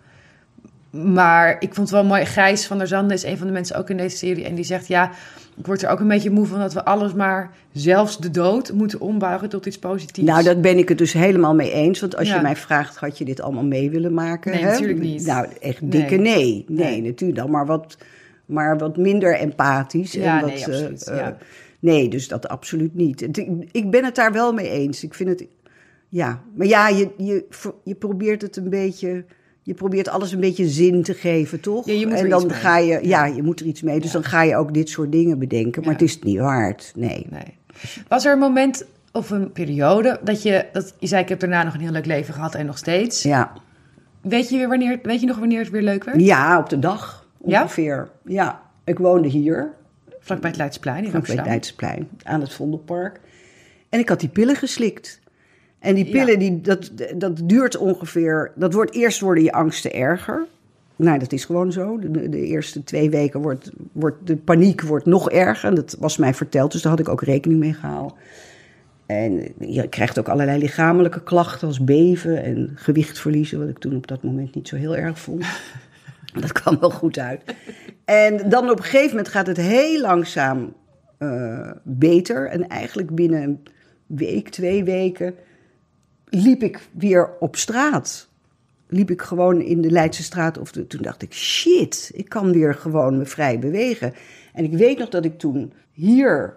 Maar 0.91 1.57
ik 1.59 1.75
vond 1.75 1.91
het 1.91 1.91
wel 1.91 2.05
mooi. 2.05 2.27
Gijs 2.27 2.67
van 2.67 2.79
der 2.79 2.87
Zanden 2.87 3.17
is 3.17 3.23
een 3.23 3.39
van 3.39 3.47
de 3.47 3.53
mensen 3.53 3.77
ook 3.77 3.91
in 3.91 3.97
deze 3.97 4.17
serie. 4.17 4.45
En 4.45 4.55
die 4.55 4.65
zegt, 4.65 4.87
ja, 4.87 5.11
ik 5.57 5.67
word 5.67 5.83
er 5.83 5.91
ook 5.91 6.01
een 6.01 6.09
beetje 6.09 6.31
moe 6.31 6.47
van 6.47 6.59
dat 6.59 6.73
we 6.73 6.85
alles 6.85 7.13
maar, 7.13 7.51
zelfs 7.73 8.19
de 8.19 8.31
dood, 8.31 8.73
moeten 8.73 9.01
ombuigen 9.01 9.49
tot 9.49 9.67
iets 9.67 9.79
positiefs. 9.79 10.29
Nou, 10.29 10.43
daar 10.43 10.61
ben 10.61 10.79
ik 10.79 10.89
het 10.89 10.99
dus 10.99 11.13
helemaal 11.13 11.55
mee 11.55 11.73
eens. 11.73 12.01
Want 12.01 12.17
als 12.17 12.29
Ja. 12.29 12.37
je 12.37 12.43
mij 12.43 12.57
vraagt, 12.57 12.97
had 12.97 13.19
je 13.19 13.25
dit 13.25 13.41
allemaal 13.41 13.65
mee 13.65 13.91
willen 13.91 14.15
maken? 14.15 14.53
Nee, 14.53 14.63
hè? 14.63 14.71
natuurlijk 14.71 15.01
niet. 15.01 15.27
Nou, 15.27 15.47
echt 15.61 15.91
dikke 15.93 16.17
nee. 16.17 16.65
Nee, 16.69 16.91
Nee. 16.91 17.03
natuurlijk 17.03 17.39
dan. 17.41 17.51
Maar 17.51 17.67
wat, 17.67 17.97
maar 18.47 18.79
wat 18.79 18.97
minder 18.97 19.39
empathisch. 19.39 20.13
Ja, 20.13 20.35
en 20.35 20.41
wat, 20.41 20.51
nee, 20.51 20.59
eh, 20.59 20.67
absoluut, 20.67 21.09
eh, 21.09 21.17
ja. 21.17 21.37
nee, 21.79 22.09
dus 22.09 22.29
dat 22.29 22.49
absoluut 22.49 22.95
niet. 22.95 23.29
Ik 23.73 23.91
ben 23.91 24.05
het 24.05 24.15
daar 24.15 24.33
wel 24.33 24.53
mee 24.53 24.71
eens. 24.71 25.05
Ik 25.05 25.15
vind 25.15 25.29
het... 25.29 25.47
Ja, 26.11 26.41
maar 26.55 26.67
ja, 26.67 26.89
je, 26.89 27.11
je, 27.17 27.47
je 27.85 27.95
probeert 27.95 28.43
het 28.43 28.57
een 28.57 28.71
beetje... 28.71 29.25
Je 29.63 29.75
probeert 29.75 30.09
alles 30.09 30.33
een 30.33 30.41
beetje 30.41 30.69
zin 30.69 31.03
te 31.03 31.15
geven, 31.15 31.61
toch? 31.61 31.87
Ja, 31.87 31.93
je 31.93 32.07
moet 32.07 32.17
en 32.17 32.29
dan 32.29 32.43
iets 32.43 32.53
mee. 32.53 32.61
ga 32.61 32.79
je... 32.79 32.99
Ja, 33.03 33.25
je 33.25 33.43
moet 33.43 33.61
er 33.61 33.67
iets 33.67 33.83
mee. 33.83 34.01
Dus 34.01 34.07
Ja. 34.07 34.13
dan 34.13 34.25
ga 34.25 34.43
je 34.43 34.57
ook 34.57 34.75
dit 34.75 34.89
soort 34.89 35.13
dingen 35.13 35.39
bedenken. 35.39 35.83
Maar 35.83 35.93
het 35.93 36.03
is 36.03 36.15
het 36.15 36.25
niet 36.25 36.39
waard. 36.39 36.93
Nee. 36.97 37.27
Nee. 37.31 37.59
Was 38.09 38.25
er 38.25 38.33
een 38.33 38.39
moment 38.39 38.87
of 39.13 39.31
een 39.31 39.53
periode 39.53 40.21
dat 40.25 40.43
je, 40.43 40.67
dat 40.73 40.95
je 40.99 41.07
zei, 41.07 41.23
ik 41.23 41.29
heb 41.29 41.41
daarna 41.41 41.63
nog 41.63 41.75
een 41.75 41.81
heel 41.81 41.91
leuk 41.91 42.07
leven 42.07 42.35
gehad 42.35 42.55
en 42.55 42.67
nog 42.67 42.79
steeds. 42.79 43.23
Ja. 43.23 43.53
Weet 44.21 44.49
je, 44.49 44.57
weer 44.57 44.69
wanneer, 44.69 44.99
weet 45.03 45.21
je 45.21 45.27
nog 45.27 45.39
wanneer 45.39 45.59
het 45.59 45.71
weer 45.71 45.83
leuk 45.83 46.05
werd? 46.05 46.21
Ja, 46.21 46.59
op 46.59 46.69
de 46.69 46.79
dag 46.79 47.27
ongeveer. 47.39 48.09
Ja, 48.25 48.63
ik 48.85 48.99
woonde 48.99 49.29
hier, 49.29 49.73
Vlakbij 50.21 50.49
het 50.51 50.59
Leidsplein 50.59 51.05
in 51.05 51.11
vlakbij 51.11 51.37
het. 51.37 51.45
Leidsplein, 51.47 52.09
aan 52.23 52.41
het 52.41 52.53
Vondelpark. 52.53 53.21
En 53.89 53.99
ik 53.99 54.09
had 54.09 54.21
die 54.21 54.29
pillen 54.29 54.57
geslikt. 54.57 55.20
En 55.81 55.95
die 55.95 56.05
Ja. 56.07 56.11
pillen, 56.13 56.39
die, 56.39 56.61
dat, 56.61 56.91
dat 57.17 57.41
duurt 57.45 57.77
ongeveer... 57.77 58.53
Dat 58.55 58.73
wordt, 58.73 58.95
eerst 58.95 59.21
worden 59.21 59.45
je 59.45 59.53
angsten 59.53 59.93
erger. 59.93 60.47
Nou, 60.97 61.19
dat 61.19 61.33
is 61.33 61.45
gewoon 61.45 61.73
zo. 61.73 61.99
De, 61.99 62.29
de 62.29 62.45
eerste 62.45 62.85
twee 62.85 63.11
weken 63.11 63.41
wordt, 63.41 63.71
wordt 63.93 64.27
de 64.27 64.37
paniek 64.37 64.83
wordt 64.83 65.07
nog 65.07 65.31
erger. 65.31 65.69
En 65.69 65.75
dat 65.75 65.97
was 65.99 66.17
mij 66.17 66.35
verteld, 66.35 66.73
dus 66.73 66.83
daar 66.83 66.91
had 66.91 67.01
ik 67.01 67.09
ook 67.09 67.23
rekening 67.23 67.61
mee 67.61 67.75
gehouden. 67.75 68.17
En 69.07 69.53
je 69.59 69.89
krijgt 69.89 70.19
ook 70.19 70.29
allerlei 70.29 70.59
lichamelijke 70.59 71.23
klachten 71.23 71.67
als 71.69 71.85
beven 71.85 72.43
en 72.43 72.71
gewicht 72.75 73.19
verliezen, 73.19 73.59
wat 73.59 73.69
ik 73.69 73.79
toen 73.79 73.97
op 73.97 74.07
dat 74.07 74.23
moment 74.23 74.55
niet 74.55 74.69
zo 74.69 74.77
heel 74.77 74.97
erg 74.97 75.19
vond. 75.19 75.45
Dat 76.41 76.53
kwam 76.53 76.79
wel 76.81 76.91
goed 76.91 77.19
uit. 77.19 77.41
En 78.05 78.49
dan 78.49 78.71
op 78.71 78.79
een 78.79 78.85
gegeven 78.85 79.09
moment 79.09 79.29
gaat 79.29 79.47
het 79.47 79.57
heel 79.57 80.01
langzaam 80.01 80.73
eh, 81.19 81.71
beter. 81.83 82.47
En 82.47 82.69
eigenlijk 82.69 83.15
binnen 83.15 83.43
een 83.43 83.61
week, 84.07 84.49
twee 84.49 84.85
weken, 84.85 85.35
liep 86.31 86.63
ik 86.63 86.89
weer 86.93 87.31
op 87.41 87.57
straat. 87.57 88.29
Liep 88.89 89.11
ik 89.11 89.23
gewoon 89.23 89.61
in 89.61 89.81
de 89.81 89.91
Leidse 89.91 90.23
straat. 90.23 90.59
Of 90.59 90.73
de- 90.73 90.87
toen 90.87 91.03
dacht 91.03 91.23
ik, 91.23 91.33
shit, 91.33 92.11
ik 92.15 92.29
kan 92.29 92.53
weer 92.53 92.75
gewoon 92.75 93.19
me 93.19 93.25
vrij 93.25 93.59
bewegen. 93.59 94.15
En 94.53 94.65
ik 94.65 94.73
weet 94.73 94.99
nog 94.99 95.09
dat 95.09 95.25
ik 95.25 95.39
toen 95.39 95.73
hier 95.93 96.55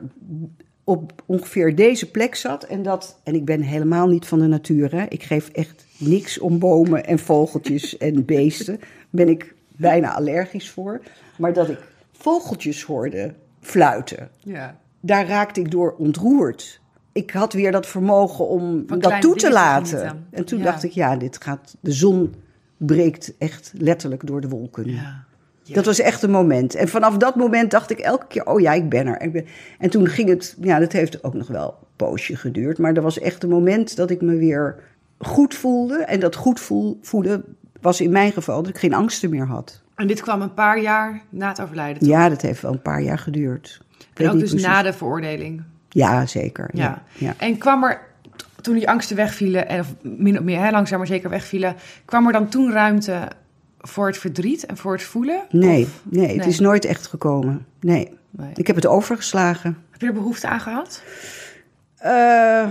op 0.84 1.24
ongeveer 1.26 1.76
deze 1.76 2.12
plek 2.12 2.36
zat. 2.36 2.64
En, 2.64 2.84
dat, 2.84 3.20
en 3.24 3.36
ik 3.36 3.46
ben 3.46 3.62
helemaal 3.62 4.08
niet 4.08 4.26
van 4.26 4.40
de 4.40 4.48
natuur. 4.48 4.92
Hè. 4.96 5.06
Ik 5.10 5.24
geef 5.24 5.50
echt 5.50 5.86
niks 5.98 6.40
om 6.40 6.60
bomen 6.60 7.06
en 7.06 7.20
vogeltjes 7.20 7.98
en 8.08 8.26
beesten. 8.26 8.80
Ben 9.10 9.28
ik 9.30 9.54
bijna 9.68 10.14
allergisch 10.14 10.70
voor. 10.70 11.02
Maar 11.38 11.54
dat 11.54 11.70
ik 11.70 11.80
vogeltjes 12.12 12.84
hoorde 12.84 13.34
fluiten 13.62 14.30
Ja. 14.44 14.80
daar 15.00 15.28
raakte 15.28 15.60
ik 15.60 15.72
door 15.72 15.96
ontroerd. 15.98 16.82
Ik 17.14 17.32
had 17.32 17.54
weer 17.54 17.72
dat 17.72 17.88
vermogen 17.88 18.48
om 18.48 18.84
Van 18.88 19.00
dat 19.00 19.22
toe 19.22 19.36
te 19.36 19.52
laten. 19.52 20.28
En 20.32 20.46
toen 20.46 20.58
Ja. 20.60 20.64
dacht 20.64 20.84
ik, 20.84 20.92
ja, 20.92 21.16
dit 21.16 21.44
gaat. 21.44 21.76
De 21.80 21.92
zon 21.92 22.34
breekt 22.78 23.34
echt 23.38 23.72
letterlijk 23.78 24.28
door 24.28 24.42
de 24.42 24.50
wolken. 24.50 24.92
Ja. 24.92 25.24
Ja. 25.66 25.74
Dat 25.74 25.86
was 25.86 26.00
echt 26.00 26.24
een 26.24 26.32
moment. 26.32 26.76
En 26.76 26.88
vanaf 26.88 27.18
dat 27.18 27.36
moment 27.36 27.72
dacht 27.72 27.92
ik 27.92 28.00
elke 28.00 28.26
keer, 28.28 28.46
oh 28.46 28.60
ja, 28.60 28.74
ik 28.74 28.90
ben 28.90 29.08
er. 29.08 29.22
Ik 29.22 29.32
ben... 29.32 29.46
En 29.80 29.90
toen 29.90 30.08
ging 30.08 30.30
het, 30.30 30.58
ja, 30.62 30.80
dat 30.80 30.92
heeft 30.92 31.24
ook 31.24 31.34
nog 31.34 31.48
wel 31.48 31.78
een 31.82 31.88
poosje 31.96 32.36
geduurd. 32.36 32.78
Maar 32.78 32.94
er 32.94 33.02
was 33.02 33.20
echt 33.20 33.44
een 33.44 33.50
moment 33.50 33.96
dat 33.96 34.10
ik 34.10 34.22
me 34.22 34.36
weer 34.36 34.76
goed 35.18 35.56
voelde. 35.56 35.98
En 36.04 36.20
dat 36.20 36.36
goed 36.36 36.60
voel, 36.60 37.00
voelen 37.02 37.44
was 37.82 38.02
in 38.02 38.12
mijn 38.12 38.32
geval 38.32 38.62
dat 38.62 38.70
ik 38.72 38.78
geen 38.78 38.94
angsten 38.94 39.30
meer 39.30 39.46
had. 39.48 39.82
En 39.96 40.08
dit 40.08 40.22
kwam 40.22 40.42
een 40.42 40.54
paar 40.54 40.82
jaar 40.82 41.22
na 41.30 41.48
het 41.48 41.62
overlijden. 41.62 42.00
toch? 42.00 42.10
Ja, 42.10 42.30
dat 42.30 42.42
heeft 42.42 42.62
wel 42.62 42.72
een 42.72 42.82
paar 42.82 43.02
jaar 43.02 43.20
geduurd. 43.20 43.82
En 44.14 44.26
ook 44.30 44.40
dus 44.40 44.50
precies. 44.50 44.68
na 44.68 44.82
de 44.82 44.94
veroordeling. 44.94 45.64
Ja, 45.94 46.26
zeker. 46.26 46.70
Ja. 46.74 47.04
Ja. 47.14 47.34
En 47.38 47.58
kwam 47.58 47.84
er, 47.84 48.02
toen 48.62 48.74
die 48.76 48.90
angsten 48.90 49.16
wegvielen, 49.16 49.68
en 49.68 49.80
of 49.80 49.94
min 50.02 50.38
of 50.38 50.44
meer 50.44 50.60
hè, 50.60 50.72
langzaam 50.72 50.98
maar 50.98 51.08
zeker 51.08 51.30
wegvielen, 51.30 51.76
kwam 52.06 52.26
er 52.28 52.34
dan 52.34 52.50
toen 52.50 52.72
ruimte 52.72 53.28
voor 53.80 54.08
het 54.08 54.18
verdriet 54.18 54.66
en 54.66 54.78
voor 54.78 54.92
het 54.94 55.04
voelen? 55.04 55.42
Nee, 55.50 55.84
Of- 55.84 56.02
nee, 56.04 56.28
het 56.28 56.38
nee. 56.38 56.48
is 56.48 56.60
nooit 56.60 56.86
echt 56.86 57.08
gekomen. 57.08 57.66
Nee. 57.80 58.10
Nee. 58.30 58.52
Ik 58.56 58.68
heb 58.68 58.76
het 58.76 58.86
overgeslagen. 58.86 59.78
Heb 59.92 60.02
je 60.02 60.08
er 60.08 60.14
behoefte 60.14 60.48
aan 60.48 60.60
gehad? 60.60 61.04
Eh, 61.98 62.68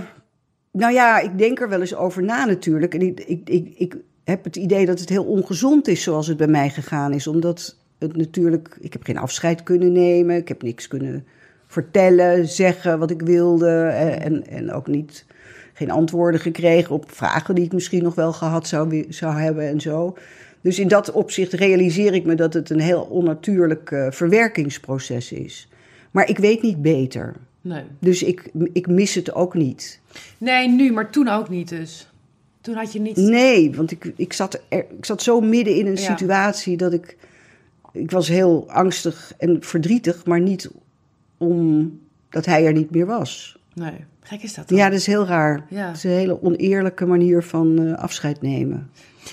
nou 0.71 0.93
ja, 0.93 1.19
ik 1.19 1.37
denk 1.37 1.59
er 1.59 1.69
wel 1.69 1.79
eens 1.79 1.95
over 1.95 2.23
na 2.23 2.45
natuurlijk. 2.45 2.93
En 2.93 3.01
ik, 3.01 3.19
ik, 3.19 3.49
ik, 3.49 3.73
ik 3.77 3.95
heb 4.23 4.43
het 4.43 4.55
idee 4.55 4.85
dat 4.85 4.99
het 4.99 5.09
heel 5.09 5.23
ongezond 5.23 5.87
is 5.87 6.03
zoals 6.03 6.27
het 6.27 6.37
bij 6.37 6.47
mij 6.47 6.69
gegaan 6.69 7.13
is. 7.13 7.27
Omdat 7.27 7.77
het 7.99 8.15
natuurlijk... 8.15 8.77
Ik 8.79 8.93
heb 8.93 9.03
geen 9.03 9.17
afscheid 9.17 9.63
kunnen 9.63 9.91
nemen. 9.91 10.35
Ik 10.35 10.47
heb 10.47 10.61
niks 10.61 10.87
kunnen 10.87 11.27
vertellen, 11.73 12.47
zeggen 12.47 12.99
wat 12.99 13.11
ik 13.11 13.21
wilde. 13.21 13.69
eh, 13.69 14.25
En, 14.25 14.47
en 14.47 14.71
ook 14.73 14.87
niet... 14.87 15.25
Geen 15.75 15.91
antwoorden 15.91 16.39
gekregen 16.39 16.95
op 16.95 17.11
vragen 17.11 17.55
die 17.55 17.63
ik 17.65 17.73
misschien 17.73 18.03
nog 18.03 18.15
wel 18.15 18.33
gehad 18.33 18.67
zou, 18.67 19.05
zou 19.09 19.33
hebben 19.33 19.67
en 19.67 19.81
zo. 19.81 20.17
Dus 20.61 20.79
in 20.79 20.87
dat 20.87 21.11
opzicht 21.11 21.53
realiseer 21.53 22.13
ik 22.13 22.25
me 22.25 22.35
dat 22.35 22.53
het 22.53 22.69
een 22.69 22.79
heel 22.79 23.01
onnatuurlijk 23.01 23.91
eh, 23.91 24.07
verwerkingsproces 24.11 25.31
is. 25.31 25.67
Maar 26.11 26.29
ik 26.29 26.37
weet 26.37 26.61
niet 26.61 26.81
beter. 26.81 27.35
Nee. 27.61 27.83
Dus 27.99 28.23
ik, 28.23 28.49
ik 28.73 28.87
mis 28.87 29.15
het 29.15 29.33
ook 29.33 29.53
niet. 29.53 29.99
Nee, 30.37 30.69
nu, 30.69 30.91
maar 30.91 31.09
toen 31.09 31.27
ook 31.27 31.49
niet 31.49 31.69
dus. 31.69 32.11
Toen 32.61 32.75
had 32.75 32.93
je 32.93 32.99
niet... 32.99 33.17
Nee, 33.17 33.75
want 33.75 33.91
ik, 33.91 34.13
ik, 34.15 34.33
zat 34.33 34.61
er, 34.69 34.85
ik 34.97 35.05
zat 35.05 35.21
zo 35.21 35.39
midden 35.41 35.75
in 35.75 35.85
een 35.87 35.95
Ja. 35.95 36.15
situatie 36.15 36.77
dat 36.77 36.93
ik... 36.93 37.17
Ik 37.91 38.11
was 38.11 38.27
heel 38.27 38.65
angstig 38.69 39.33
en 39.37 39.57
verdrietig, 39.61 40.25
maar 40.25 40.39
niet 40.39 40.69
omdat 41.37 42.45
hij 42.45 42.65
er 42.65 42.73
niet 42.73 42.91
meer 42.91 43.05
was. 43.05 43.57
Nee. 43.73 44.05
Gek 44.21 44.41
is 44.43 44.53
dat 44.53 44.69
dan? 44.69 44.77
Ja, 44.77 44.89
dat 44.89 44.99
is 44.99 45.05
heel 45.05 45.25
raar. 45.25 45.65
Ja. 45.69 45.87
Het 45.87 45.95
is 45.97 46.03
een 46.03 46.11
hele 46.11 46.43
oneerlijke 46.43 47.05
manier 47.05 47.43
van 47.43 47.79
eh, 47.79 47.93
afscheid 48.03 48.41
nemen. 48.41 48.89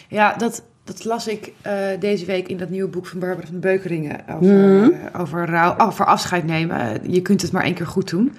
Ja, 0.08 0.34
dat, 0.36 0.62
dat 0.84 1.04
las 1.04 1.28
ik 1.28 1.52
eh, 1.62 1.74
deze 2.00 2.24
week 2.24 2.48
in 2.48 2.56
dat 2.56 2.68
nieuwe 2.70 2.88
boek 2.88 3.06
van 3.06 3.18
Barbara 3.18 3.46
van 3.46 3.60
Beukeringen. 3.60 4.20
Over, 4.28 4.46
Mhm. 4.46 4.90
eh, 4.90 5.20
over, 5.20 5.46
rouw, 5.46 5.78
over 5.78 6.04
afscheid 6.06 6.44
nemen. 6.46 7.10
Je 7.12 7.22
kunt 7.22 7.42
het 7.42 7.52
maar 7.52 7.64
één 7.64 7.74
keer 7.74 7.86
goed 7.86 8.10
doen. 8.10 8.32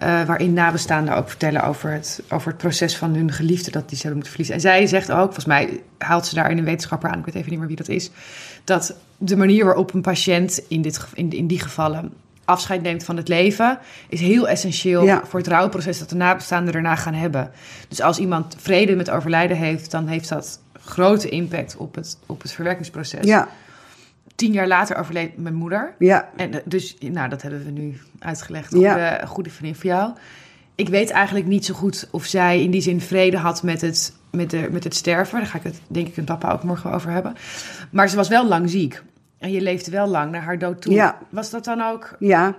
Waarin 0.00 0.52
nabestaanden 0.52 1.16
ook 1.16 1.28
vertellen 1.28 1.62
over 1.64 1.90
het, 1.90 2.22
over 2.30 2.48
het 2.48 2.56
proces 2.56 2.96
van 2.96 3.14
hun 3.14 3.32
geliefde 3.32 3.70
dat 3.70 3.88
die 3.88 3.98
zouden 3.98 4.22
moeten 4.22 4.30
verliezen. 4.30 4.54
En 4.54 4.60
zij 4.60 4.86
zegt 4.86 5.10
ook, 5.10 5.24
volgens 5.24 5.44
mij 5.44 5.80
haalt 5.98 6.26
ze 6.26 6.34
daar 6.34 6.50
in 6.50 6.58
een 6.58 6.64
wetenschapper 6.64 7.10
aan, 7.10 7.18
ik 7.18 7.24
weet 7.24 7.34
even 7.34 7.50
niet 7.50 7.58
meer 7.58 7.68
wie 7.68 7.76
dat 7.76 7.88
is, 7.88 8.10
dat 8.64 8.96
de 9.18 9.36
manier 9.36 9.64
waarop 9.64 9.94
een 9.94 10.00
patiënt 10.02 10.60
in, 10.68 10.82
dit, 10.82 11.06
in, 11.14 11.30
in 11.30 11.46
die 11.46 11.60
gevallen 11.60 12.12
afscheid 12.44 12.82
neemt 12.82 13.04
van 13.04 13.16
het 13.16 13.28
leven, 13.28 13.78
is 14.08 14.20
heel 14.20 14.48
essentieel 14.48 15.04
Ja. 15.04 15.22
voor 15.24 15.38
het 15.38 15.48
rouwproces 15.48 15.98
dat 15.98 16.08
de 16.08 16.16
nabestaanden 16.16 16.72
daarna 16.72 16.96
gaan 16.96 17.14
hebben. 17.14 17.50
Dus 17.88 18.00
als 18.00 18.18
iemand 18.18 18.56
vrede 18.58 18.96
met 18.96 19.10
overlijden 19.10 19.56
heeft, 19.56 19.90
dan 19.90 20.06
heeft 20.06 20.28
dat 20.28 20.60
grote 20.72 21.28
impact 21.28 21.76
op 21.76 21.94
het, 21.94 22.18
op 22.26 22.42
het 22.42 22.52
verwerkingsproces. 22.52 23.24
Ja, 23.24 23.48
Tien 24.34 24.52
jaar 24.52 24.66
later 24.66 24.96
overleed 24.96 25.36
mijn 25.38 25.54
moeder. 25.54 25.94
ja, 25.98 26.28
En 26.36 26.52
eh, 26.54 26.60
dus, 26.64 26.96
nou, 27.00 27.28
dat 27.28 27.42
hebben 27.42 27.64
we 27.64 27.70
nu 27.70 28.00
uitgelegd. 28.18 28.72
Ja. 28.72 28.92
Goede, 28.92 29.18
een 29.22 29.28
goede 29.28 29.50
vriendin 29.50 29.74
van 29.80 29.90
jou. 29.90 30.12
Ik 30.74 30.88
weet 30.88 31.10
eigenlijk 31.10 31.46
niet 31.46 31.64
zo 31.64 31.74
goed 31.74 32.08
of 32.10 32.24
zij 32.24 32.62
in 32.62 32.70
die 32.70 32.80
zin 32.80 33.00
vrede 33.00 33.36
had 33.36 33.62
met 33.62 33.80
het, 33.80 34.12
met 34.30 34.50
de, 34.50 34.68
met 34.70 34.84
het 34.84 34.94
sterven. 34.94 35.38
Daar 35.38 35.46
ga 35.46 35.58
ik 35.58 35.64
het, 35.64 35.80
denk 35.86 36.08
ik, 36.08 36.16
met 36.16 36.24
papa 36.24 36.52
ook 36.52 36.62
morgen 36.62 36.92
over 36.92 37.10
hebben. 37.10 37.34
Maar 37.90 38.08
ze 38.08 38.16
was 38.16 38.28
wel 38.28 38.48
lang 38.48 38.70
ziek. 38.70 39.02
En 39.42 39.50
je 39.52 39.60
leefde 39.60 39.90
wel 39.90 40.06
lang 40.06 40.30
naar 40.30 40.42
haar 40.42 40.58
dood 40.58 40.82
toe. 40.82 40.92
Ja. 40.92 41.18
Was 41.30 41.50
dat 41.50 41.64
dan 41.64 41.80
ook? 41.82 42.16
ja. 42.18 42.54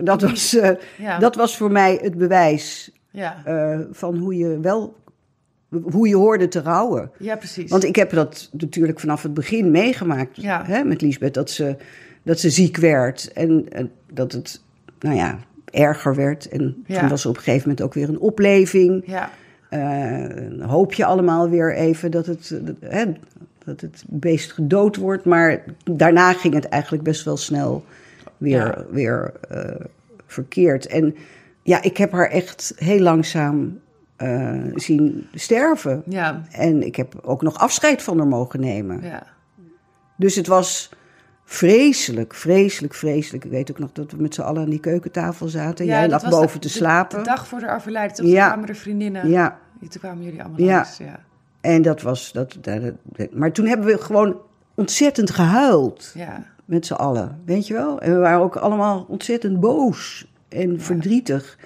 Dat 0.00 0.22
was, 0.22 0.54
eh, 0.56 0.70
Ja. 0.98 1.18
dat 1.18 1.34
was 1.34 1.56
voor 1.56 1.70
mij 1.72 1.98
het 2.02 2.14
bewijs 2.18 2.90
ja. 3.10 3.36
eh, 3.44 3.80
van 3.90 4.16
hoe 4.16 4.36
je 4.36 4.60
wel... 4.60 4.96
Hoe 5.82 6.08
je 6.08 6.16
hoorde 6.16 6.48
te 6.48 6.60
rouwen. 6.60 7.10
ja, 7.18 7.36
precies. 7.36 7.70
Want 7.70 7.84
ik 7.84 7.96
heb 7.96 8.10
dat 8.10 8.48
natuurlijk 8.52 9.00
vanaf 9.00 9.22
het 9.22 9.34
begin 9.34 9.70
meegemaakt 9.70 10.36
hè, 10.42 10.84
met 10.84 11.00
Liesbeth. 11.00 11.34
Dat 11.34 11.50
ze, 11.50 11.76
dat 12.22 12.38
ze 12.40 12.50
ziek 12.50 12.76
werd 12.76 13.32
en, 13.32 13.66
en 13.72 13.90
dat 14.12 14.32
het, 14.32 14.60
nou 15.00 15.16
ja, 15.16 15.38
erger 15.70 16.14
werd. 16.14 16.48
En 16.48 16.84
toen 16.88 17.08
was 17.08 17.24
er 17.24 17.30
op 17.30 17.36
een 17.36 17.42
gegeven 17.42 17.68
moment 17.68 17.86
ook 17.86 17.94
weer 17.94 18.08
een 18.08 18.18
opleving. 18.18 19.02
ja. 19.06 19.30
Eh, 19.68 20.24
dan 20.58 20.68
hoop 20.68 20.92
je 20.92 21.04
allemaal 21.04 21.48
weer 21.48 21.74
even 21.74 22.10
dat 22.10 22.26
het, 22.26 22.50
eh, 22.50 22.66
dat, 22.66 22.76
hè, 22.80 23.04
dat 23.66 23.80
het 23.80 24.04
beest 24.08 24.52
gedood 24.52 24.96
wordt. 24.96 25.24
Maar 25.24 25.62
daarna 25.84 26.32
ging 26.32 26.54
het 26.54 26.68
eigenlijk 26.68 27.02
best 27.02 27.24
wel 27.24 27.36
snel 27.36 27.84
weer, 28.36 28.56
Ja. 28.66 28.84
weer 28.90 29.32
eh, 29.50 29.84
verkeerd. 30.26 30.86
En 30.86 31.16
ja, 31.62 31.82
ik 31.82 31.96
heb 31.96 32.12
haar 32.12 32.30
echt 32.30 32.72
heel 32.76 33.00
langzaam 33.00 33.78
eh, 34.16 34.60
zien 34.74 35.26
sterven. 35.34 36.02
Ja. 36.06 36.42
En 36.50 36.86
ik 36.86 36.96
heb 36.96 37.14
ook 37.22 37.42
nog 37.42 37.58
afscheid 37.58 38.02
van 38.02 38.18
haar 38.18 38.26
mogen 38.26 38.60
nemen. 38.60 39.02
Ja. 39.02 39.22
Dus 40.16 40.34
het 40.34 40.46
was 40.46 40.90
vreselijk, 41.44 42.34
vreselijk, 42.34 42.94
vreselijk. 42.94 43.44
Ik 43.44 43.50
weet 43.50 43.70
ook 43.70 43.78
nog 43.78 43.92
dat 43.92 44.12
we 44.12 44.22
met 44.22 44.34
z'n 44.34 44.40
allen 44.40 44.62
aan 44.62 44.70
die 44.70 44.80
keukentafel 44.80 45.48
zaten. 45.48 45.86
Ja, 45.86 45.98
Jij 45.98 46.08
lag 46.08 46.28
boven 46.28 46.46
de- 46.60 46.66
te 46.66 46.72
de- 46.72 46.74
slapen. 46.74 47.18
De, 47.18 47.24
dag 47.24 47.46
voor 47.46 47.60
de 47.60 47.70
overlijden? 47.70 48.26
Ja. 48.26 48.32
Toen 48.40 48.48
kwamen 48.50 48.66
de 48.66 48.74
vriendinnen. 48.74 49.28
Ja, 49.28 49.58
Toen 49.80 50.00
kwamen 50.00 50.24
jullie 50.24 50.40
allemaal 50.42 50.60
Ja. 50.60 50.74
langs. 50.74 50.96
Ja. 50.98 51.20
En 51.66 51.82
dat 51.82 52.02
was... 52.02 52.32
Dat, 52.32 52.56
dat, 52.60 52.80
dat- 52.82 53.32
maar 53.32 53.52
toen 53.52 53.66
hebben 53.66 53.86
we 53.86 53.98
gewoon 53.98 54.36
ontzettend 54.74 55.30
gehuild. 55.30 56.12
Ja. 56.14 56.44
Met 56.64 56.86
z'n 56.86 56.92
allen, 56.92 57.40
weet 57.44 57.66
je 57.66 57.74
wel? 57.74 58.00
En 58.00 58.12
we 58.12 58.18
waren 58.18 58.40
ook 58.40 58.56
allemaal 58.56 59.06
ontzettend 59.08 59.60
boos 59.60 60.26
en 60.48 60.80
verdrietig. 60.80 61.58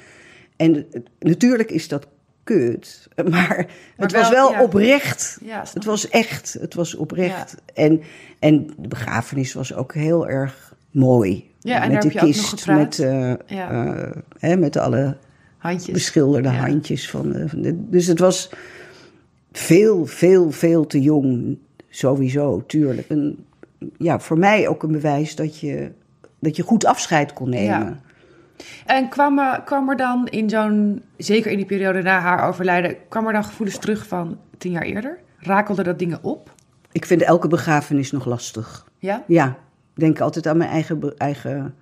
En 0.57 0.87
natuurlijk 1.19 1.71
is 1.71 1.89
dat 1.89 2.07
kut, 2.45 3.09
maar, 3.31 3.67
het 3.97 4.13
was 4.13 4.29
wel, 4.31 4.51
ja. 4.53 4.63
oprecht. 4.63 5.39
Het 5.75 5.85
was 5.85 6.09
echt, 6.09 6.57
het 6.61 6.75
was 6.75 6.95
oprecht. 6.95 7.55
En, 7.75 8.01
en 8.39 8.71
de 8.79 8.89
begrafenis 8.89 9.53
was 9.53 9.75
ook 9.75 9.95
heel 9.95 10.29
erg 10.29 10.75
mooi. 10.91 11.51
Ja, 11.61 11.83
en 11.83 11.93
met 11.93 12.03
de 12.03 12.09
kist, 12.11 12.67
met, 12.67 12.99
eh, 12.99 13.31
eh, 13.33 14.11
hè, 14.39 14.57
met 14.57 14.77
alle 14.77 15.17
Handjes. 15.59 15.93
beschilderde 15.95 16.49
handjes. 16.49 17.11
Van 17.11 17.33
de, 17.33 17.49
van 17.49 17.63
de- 17.63 17.89
dus 17.91 18.07
het 18.07 18.19
was 18.19 18.51
veel, 19.53 20.07
veel, 20.07 20.51
veel 20.51 20.87
te 20.87 21.01
jong, 21.01 21.59
sowieso, 21.89 22.65
tuurlijk. 22.67 23.09
En, 23.09 23.45
ja, 23.99 24.19
voor 24.21 24.39
mij 24.39 24.69
ook 24.69 24.83
een 24.83 24.93
bewijs 24.93 25.37
dat 25.37 25.59
je, 25.59 25.93
dat 26.39 26.57
je 26.57 26.63
goed 26.63 26.85
afscheid 26.85 27.33
kon 27.33 27.49
nemen. 27.49 27.79
Ja. 27.87 28.01
En 28.87 29.09
kwam, 29.09 29.39
er- 29.39 29.63
kwam 29.63 29.91
er 29.91 29.97
dan 29.97 30.27
in 30.27 30.51
zo'n, 30.51 31.03
zeker 31.17 31.51
in 31.51 31.57
die 31.57 31.67
periode 31.67 32.03
na 32.03 32.21
haar 32.21 32.49
overlijden, 32.49 32.97
kwam 33.09 33.27
er 33.27 33.33
dan 33.33 33.45
gevoelens 33.45 33.79
terug 33.79 34.07
van 34.07 34.39
tien 34.59 34.73
jaar 34.73 34.83
eerder? 34.83 35.19
Rakelde 35.39 35.83
dat 35.83 35.99
dingen 35.99 36.19
op? 36.23 36.55
Ik 36.93 37.07
vind 37.07 37.23
elke 37.23 37.49
begrafenis 37.49 38.11
nog 38.11 38.25
lastig. 38.25 38.87
Ja? 38.99 39.25
Ja, 39.27 39.47
ik 39.95 40.01
denk 40.01 40.21
altijd 40.21 40.47
aan 40.47 40.57
mijn 40.57 40.71
eigen, 40.71 41.15
eigen 41.17 41.75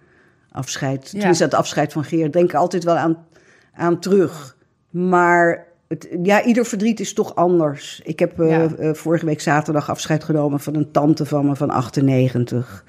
afscheid. 0.51 1.05
Ja. 1.11 1.19
Tenminste, 1.19 1.45
het 1.45 1.55
afscheid 1.55 1.93
van 1.93 2.05
Geert. 2.05 2.33
Denk 2.33 2.55
altijd 2.55 2.85
wel 2.85 2.97
aan, 2.97 3.27
aan 3.73 3.99
terug. 4.01 4.57
Maar 4.91 5.66
het, 5.89 6.09
ja, 6.22 6.45
ieder 6.45 6.64
verdriet 6.66 7.01
is 7.01 7.12
toch 7.12 7.34
anders. 7.34 8.01
Ik 8.05 8.18
heb 8.18 8.41
eh, 8.41 8.49
Ja. 8.51 8.68
eh, 8.74 8.95
vorige 8.95 9.26
week 9.26 9.41
zaterdag 9.41 9.91
afscheid 9.91 10.24
genomen 10.24 10.61
van 10.61 10.74
een 10.74 10.91
tante 10.91 11.26
van 11.26 11.47
me 11.47 11.57
van 11.57 11.70
98. 11.70 12.84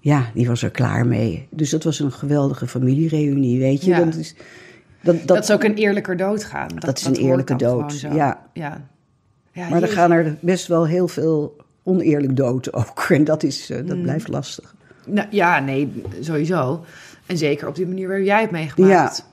Ja, 0.00 0.30
die 0.34 0.46
was 0.48 0.62
er 0.62 0.70
klaar 0.70 1.06
mee. 1.06 1.46
Dus 1.50 1.70
dat 1.70 1.84
was 1.84 1.98
een 2.00 2.12
geweldige 2.12 2.66
familiereunie, 2.66 3.58
weet 3.58 3.84
je. 3.84 3.90
Ja. 3.90 4.04
Dat, 4.04 4.14
is, 4.14 4.34
dat, 5.02 5.16
dat, 5.16 5.26
Dat, 5.26 5.38
is 5.42 5.50
ook 5.50 5.64
een 5.64 5.74
eerlijker 5.74 6.16
doodgaan. 6.16 6.68
Dat, 6.68 6.80
Dat 6.84 6.98
is 6.98 7.04
een 7.04 7.14
eerlijke 7.14 7.56
dood, 7.56 8.00
ja. 8.00 8.40
ja. 8.52 8.86
ja 9.52 9.68
maar 9.68 9.82
er 9.82 9.88
gaan 9.88 10.10
er 10.12 10.36
best 10.40 10.66
wel 10.66 10.86
heel 10.86 11.08
veel 11.08 11.56
oneerlijk 11.82 12.36
dood 12.36 12.72
ook. 12.72 13.06
En 13.10 13.24
dat, 13.24 13.42
is, 13.42 13.70
eh, 13.70 13.86
dat 13.86 13.96
Mm. 13.96 14.02
blijft 14.02 14.28
lastig. 14.28 14.74
Nou, 15.06 15.28
ja, 15.30 15.60
nee, 15.60 16.02
sowieso. 16.20 16.84
En 17.26 17.38
zeker 17.38 17.68
op 17.68 17.74
die 17.74 17.86
manier 17.86 18.08
waar 18.08 18.22
jij 18.22 18.40
het 18.40 18.50
meegemaakt. 18.50 19.16
Ja. 19.18 19.24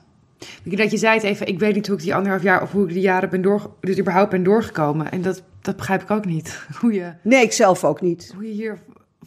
Dat 0.64 0.90
je 0.90 0.96
zei 0.96 1.14
het 1.14 1.22
even, 1.22 1.46
ik 1.46 1.58
weet 1.58 1.74
niet 1.74 1.86
hoe 1.86 1.96
ik 1.96 2.02
die 2.02 2.14
anderhalf 2.14 2.42
jaar 2.42 2.62
of 2.62 2.72
hoe 2.72 2.86
ik 2.86 2.92
die 2.92 3.00
jaren 3.02 3.30
ben 3.30 3.42
door, 3.42 3.70
dus 3.80 3.98
überhaupt 3.98 4.30
ben 4.30 4.42
doorgekomen. 4.42 5.10
En 5.10 5.22
dat, 5.22 5.42
dat 5.60 5.76
begrijp 5.76 6.02
ik 6.02 6.10
ook 6.10 6.24
niet. 6.24 6.60
Hoe 6.80 6.92
je, 6.92 7.12
Nee, 7.22 7.42
ik 7.42 7.52
zelf 7.52 7.84
ook 7.84 8.00
niet. 8.00 8.32
hoe 8.34 8.46
je 8.46 8.52
hier 8.52 8.78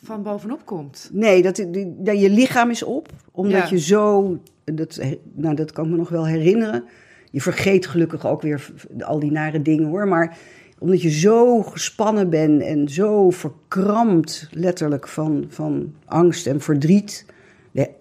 van 0.04 0.24
bovenop 0.24 0.66
komt. 0.66 1.10
Nee, 1.14 1.42
dat, 1.42 1.56
die, 1.56 1.96
dat 1.98 2.20
je 2.20 2.30
lichaam 2.30 2.70
is 2.70 2.84
op. 2.84 3.08
Omdat 3.32 3.62
Ja. 3.62 3.68
je 3.70 3.80
zo, 3.80 4.38
dat, 4.64 5.00
nou, 5.34 5.56
dat 5.56 5.72
kan 5.72 5.86
ik 5.86 5.92
me 5.92 5.98
nog 5.98 6.10
wel 6.10 6.28
herinneren. 6.28 6.84
Je 7.32 7.42
vergeet 7.42 7.88
gelukkig 7.88 8.28
ook 8.28 8.42
weer 8.42 8.72
al 9.00 9.20
die 9.20 9.32
nare 9.32 9.62
dingen 9.62 9.88
hoor. 9.88 10.08
Maar 10.08 10.38
omdat 10.80 11.02
je 11.02 11.10
zo 11.12 11.62
gespannen 11.62 12.30
bent 12.30 12.62
en 12.62 12.88
zo 12.90 13.30
verkrampt, 13.30 14.48
letterlijk 14.52 15.08
van, 15.08 15.46
van 15.50 15.94
angst 16.06 16.48
en 16.48 16.62
verdriet. 16.62 17.26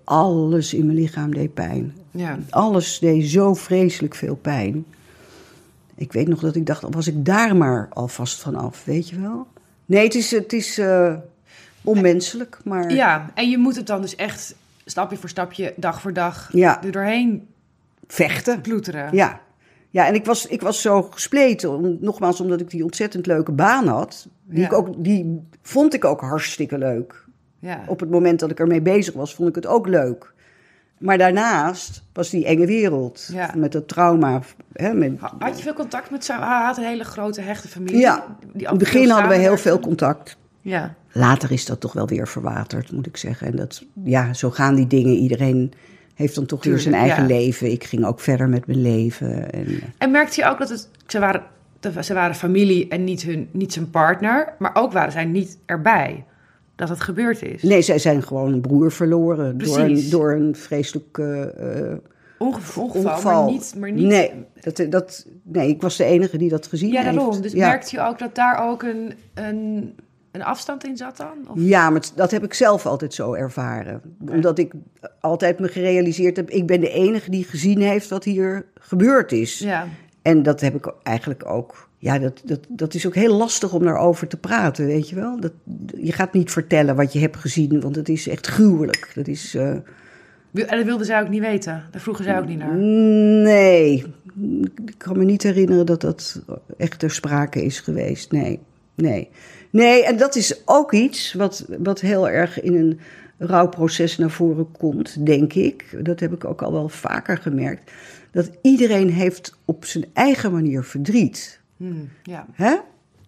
alles 0.05 0.75
in 0.75 0.87
mijn 0.87 0.99
lichaam 0.99 1.35
deed 1.35 1.55
pijn. 1.55 1.95
Ja. 2.11 2.39
Alles 2.51 2.99
deed 2.99 3.27
zo 3.29 3.55
vreselijk 3.55 4.15
veel 4.15 4.35
pijn. 4.37 4.85
Ik 5.95 6.13
weet 6.13 6.29
nog 6.29 6.41
dat 6.41 6.57
ik 6.57 6.67
dacht, 6.67 6.85
was 6.91 7.07
ik 7.07 7.25
daar 7.25 7.57
maar 7.57 7.89
alvast 7.93 8.41
van 8.41 8.55
af, 8.55 8.85
weet 8.85 9.09
je 9.09 9.21
wel? 9.21 9.47
Nee, 9.87 10.05
het 10.05 10.15
is, 10.15 10.31
het 10.31 10.53
is 10.53 10.79
eh, 10.79 11.15
onmenselijk, 11.83 12.59
maar... 12.65 12.93
ja, 12.93 13.31
en 13.35 13.51
je 13.51 13.59
moet 13.59 13.77
het 13.77 13.87
dan 13.87 14.01
dus 14.01 14.17
echt 14.17 14.55
stapje 14.85 15.17
voor 15.17 15.29
stapje, 15.29 15.75
dag 15.77 16.01
voor 16.01 16.13
dag, 16.13 16.49
Ja. 16.53 16.83
er 16.85 16.93
doorheen 16.93 17.47
Vechten. 18.07 18.61
ploeteren. 18.61 19.09
Ja. 19.15 19.41
Ja, 19.91 20.07
en 20.07 20.15
ik 20.15 20.25
was, 20.25 20.47
ik 20.47 20.61
was 20.61 20.81
zo 20.81 21.03
gespleten, 21.03 21.71
om, 21.71 21.97
nogmaals 22.01 22.41
omdat 22.41 22.61
ik 22.61 22.71
die 22.71 22.85
ontzettend 22.85 23.27
leuke 23.27 23.53
baan 23.53 23.87
had. 23.87 24.29
Die, 24.45 24.59
Ja. 24.61 24.67
ik 24.67 24.73
ook, 24.73 25.05
die 25.05 25.41
vond 25.63 25.95
ik 25.95 26.05
ook 26.05 26.21
hartstikke 26.21 26.79
leuk. 26.79 27.25
Ja. 27.59 27.81
Op 27.87 28.01
het 28.01 28.11
moment 28.11 28.41
dat 28.41 28.51
ik 28.51 28.59
ermee 28.59 28.81
bezig 28.83 29.15
was, 29.15 29.35
vond 29.35 29.49
ik 29.49 29.55
het 29.55 29.67
ook 29.67 29.87
leuk. 29.87 30.33
Maar 30.99 31.19
daarnaast 31.19 32.03
was 32.13 32.31
die 32.31 32.45
enge 32.47 32.67
wereld, 32.67 33.29
Ja. 33.33 33.51
met 33.57 33.73
het 33.73 33.89
trauma. 33.89 34.41
Hè, 34.73 34.95
met, 34.95 35.13
Had 35.39 35.57
je 35.57 35.63
veel 35.63 35.73
contact 35.73 36.11
met 36.11 36.25
zijn... 36.25 36.41
Hij 36.41 36.65
had 36.65 36.77
een 36.77 36.85
hele 36.85 37.05
grote, 37.05 37.41
hechte 37.41 37.69
familie. 37.69 38.01
ja, 38.01 38.37
die 38.53 38.63
in 38.63 38.69
het 38.69 38.79
begin 38.79 39.09
hadden 39.11 39.29
we 39.29 39.35
heel 39.37 39.57
veel 39.57 39.79
contact. 39.81 40.37
Ja, 40.61 40.95
Later 41.13 41.53
is 41.53 41.65
dat 41.67 41.81
toch 41.81 41.93
wel 41.93 42.07
weer 42.07 42.29
verwaterd, 42.29 42.93
moet 42.93 43.07
ik 43.07 43.17
zeggen. 43.17 43.47
En 43.47 43.57
dat, 43.57 43.85
ja, 44.05 44.33
zo 44.33 44.51
gaan 44.51 44.75
die 44.75 44.87
dingen. 44.87 45.15
Iedereen 45.15 45.73
heeft 46.15 46.35
dan 46.35 46.47
toch 46.47 46.61
Tuurlijk, 46.61 46.85
weer 46.85 46.93
zijn 46.93 47.05
eigen 47.09 47.29
ja. 47.29 47.41
leven. 47.41 47.71
Ik 47.73 47.85
ging 47.85 48.05
ook 48.05 48.21
verder 48.21 48.49
met 48.49 48.67
mijn 48.67 48.83
leven. 48.83 49.53
En, 49.53 49.67
eh, 49.67 49.83
En 49.99 50.11
merkte 50.11 50.41
je 50.41 50.49
ook 50.49 50.59
dat 50.59 50.69
het, 50.69 50.89
ze 51.07 51.19
waren, 51.19 51.43
dat- 51.81 52.05
ze 52.05 52.15
waren 52.15 52.35
familie 52.35 52.89
en 52.89 53.05
niet, 53.05 53.23
hun, 53.23 53.49
niet 53.53 53.73
zijn 53.73 53.91
partner, 53.91 54.53
maar 54.59 54.71
ook 54.75 54.93
waren 54.93 55.13
zij 55.13 55.25
niet 55.25 55.59
erbij 55.67 56.25
dat 56.79 56.89
het 56.89 57.01
gebeurd 57.01 57.43
is? 57.43 57.63
nee, 57.63 57.83
zij 57.83 57.99
zijn 57.99 58.23
gewoon 58.23 58.53
een 58.53 58.61
broer 58.61 58.93
verloren 58.93 59.59
door 59.59 59.79
een, 59.79 60.11
door 60.11 60.33
een 60.33 60.57
vreselijk 60.57 61.19
eh, 61.19 61.91
eh, 61.93 61.99
Ongeval, 62.39 62.85
ongeval, 62.85 63.43
maar 63.43 63.53
niet... 63.53 63.75
Maar 63.79 63.93
niet 63.93 64.07
Nee, 64.07 64.33
dat, 64.61 64.87
dat, 64.91 65.27
nee, 65.43 65.69
ik 65.69 65.83
was 65.83 65.97
de 65.97 66.05
enige 66.05 66.39
die 66.39 66.49
dat 66.49 66.67
gezien 66.67 66.93
Ja, 66.93 67.03
heeft. 67.03 67.15
daarom. 67.15 67.41
Dus 67.41 67.53
ja. 67.53 67.69
merkte 67.69 67.97
je 67.97 68.03
ook 68.03 68.19
dat 68.19 68.35
daar 68.35 68.69
ook 68.69 68.83
een, 68.83 69.13
een, 69.35 69.95
een 70.31 70.43
afstand 70.43 70.87
in 70.87 70.97
zat 70.97 71.17
dan? 71.17 71.49
Of? 71.49 71.55
Ja, 71.55 71.91
maar 71.91 72.03
dat 72.15 72.31
heb 72.31 72.45
ik 72.45 72.55
zelf 72.55 72.87
altijd 72.87 73.15
zo 73.15 73.33
ervaren. 73.33 74.03
Omdat 74.31 74.59
ik 74.59 74.73
altijd 75.21 75.59
me 75.59 75.69
gerealiseerd 75.69 76.37
heb, 76.37 76.51
ik 76.51 76.67
ben 76.67 76.81
de 76.81 76.91
enige 76.91 77.31
die 77.31 77.45
gezien 77.45 77.81
heeft 77.81 78.09
wat 78.09 78.25
hier 78.25 78.67
gebeurd 78.75 79.33
is. 79.33 79.59
Ja. 79.59 79.87
En 80.23 80.43
dat 80.43 80.61
heb 80.61 80.75
ik 80.75 80.93
eigenlijk 81.03 81.47
ook. 81.47 81.88
Ja, 82.01 82.19
dat, 82.19 82.43
dat, 82.45 82.61
dat 82.69 82.95
is 82.95 83.07
ook 83.07 83.15
heel 83.15 83.37
lastig 83.37 83.73
om 83.73 83.83
daarover 83.83 84.29
te 84.29 84.37
praten, 84.37 84.87
weet 84.87 85.09
je 85.09 85.15
wel. 85.15 85.41
Dat, 85.41 85.53
je 85.97 86.13
gaat 86.13 86.33
niet 86.33 86.51
vertellen 86.51 86.97
wat 86.97 87.13
je 87.13 87.19
hebt 87.19 87.37
gezien, 87.37 87.81
want 87.81 87.97
het 87.97 88.09
is 88.09 88.29
echt 88.29 88.47
gruwelijk. 88.47 89.11
Dat 89.15 89.27
is. 89.27 89.55
eh, 89.55 89.69
En 89.71 89.83
dat 90.53 90.85
wilden 90.85 91.07
zij 91.07 91.21
ook 91.23 91.29
niet 91.29 91.41
weten. 91.41 91.83
Daar 91.91 92.01
vroegen 92.01 92.25
zij 92.25 92.39
ook 92.39 92.47
niet 92.47 92.59
naar. 92.59 92.77
Nee, 92.77 94.05
ik 94.87 94.95
kan 94.97 95.19
me 95.19 95.25
niet 95.25 95.43
herinneren 95.43 95.87
dat 95.87 96.01
dat 96.01 96.43
echt 96.77 96.99
ter 96.99 97.11
sprake 97.11 97.65
is 97.65 97.81
geweest. 97.81 98.33
Nee, 98.33 98.59
nee. 98.95 99.29
Nee, 99.71 100.05
en 100.05 100.17
dat 100.17 100.37
is 100.37 100.63
ook 100.65 100.93
iets 100.93 101.33
wat, 101.33 101.67
wat 101.79 102.01
heel 102.01 102.29
erg 102.29 102.61
in 102.61 102.75
een 102.75 103.01
rouwproces 103.39 104.19
naar 104.19 104.31
voren 104.31 104.73
komt, 104.73 105.27
denk 105.27 105.53
ik. 105.53 105.99
Dat 106.03 106.21
heb 106.21 106.33
ik 106.33 106.45
ook 106.45 106.63
al 106.63 106.73
wel 106.73 106.89
vaker 106.89 107.37
gemerkt. 107.39 107.91
Dat 108.33 108.51
iedereen 108.63 109.11
heeft 109.11 109.59
op 109.65 109.85
zijn 109.85 110.05
eigen 110.13 110.53
manier 110.53 110.85
verdriet. 110.85 111.58
Hmm, 111.79 112.09
ja. 112.23 112.47
Hè? 112.53 112.77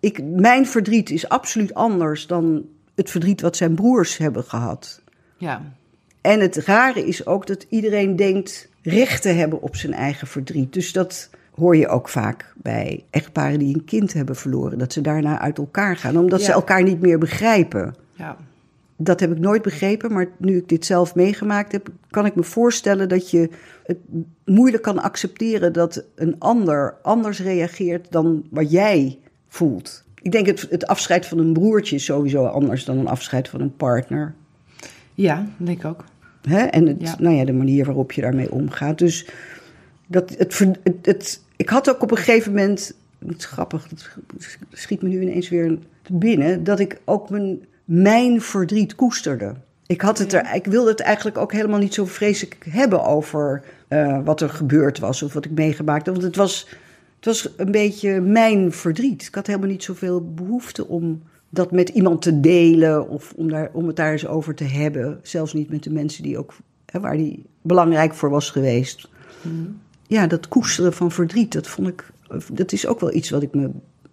Ik, 0.01 0.23
mijn 0.25 0.67
verdriet 0.67 1.11
is 1.11 1.29
absoluut 1.29 1.75
anders 1.75 2.27
dan 2.27 2.65
het 2.95 3.11
verdriet 3.11 3.41
wat 3.41 3.57
zijn 3.57 3.75
broers 3.75 4.17
hebben 4.17 4.45
gehad. 4.45 5.03
ja. 5.39 5.63
En 6.21 6.41
het 6.41 6.57
rare 6.57 7.07
is 7.07 7.27
ook 7.27 7.47
dat 7.47 7.67
iedereen 7.69 8.17
denkt 8.17 8.69
recht 8.83 9.23
te 9.23 9.29
hebben 9.29 9.63
op 9.63 9.77
zijn 9.77 9.93
eigen 9.93 10.27
verdriet. 10.27 10.73
Dus 10.73 10.93
dat 10.93 11.31
hoor 11.55 11.77
je 11.77 11.89
ook 11.89 12.09
vaak 12.09 12.53
bij 12.57 13.05
echtparen 13.11 13.59
die 13.59 13.75
een 13.75 13.85
kind 13.85 14.13
hebben 14.13 14.37
verloren. 14.37 14.79
Dat 14.79 14.93
ze 14.93 15.01
daarna 15.01 15.39
uit 15.39 15.59
elkaar 15.59 15.97
gaan, 15.97 16.19
omdat 16.19 16.43
ze 16.43 16.53
elkaar 16.53 16.83
niet 16.83 17.01
meer 17.01 17.19
begrijpen. 17.19 17.95
ja. 18.13 18.37
Dat 19.03 19.21
heb 19.21 19.33
ik 19.33 19.39
nooit 19.39 19.63
begrepen, 19.63 20.13
maar 20.13 20.29
nu 20.39 20.57
ik 20.57 20.69
dit 20.69 20.85
zelf 20.85 21.15
meegemaakt 21.15 21.73
heb, 21.73 21.89
kan 22.11 22.27
ik 22.27 22.35
me 22.35 22.43
voorstellen 22.43 23.09
dat 23.09 23.31
je 23.31 23.49
het 23.85 23.99
moeilijk 24.45 24.83
kan 24.83 24.99
accepteren 24.99 25.73
dat 25.73 26.05
een 26.15 26.37
ander 26.39 26.95
anders 27.03 27.41
reageert 27.41 28.13
dan 28.13 28.47
wat 28.51 28.71
jij 28.71 29.19
voelt. 29.49 30.05
Ik 30.23 30.33
denk 30.33 30.47
het, 30.47 30.67
het 30.71 30.87
afscheid 30.87 31.27
van 31.27 31.39
een 31.39 31.53
broertje 31.53 31.97
is 31.97 32.05
sowieso 32.05 32.45
anders 32.47 32.85
dan 32.85 32.99
een 32.99 33.09
afscheid 33.09 33.49
van 33.49 33.61
een 33.61 33.77
partner. 33.77 34.35
Ja, 35.15 35.47
denk 35.57 35.79
ik 35.79 35.85
ook. 35.85 36.05
Hè? 36.43 36.61
En 36.61 36.87
het, 36.87 37.01
Ja. 37.01 37.15
nou 37.19 37.35
ja, 37.35 37.45
de 37.45 37.53
manier 37.53 37.85
waarop 37.85 38.13
je 38.13 38.21
daarmee 38.21 38.53
omgaat. 38.53 38.99
Dus 38.99 39.29
dat, 40.07 40.31
het, 40.39 40.59
het, 40.59 40.99
het, 41.03 41.43
ik 41.57 41.69
had 41.69 41.91
ook 41.91 42.03
op 42.03 42.11
een 42.11 42.17
gegeven 42.17 42.53
moment, 42.53 42.95
het 43.27 43.39
is 43.39 43.45
grappig, 43.45 43.89
het 43.91 44.11
schiet 44.73 45.03
me 45.03 45.09
nu 45.09 45.21
ineens 45.21 45.49
weer 45.49 45.79
binnen, 46.11 46.65
dat 46.65 46.81
ik 46.81 47.01
ook 47.05 47.31
mijn, 47.31 47.61
mijn 47.91 48.41
verdriet 48.41 48.95
koesterde. 48.95 49.55
Ik, 49.87 50.01
had 50.01 50.19
het 50.19 50.33
er, 50.33 50.55
ik 50.55 50.65
wilde 50.65 50.91
het 50.91 51.01
eigenlijk 51.01 51.39
ook 51.39 51.53
helemaal 51.53 51.79
niet 51.79 51.95
zo 51.95 52.05
vreselijk 52.05 52.67
hebben 52.69 53.05
over 53.05 53.63
eh, 53.89 54.19
wat 54.25 54.41
er 54.41 54.49
gebeurd 54.49 54.99
was 54.99 55.23
of 55.23 55.33
wat 55.33 55.45
ik 55.45 55.51
meegemaakt 55.51 56.07
heb. 56.07 56.15
Want 56.15 56.27
het 56.27 56.37
was, 56.37 56.69
het 57.17 57.25
was 57.25 57.53
een 57.57 57.71
beetje 57.71 58.21
mijn 58.21 58.73
verdriet. 58.73 59.27
Ik 59.27 59.35
had 59.35 59.47
helemaal 59.47 59.69
niet 59.69 59.83
zoveel 59.83 60.33
behoefte 60.35 60.87
om 60.87 61.23
dat 61.49 61.73
met 61.73 61.89
iemand 61.89 62.23
te 62.23 62.41
delen 62.41 63.09
of 63.09 63.33
om, 63.37 63.49
daar, 63.49 63.71
om 63.73 63.87
het 63.87 63.97
daar 63.97 64.13
eens 64.13 64.27
over 64.27 64.55
te 64.55 64.65
hebben. 64.65 65.21
Zelfs 65.23 65.53
niet 65.53 65.71
met 65.71 65.83
de 65.83 65.93
mensen 65.93 66.23
die 66.23 66.39
ook, 66.39 66.55
hè, 66.87 67.01
waar 67.01 67.17
die 67.17 67.47
belangrijk 67.63 68.15
voor 68.15 68.31
was 68.31 68.51
geweest. 68.51 69.09
Ja, 70.07 70.27
dat 70.27 70.49
koesteren 70.49 70.93
van 70.93 71.11
verdriet, 71.11 71.53
dat 71.53 71.67
vond 71.67 71.89
ik, 71.89 72.11
dat 72.53 72.73
is 72.73 72.87
ook 72.87 73.01
wel 73.01 73.15
iets 73.15 73.31
wat 73.31 73.43
ik 73.43 73.55
me 73.55 73.71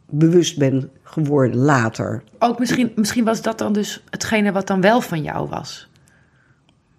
bewust 0.09 0.57
ben 0.57 0.89
geworden 1.03 1.57
later. 1.57 2.23
Ook 2.39 2.59
misschien, 2.59 2.91
misschien 2.95 3.23
was 3.23 3.41
dat 3.41 3.57
dan 3.57 3.73
dus 3.73 4.03
hetgene 4.09 4.51
wat 4.51 4.67
dan 4.67 4.81
wel 4.81 5.01
van 5.01 5.23
jou 5.23 5.49
was. 5.49 5.89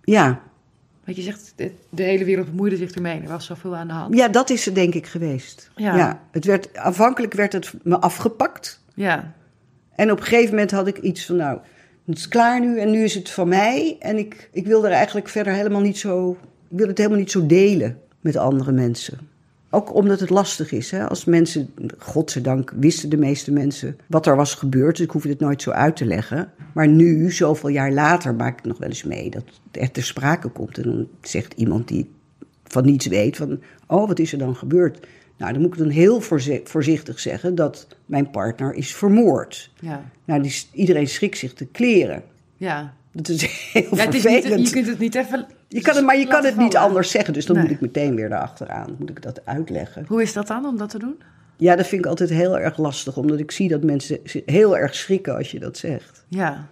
Ja, 0.04 0.40
Want 1.04 1.16
je 1.16 1.22
zegt, 1.22 1.52
de, 1.56 2.02
hele 2.02 2.24
wereld 2.24 2.46
bemoeide 2.46 2.76
zich 2.76 2.90
ermee. 2.90 3.20
Er 3.20 3.28
was 3.28 3.46
zoveel 3.46 3.76
aan 3.76 3.86
de 3.86 3.92
hand. 3.92 4.14
ja 4.14 4.28
dat 4.28 4.50
is 4.50 4.66
er 4.66 4.74
denk 4.74 4.94
ik 4.94 5.06
geweest. 5.06 5.70
Ja. 5.76 6.20
het 6.30 6.44
werd, 6.44 6.76
aanvankelijk 6.76 7.34
werd 7.34 7.52
het 7.52 7.72
me 7.82 7.98
afgepakt. 7.98 8.82
Ja. 8.94 9.32
En 9.94 10.10
op 10.10 10.18
een 10.18 10.24
gegeven 10.24 10.50
moment 10.50 10.70
had 10.70 10.86
ik 10.86 10.98
iets 10.98 11.26
van, 11.26 11.36
nou, 11.36 11.58
het 12.06 12.18
is 12.18 12.28
klaar 12.28 12.60
nu 12.60 12.78
en 12.78 12.90
nu 12.90 13.04
is 13.04 13.14
het 13.14 13.30
van 13.30 13.48
mij. 13.48 13.96
En 14.00 14.18
ik, 14.18 14.48
ik 14.52 14.66
wil 14.66 14.84
er 14.84 14.92
eigenlijk 14.92 15.28
verder 15.28 15.52
helemaal 15.52 15.80
niet 15.80 15.98
zo, 15.98 16.30
ik 16.70 16.78
wil 16.78 16.86
het 16.86 16.98
helemaal 16.98 17.18
niet 17.18 17.30
zo 17.30 17.46
delen 17.46 18.00
met 18.20 18.36
andere 18.36 18.72
mensen. 18.72 19.18
Ook 19.70 19.94
omdat 19.94 20.20
het 20.20 20.30
lastig 20.30 20.72
is. 20.72 20.90
Hè? 20.90 21.08
Als 21.08 21.24
mensen, 21.24 21.70
godzijdank, 21.98 22.72
wisten 22.76 23.08
de 23.08 23.16
meeste 23.16 23.52
mensen 23.52 23.98
wat 24.06 24.26
er 24.26 24.36
was 24.36 24.54
gebeurd. 24.54 24.96
Dus 24.96 25.06
ik 25.06 25.12
hoef 25.12 25.22
het 25.22 25.40
nooit 25.40 25.62
zo 25.62 25.70
uit 25.70 25.96
te 25.96 26.04
leggen. 26.04 26.52
Maar 26.74 26.88
nu, 26.88 27.32
zoveel 27.32 27.68
jaar 27.68 27.92
later, 27.92 28.34
maak 28.34 28.58
ik 28.58 28.64
nog 28.64 28.78
wel 28.78 28.88
eens 28.88 29.04
mee 29.04 29.30
dat 29.30 29.42
het 29.66 29.76
echt 29.82 29.94
ter 29.94 30.04
sprake 30.04 30.48
komt. 30.48 30.78
En 30.78 30.82
dan 30.82 31.08
zegt 31.22 31.52
iemand 31.52 31.88
die 31.88 32.10
van 32.64 32.84
niets 32.84 33.06
weet 33.06 33.36
van, 33.36 33.60
oh, 33.86 34.08
wat 34.08 34.18
is 34.18 34.32
er 34.32 34.38
dan 34.38 34.56
gebeurd? 34.56 35.06
Nou, 35.36 35.52
dan 35.52 35.62
moet 35.62 35.72
ik 35.72 35.78
dan 35.78 35.88
heel 35.88 36.20
voorzi- 36.20 36.60
voorzichtig 36.64 37.20
zeggen 37.20 37.54
dat 37.54 37.86
mijn 38.06 38.30
partner 38.30 38.74
is 38.74 38.94
vermoord. 38.94 39.70
Ja. 39.80 40.10
Nou, 40.24 40.42
die, 40.42 40.66
iedereen 40.72 41.08
schrikt 41.08 41.38
zich 41.38 41.54
te 41.54 41.66
kleren. 41.66 42.22
Ja. 42.56 42.94
Dat 43.12 43.28
is 43.28 43.42
heel 43.72 43.96
ja 43.96 44.04
het 44.04 44.14
is 44.14 44.20
vervelend. 44.22 44.56
niet, 44.56 44.68
je 44.68 44.74
kunt 44.74 44.86
het 44.86 44.98
niet 44.98 45.14
even... 45.14 45.46
Je 45.68 45.80
kan 45.80 45.96
het, 45.96 46.04
maar 46.04 46.16
je 46.18 46.26
kan 46.26 46.44
het 46.44 46.56
niet 46.56 46.72
vallen. 46.72 46.88
anders 46.88 47.10
zeggen, 47.10 47.32
dus 47.34 47.46
dan 47.46 47.56
Nee. 47.56 47.64
moet 47.64 47.74
ik 47.74 47.80
meteen 47.80 48.14
weer 48.14 48.26
erachteraan. 48.32 48.96
Moet 48.98 49.10
ik 49.10 49.22
dat 49.22 49.40
uitleggen. 49.46 50.04
Hoe 50.08 50.22
is 50.22 50.32
dat 50.32 50.46
dan 50.46 50.64
om 50.66 50.76
dat 50.78 50.90
te 50.90 50.98
doen? 50.98 51.20
Ja, 51.56 51.76
dat 51.76 51.86
vind 51.86 52.04
ik 52.04 52.10
altijd 52.10 52.30
heel 52.30 52.58
erg 52.58 52.76
lastig, 52.78 53.16
omdat 53.16 53.38
ik 53.38 53.50
zie 53.50 53.68
dat 53.68 53.82
mensen 53.82 54.18
heel 54.46 54.76
erg 54.76 54.94
schrikken 54.94 55.36
als 55.36 55.50
je 55.50 55.58
dat 55.58 55.76
zegt. 55.78 56.24
Ja. 56.28 56.66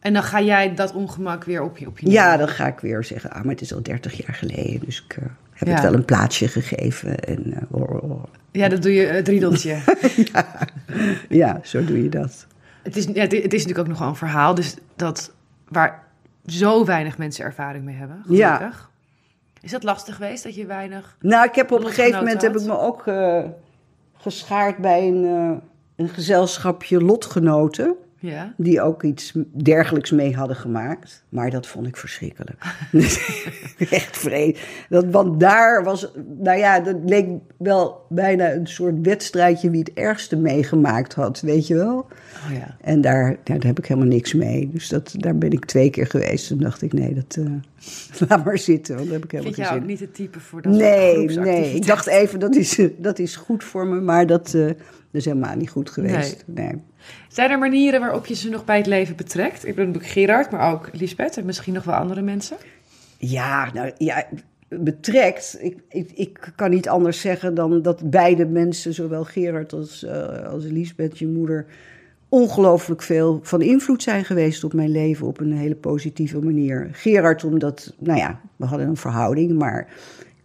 En 0.00 0.12
dan 0.12 0.22
ga 0.22 0.40
jij 0.40 0.74
dat 0.74 0.92
ongemak 0.94 1.44
weer 1.44 1.62
op 1.62 1.78
je 1.78 1.86
op 1.86 1.98
je 1.98 2.10
Ja, 2.10 2.36
dan 2.36 2.48
ga 2.48 2.66
ik 2.66 2.78
weer 2.80 3.04
zeggen, 3.04 3.30
ah, 3.30 3.42
maar 3.42 3.52
het 3.52 3.60
is 3.60 3.74
al 3.74 3.82
30 3.82 4.26
jaar 4.26 4.34
geleden, 4.34 4.80
dus 4.84 5.04
ik 5.08 5.16
eh, 5.16 5.24
heb 5.52 5.68
Ja. 5.68 5.74
het 5.74 5.82
wel 5.82 5.94
een 5.94 6.04
plaatsje 6.04 6.48
gegeven. 6.48 7.18
En, 7.24 7.52
eh, 7.54 7.62
oh, 7.70 8.02
oh. 8.10 8.22
Ja, 8.50 8.68
dat 8.68 8.82
doe 8.82 8.92
je 8.92 9.06
het 9.06 9.28
riedeltje. 9.28 9.76
Ja, 11.28 11.60
zo 11.62 11.84
doe 11.84 12.02
je 12.02 12.08
dat. 12.08 12.46
het, 12.82 12.96
is, 12.96 13.04
ja, 13.04 13.20
het, 13.22 13.32
is 13.32 13.42
natuurlijk 13.42 13.78
ook 13.78 13.86
nog 13.88 13.98
wel 13.98 14.08
een 14.08 14.16
verhaal. 14.16 14.54
Dus 14.54 14.74
dat 14.96 15.32
waar 15.72 16.08
zo 16.46 16.84
weinig 16.84 17.18
mensen 17.18 17.44
ervaring 17.44 17.84
mee 17.84 17.96
hebben. 17.96 18.24
Ja. 18.28 18.56
Gelukkig. 18.56 18.90
Is 19.60 19.70
dat 19.70 19.82
lastig 19.82 20.14
geweest 20.14 20.42
dat 20.42 20.54
je 20.54 20.66
weinig... 20.66 21.16
Nou, 21.20 21.48
ik 21.48 21.54
heb 21.54 21.70
op 21.70 21.80
een 21.80 21.86
gegeven 21.86 22.18
moment 22.18 22.42
heb 22.42 22.56
ik 22.56 22.66
me 22.66 22.78
ook 22.78 23.06
eh, 23.06 23.44
geschaard 24.16 24.76
bij 24.76 25.08
een, 25.08 25.24
eh, 25.24 25.56
een 25.96 26.08
gezelschapje 26.08 27.02
lotgenoten. 27.02 27.96
Ja. 28.22 28.54
Die 28.56 28.82
ook 28.82 29.02
iets 29.02 29.32
dergelijks 29.62 30.10
mee 30.10 30.34
hadden 30.34 30.56
gemaakt. 30.56 31.24
Maar 31.28 31.50
dat 31.50 31.66
vond 31.66 31.86
ik 31.86 31.96
verschrikkelijk. 31.96 32.64
Echt 33.90 34.16
vreemd. 34.18 34.58
Dat, 34.88 35.04
want 35.10 35.40
daar 35.40 35.84
was, 35.84 36.12
nou 36.38 36.58
ja, 36.58 36.80
dat 36.80 36.96
leek 37.04 37.28
wel 37.56 38.06
bijna 38.08 38.52
een 38.52 38.66
soort 38.66 38.94
wedstrijdje 39.00 39.70
wie 39.70 39.78
het 39.78 39.92
ergste 39.92 40.36
meegemaakt 40.36 41.14
had, 41.14 41.40
weet 41.40 41.66
je 41.66 41.74
wel. 41.74 41.96
Oh 42.46 42.52
ja. 42.52 42.76
En 42.80 43.00
daar, 43.00 43.36
heb 43.44 43.78
ik 43.78 43.86
helemaal 43.86 44.08
niks 44.08 44.34
mee. 44.34 44.70
Dus 44.72 44.88
dat, 44.88 45.14
daar 45.16 45.38
ben 45.38 45.50
ik 45.50 45.64
twee 45.64 45.90
keer 45.90 46.06
geweest. 46.06 46.48
Toen 46.48 46.58
dacht 46.58 46.82
ik, 46.82 46.92
nee, 46.92 47.14
dat 47.14 47.36
eh, 47.38 48.28
laat 48.28 48.44
maar 48.44 48.58
zitten, 48.58 48.94
want 48.94 49.06
daar 49.06 49.16
heb 49.16 49.24
ik 49.24 49.30
helemaal 49.30 49.52
Vind 49.52 49.66
geen 49.66 49.74
zin 49.74 49.82
ook 49.82 49.88
niet 49.88 50.00
het 50.00 50.14
type 50.14 50.40
voor 50.40 50.62
dat 50.62 50.72
Nee, 50.72 51.28
nee. 51.28 51.74
Ik 51.74 51.86
dacht 51.86 52.06
even, 52.06 52.40
dat 52.40 52.54
is, 52.54 52.78
dat 52.98 53.18
is 53.18 53.36
goed 53.36 53.64
voor 53.64 53.86
me, 53.86 54.00
maar 54.00 54.26
dat, 54.26 54.54
eh, 54.54 54.66
dat 54.66 54.76
is 55.10 55.24
helemaal 55.24 55.56
niet 55.56 55.70
goed 55.70 55.90
geweest. 55.90 56.44
Nee. 56.46 56.82
Zijn 57.28 57.50
er 57.50 57.58
manieren 57.58 58.00
waarop 58.00 58.26
je 58.26 58.34
ze 58.34 58.48
nog 58.48 58.64
bij 58.64 58.76
het 58.76 58.86
leven 58.86 59.16
betrekt? 59.16 59.66
Ik 59.66 59.74
bedoel 59.74 59.86
natuurlijk 59.92 60.12
Gerard, 60.12 60.50
maar 60.50 60.72
ook 60.72 60.88
Lisbeth 60.92 61.36
en 61.36 61.46
misschien 61.46 61.74
nog 61.74 61.84
wel 61.84 61.94
andere 61.94 62.22
mensen. 62.22 62.56
Ja, 63.18 63.72
nou 63.72 63.92
ja, 63.98 64.26
betrekt. 64.68 65.56
Ik, 65.60 65.78
ik, 65.88 66.10
ik 66.14 66.52
kan 66.56 66.70
niet 66.70 66.88
anders 66.88 67.20
zeggen 67.20 67.54
dan 67.54 67.82
dat 67.82 68.10
beide 68.10 68.46
mensen, 68.46 68.94
zowel 68.94 69.24
Gerard 69.24 69.72
als, 69.72 70.04
eh 70.04 70.48
als 70.48 70.64
Lisbeth, 70.64 71.18
je 71.18 71.26
moeder, 71.26 71.66
ongelooflijk 72.28 73.02
veel 73.02 73.40
van 73.42 73.62
invloed 73.62 74.02
zijn 74.02 74.24
geweest 74.24 74.64
op 74.64 74.72
mijn 74.72 74.90
leven 74.90 75.26
op 75.26 75.40
een 75.40 75.52
hele 75.52 75.74
positieve 75.74 76.38
manier. 76.38 76.88
Gerard, 76.92 77.44
omdat, 77.44 77.94
nou 77.98 78.18
ja, 78.18 78.40
we 78.56 78.64
hadden 78.64 78.88
een 78.88 78.96
verhouding, 78.96 79.58
maar 79.58 79.88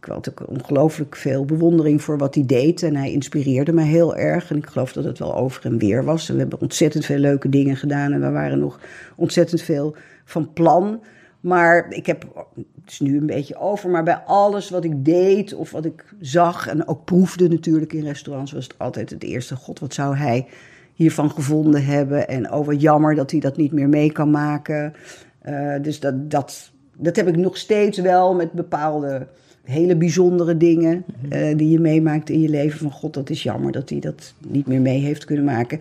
ik 0.08 0.14
had 0.14 0.30
ook 0.30 0.50
ongelooflijk 0.50 1.16
veel 1.16 1.46
bewondering 1.46 2.02
voor 2.02 2.18
wat 2.18 2.36
hij 2.36 2.46
deed. 2.46 2.84
En 2.84 2.96
hij 2.96 3.12
inspireerde 3.12 3.74
mij 3.74 3.86
heel 3.86 4.16
erg. 4.16 4.50
En 4.50 4.58
ik 4.58 4.66
geloof 4.66 4.94
dat 4.94 5.04
het 5.04 5.20
wel 5.20 5.36
over 5.36 5.66
en 5.66 5.78
weer 5.78 6.04
was. 6.04 6.30
En 6.30 6.34
we 6.34 6.40
hebben 6.40 6.62
ontzettend 6.62 7.06
veel 7.06 7.18
leuke 7.18 7.50
dingen 7.50 7.78
gedaan. 7.78 8.12
En 8.14 8.22
we 8.22 8.30
waren 8.30 8.60
nog 8.60 8.80
ontzettend 9.16 9.62
veel 9.62 9.96
van 10.26 10.54
plan. 10.54 11.02
Maar 11.40 11.86
ik 11.90 12.06
heb, 12.06 12.26
het 12.56 12.92
is 12.92 13.00
nu 13.00 13.18
een 13.18 13.26
beetje 13.26 13.58
over, 13.58 13.90
maar 13.90 14.04
bij 14.04 14.18
alles 14.26 14.70
wat 14.70 14.84
ik 14.84 15.06
deed 15.06 15.54
of 15.54 15.72
wat 15.72 15.86
ik 15.86 16.06
zag 16.20 16.68
en 16.68 16.88
ook 16.88 17.06
proefde 17.06 17.48
natuurlijk 17.48 17.94
in 17.94 18.04
restaurants, 18.04 18.52
was 18.52 18.64
het 18.64 18.78
altijd 18.78 19.10
het 19.10 19.24
eerste: 19.24 19.56
God, 19.56 19.80
wat 19.80 19.94
zou 19.94 20.16
hij 20.16 20.48
hiervan 20.94 21.32
gevonden 21.32 21.86
hebben? 21.86 22.28
En 22.28 22.52
oh, 22.54 22.66
wat 22.66 22.82
jammer 22.82 23.16
dat 23.16 23.32
hij 23.32 23.40
dat 23.40 23.58
niet 23.58 23.72
meer 23.72 23.90
mee 23.90 24.12
kan 24.12 24.32
maken. 24.32 24.94
Uh, 25.48 25.76
dus 25.82 26.00
dat, 26.00 26.32
dat, 26.32 26.72
dat 26.98 27.16
heb 27.16 27.28
ik 27.28 27.38
nog 27.38 27.58
steeds 27.58 27.98
wel 27.98 28.36
met 28.36 28.52
bepaalde 28.52 29.28
hele 29.68 29.96
bijzondere 29.96 30.58
dingen 30.58 31.04
uh, 31.30 31.58
die 31.58 31.70
je 31.70 31.80
meemaakt 31.80 32.30
in 32.30 32.42
je 32.42 32.50
leven. 32.50 32.80
Van 32.80 32.92
god, 32.92 33.14
dat 33.14 33.30
is 33.30 33.44
jammer 33.44 33.72
dat 33.72 33.90
hij 33.90 34.00
dat 34.00 34.34
niet 34.48 34.68
meer 34.68 34.82
mee 34.82 35.00
heeft 35.00 35.26
kunnen 35.26 35.46
maken. 35.46 35.80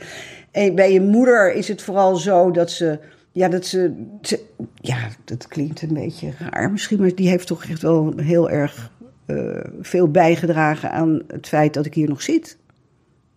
En 0.50 0.74
bij 0.74 0.92
je 0.92 1.00
moeder 1.00 1.54
is 1.54 1.68
het 1.68 1.82
vooral 1.82 2.16
zo 2.16 2.50
dat 2.50 2.70
ze. 2.70 2.98
Ja, 3.32 3.48
dat 3.48 3.66
ze, 3.66 3.92
ze 4.22 4.40
Ja, 4.80 5.08
dat 5.24 5.48
klinkt 5.48 5.82
een 5.82 5.94
beetje 5.94 6.32
raar 6.38 6.70
misschien, 6.70 7.00
maar 7.00 7.14
die 7.14 7.28
heeft 7.28 7.46
toch 7.46 7.64
echt 7.64 7.82
wel 7.82 8.12
heel 8.16 8.50
erg 8.50 8.90
uh, 9.26 9.64
veel 9.80 10.10
bijgedragen 10.10 10.90
aan 10.90 11.22
het 11.26 11.48
feit 11.48 11.74
dat 11.74 11.86
ik 11.86 11.94
hier 11.94 12.08
nog 12.08 12.22
zit. 12.22 12.58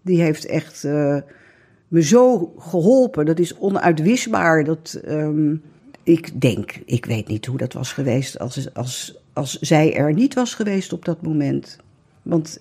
Die 0.01 0.21
heeft 0.21 0.45
echt 0.45 0.83
uh, 0.83 1.17
me 1.87 2.03
zo 2.03 2.53
geholpen. 2.57 3.25
Dat 3.25 3.39
is 3.39 3.57
onuitwisbaar. 3.57 4.63
Dat. 4.63 5.01
Um, 5.07 5.61
ik 6.09 6.41
denk, 6.41 6.81
ik 6.85 7.05
weet 7.05 7.27
niet 7.27 7.45
hoe 7.45 7.57
dat 7.57 7.73
was 7.73 7.93
geweest 7.93 8.39
als, 8.39 8.73
als, 8.73 9.19
als 9.33 9.59
zij 9.59 9.95
er 9.95 10.13
niet 10.13 10.33
was 10.33 10.53
geweest 10.53 10.93
op 10.93 11.05
dat 11.05 11.21
moment. 11.21 11.77
Want 12.21 12.59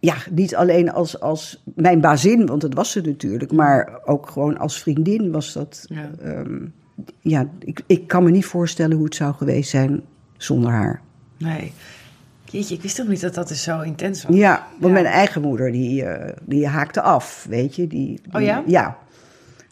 ja, 0.00 0.14
niet 0.30 0.54
alleen 0.54 0.92
als, 0.92 1.20
als 1.20 1.62
mijn 1.74 2.00
bazin, 2.00 2.46
want 2.46 2.60
dat 2.60 2.74
was 2.74 2.90
ze 2.90 3.00
natuurlijk, 3.00 3.52
maar 3.52 4.00
ook 4.04 4.30
gewoon 4.30 4.58
als 4.58 4.82
vriendin 4.82 5.32
was 5.32 5.52
dat. 5.52 5.86
Ja, 5.88 6.10
um, 6.24 6.72
ja 7.20 7.48
ik, 7.58 7.82
ik 7.86 8.06
kan 8.06 8.24
me 8.24 8.30
niet 8.30 8.44
voorstellen 8.44 8.96
hoe 8.96 9.04
het 9.04 9.14
zou 9.14 9.34
geweest 9.34 9.70
zijn 9.70 10.02
zonder 10.36 10.70
haar. 10.70 11.00
Nee. 11.38 11.72
Jeetje, 12.44 12.74
ik 12.74 12.82
wist 12.82 12.96
toch 12.96 13.08
niet 13.08 13.20
dat 13.20 13.34
dat 13.34 13.48
dus 13.48 13.62
zo 13.62 13.80
intens 13.80 14.24
was. 14.24 14.36
Ja, 14.36 14.66
want 14.70 14.94
ja. 14.94 15.00
mijn 15.00 15.14
eigen 15.14 15.42
moeder, 15.42 15.72
die, 15.72 16.02
uh, 16.02 16.28
die 16.42 16.66
haakte 16.66 17.00
af, 17.00 17.46
weet 17.48 17.76
je. 17.76 17.86
Die, 17.86 18.20
die, 18.22 18.34
oh 18.34 18.42
ja? 18.42 18.62
Ja. 18.66 18.98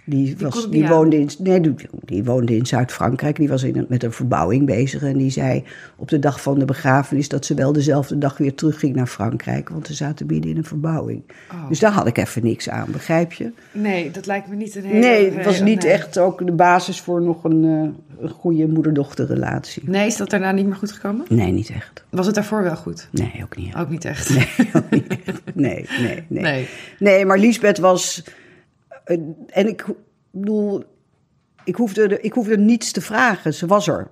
Die, 0.05 0.36
was, 0.38 0.70
die, 0.70 0.88
woonde 0.88 1.18
in, 1.18 1.30
nee, 1.38 1.61
die, 1.61 1.74
die 2.05 2.24
woonde 2.24 2.57
in 2.57 2.66
Zuid-Frankrijk. 2.66 3.36
Die 3.36 3.48
was 3.48 3.62
in, 3.62 3.86
met 3.88 4.03
een 4.03 4.12
verbouwing 4.12 4.66
bezig. 4.66 5.03
En 5.03 5.18
die 5.18 5.30
zei 5.30 5.64
op 5.96 6.09
de 6.09 6.18
dag 6.18 6.42
van 6.42 6.59
de 6.59 6.64
begrafenis 6.64 7.28
dat 7.28 7.46
ze 7.46 7.55
wel 7.55 7.72
dezelfde 7.72 8.18
dag 8.18 8.38
weer 8.38 8.55
terugging 8.55 8.94
naar 8.94 9.07
Frankrijk. 9.07 9.68
Want 9.68 9.86
ze 9.86 9.94
zaten 9.94 10.26
midden 10.26 10.50
in 10.50 10.57
een 10.57 10.64
verbouwing. 10.64 11.22
Oh. 11.53 11.68
Dus 11.68 11.78
daar 11.78 11.92
had 11.92 12.07
ik 12.07 12.18
even 12.18 12.44
niks 12.44 12.68
aan, 12.68 12.86
begrijp 12.90 13.32
je? 13.32 13.53
Nee, 13.72 14.11
dat 14.11 14.26
lijkt 14.26 14.48
me 14.48 14.57
niet 14.57 14.74
een 14.74 14.84
hele... 14.84 14.98
Nee, 14.98 15.30
het 15.30 15.44
was 15.44 15.61
niet 15.61 15.82
nee. 15.82 15.92
echt 15.92 16.18
ook 16.18 16.46
de 16.46 16.53
basis 16.53 17.00
voor 17.00 17.22
nog 17.22 17.44
een, 17.44 17.64
uh, 17.64 17.88
een 18.20 18.30
goede 18.30 18.66
moeder-dochterrelatie. 18.68 19.82
Nee, 19.86 20.07
is 20.07 20.16
dat 20.16 20.30
daarna 20.30 20.53
niet 20.53 20.66
meer 20.66 20.76
goed 20.76 20.92
gekomen? 20.92 21.26
Nee, 21.28 21.53
niet 21.53 21.70
echt. 21.70 22.05
Was 22.11 22.26
het 22.26 22.34
daarvoor 22.34 22.62
wel 22.62 22.76
goed? 22.76 23.09
Nee, 23.11 23.40
ook 23.42 23.57
niet. 23.57 23.74
Ook 23.76 23.88
niet 23.88 24.05
echt? 24.05 24.34
Nee, 24.34 24.70
ook 24.72 24.90
niet 24.90 25.09
echt. 25.24 25.42
Nee, 25.55 25.86
nee, 26.00 26.24
nee. 26.28 26.42
Nee, 26.42 26.68
nee 26.98 27.26
maar 27.26 27.38
Liesbeth 27.38 27.78
was... 27.78 28.24
Uh, 29.07 29.18
en 29.46 29.68
ik 29.68 29.86
bedoel, 30.30 30.84
ik 31.64 31.74
hoefde, 31.74 32.20
ik 32.20 32.32
hoefde 32.32 32.59
niets 32.59 32.92
te 32.92 33.00
vragen. 33.00 33.55
Ze 33.55 33.66
was 33.66 33.88
er. 33.88 34.11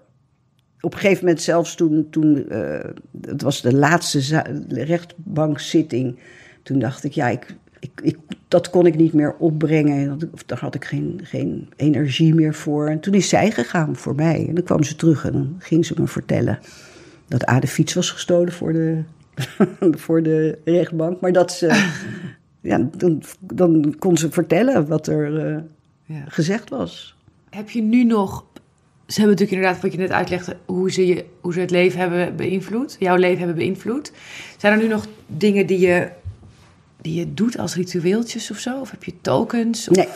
Op 0.80 0.93
een 0.93 0.99
gegeven 0.99 1.24
moment 1.24 1.43
zelfs 1.43 1.74
toen, 1.74 2.07
toen 2.11 2.47
uh, 2.49 2.78
het 3.20 3.43
was 3.43 3.62
de 3.62 3.74
laatste 3.74 4.43
rechtbankzitting. 4.68 6.18
Toen 6.62 6.78
dacht 6.78 7.05
ik, 7.05 7.12
ja, 7.12 7.28
ik, 7.28 7.55
ik, 8.03 8.16
dat 8.49 8.70
kon 8.70 8.86
ik 8.86 8.97
niet 8.97 9.12
meer 9.12 9.34
opbrengen. 9.36 10.30
Of 10.32 10.45
daar 10.45 10.59
had 10.59 10.74
ik 10.74 10.84
geen, 10.84 11.20
geen 11.22 11.68
energie 11.76 12.34
meer 12.34 12.55
voor. 12.55 12.88
En 12.88 13.01
toen 13.01 13.14
is 13.14 13.28
zij 13.28 13.51
gegaan 13.51 13.97
voor 13.97 14.14
mij. 14.14 14.47
En 14.49 14.55
dan 14.55 14.64
kwam 14.64 14.82
ze 14.82 14.97
terug 14.97 15.24
en 15.24 15.32
dan 15.32 15.57
ging 15.59 15.86
ze 15.86 15.95
me 15.99 16.07
vertellen 16.07 16.59
dat 17.28 17.49
A, 17.49 17.61
de 17.61 17.66
fiets 17.66 17.95
was 17.95 18.11
gestolen 18.11 18.53
voor 18.53 18.72
de, 18.72 19.03
voor 20.05 20.22
de 20.22 20.59
rechtbank. 20.64 21.20
Maar 21.20 21.32
dat 21.32 21.53
ze, 21.53 21.88
ja, 22.61 22.89
dan, 22.97 23.23
dan 23.41 23.95
kon 23.99 24.17
ze 24.17 24.31
vertellen 24.31 24.87
wat 24.87 25.07
er... 25.07 25.53
Uh, 25.53 25.61
ja. 26.11 26.25
gezegd 26.27 26.69
was. 26.69 27.17
Heb 27.51 27.71
je 27.71 27.83
nu 27.83 28.05
nog. 28.05 28.45
Ze 29.07 29.21
hebben 29.21 29.39
natuurlijk 29.39 29.51
inderdaad, 29.51 29.83
wat 29.83 29.93
je 29.93 29.99
net 29.99 30.11
uitlegde, 30.11 30.57
hoe 30.67 30.91
ze, 30.91 31.07
je, 31.07 31.25
hoe 31.41 31.53
ze 31.53 31.61
het 31.61 31.71
leven 31.71 31.99
hebben 31.99 32.37
beïnvloed, 32.37 32.97
jouw 32.99 33.17
leven 33.17 33.39
hebben 33.39 33.57
beïnvloed. 33.57 34.13
Zijn 34.57 34.73
er 34.73 34.79
nu 34.83 34.89
nog 34.89 35.07
dingen 35.27 35.67
die 35.67 35.79
je, 35.79 36.09
die 37.01 37.15
je 37.15 37.35
doet 37.35 37.59
als 37.59 37.75
ritueeltjes 37.75 38.51
of 38.51 38.59
zo? 38.59 38.81
Of 38.81 38.91
heb 38.91 39.05
je 39.05 39.15
tokens? 39.21 39.89
Of... 39.89 39.97
Nee. 39.97 40.09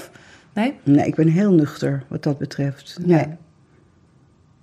nee. 0.53 0.75
Nee, 0.83 1.07
ik 1.07 1.15
ben 1.15 1.29
heel 1.29 1.53
nuchter 1.53 2.05
wat 2.09 2.23
dat 2.23 2.39
betreft. 2.39 2.99
Nee. 3.01 3.27
nee. 3.27 3.37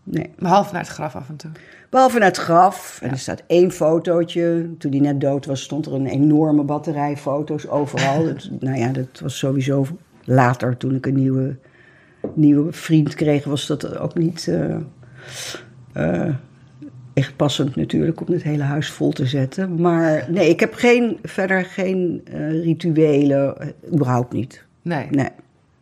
nee. 0.04 0.30
Behalve 0.38 0.74
naar 0.74 0.82
het 0.82 0.92
graf 0.92 1.16
af 1.16 1.30
en 1.30 1.36
toe. 1.36 1.52
Behalve 1.92 2.20
naar 2.20 2.28
het 2.28 2.38
graf. 2.38 3.00
En 3.02 3.10
er 3.10 3.18
staat 3.18 3.44
één 3.48 3.72
fotootje. 3.72 4.70
Toen 4.78 4.92
hij 4.92 5.00
net 5.00 5.22
dood 5.22 5.46
was, 5.46 5.62
stond 5.62 5.86
er 5.86 5.94
een 5.94 6.08
enorme 6.08 6.64
batterij 6.64 7.18
foto's 7.18 7.68
overal. 7.68 8.24
dat, 8.34 8.50
nou 8.60 8.78
ja, 8.78 8.92
dat 8.92 9.20
was 9.20 9.38
sowieso 9.38 9.86
later, 10.24 10.78
toen 10.78 10.96
ik 10.96 11.06
een 11.06 11.16
nieuwe, 11.16 11.56
nieuwe 12.34 12.72
vriend 12.72 13.16
kreeg, 13.16 13.44
was 13.44 13.68
dat 13.68 13.98
ook 13.98 14.16
niet 14.16 14.48
uh, 14.50 14.76
uh, 15.98 16.36
echt 17.14 17.36
passend 17.36 17.76
natuurlijk 17.76 18.22
om 18.22 18.34
het 18.34 18.44
hele 18.44 18.64
huis 18.64 18.90
vol 18.90 19.12
te 19.12 19.26
zetten. 19.26 19.82
Maar 19.82 20.26
nee, 20.30 20.50
ik 20.50 20.60
heb 20.60 20.74
geen, 20.74 21.18
verder 21.24 21.66
geen 21.66 22.24
uh, 22.34 22.64
rituelen, 22.64 23.74
überhaupt 23.94 24.34
niet. 24.34 24.66
Nee. 24.82 25.08
nee. 25.10 25.30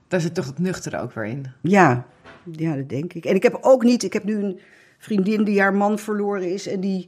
Daar 0.07 0.21
zit 0.21 0.33
toch 0.33 0.45
het 0.45 0.59
nuchtere 0.59 0.99
ook 0.99 1.13
weer 1.13 1.25
in. 1.25 1.45
Ja, 1.61 2.05
ja, 2.51 2.75
dat 2.75 2.89
denk 2.89 3.13
ik. 3.13 3.25
En 3.25 3.35
ik 3.35 3.43
heb 3.43 3.57
ook 3.61 3.83
niet, 3.83 4.03
ik 4.03 4.13
heb 4.13 4.23
nu 4.23 4.35
een 4.35 4.59
vriendin 4.99 5.43
die 5.43 5.59
haar 5.59 5.73
man 5.73 5.99
verloren 5.99 6.53
is 6.53 6.67
en 6.67 6.79
die 6.79 7.07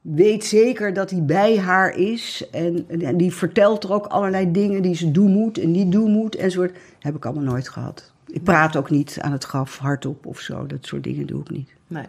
weet 0.00 0.44
zeker 0.44 0.92
dat 0.92 1.10
hij 1.10 1.24
bij 1.24 1.58
haar 1.58 1.96
is. 1.96 2.48
En, 2.50 2.86
die 3.16 3.34
vertelt 3.34 3.84
er 3.84 3.92
ook 3.92 4.06
allerlei 4.06 4.50
dingen 4.50 4.82
die 4.82 4.94
ze 4.94 5.10
doen 5.10 5.30
moet 5.30 5.58
en 5.58 5.70
niet 5.70 5.92
doen 5.92 6.10
moet. 6.10 6.34
En 6.34 6.50
soort. 6.50 6.78
Heb 6.98 7.16
ik 7.16 7.24
allemaal 7.24 7.44
nooit 7.44 7.68
gehad. 7.68 8.12
Ik 8.26 8.42
praat 8.42 8.76
ook 8.76 8.90
niet 8.90 9.18
aan 9.20 9.32
het 9.32 9.44
graf 9.44 9.78
hardop 9.78 10.26
of 10.26 10.40
zo. 10.40 10.66
Dat 10.66 10.86
soort 10.86 11.04
dingen 11.04 11.26
doe 11.26 11.40
ik 11.40 11.50
niet. 11.50 11.70
Nee. 11.86 12.06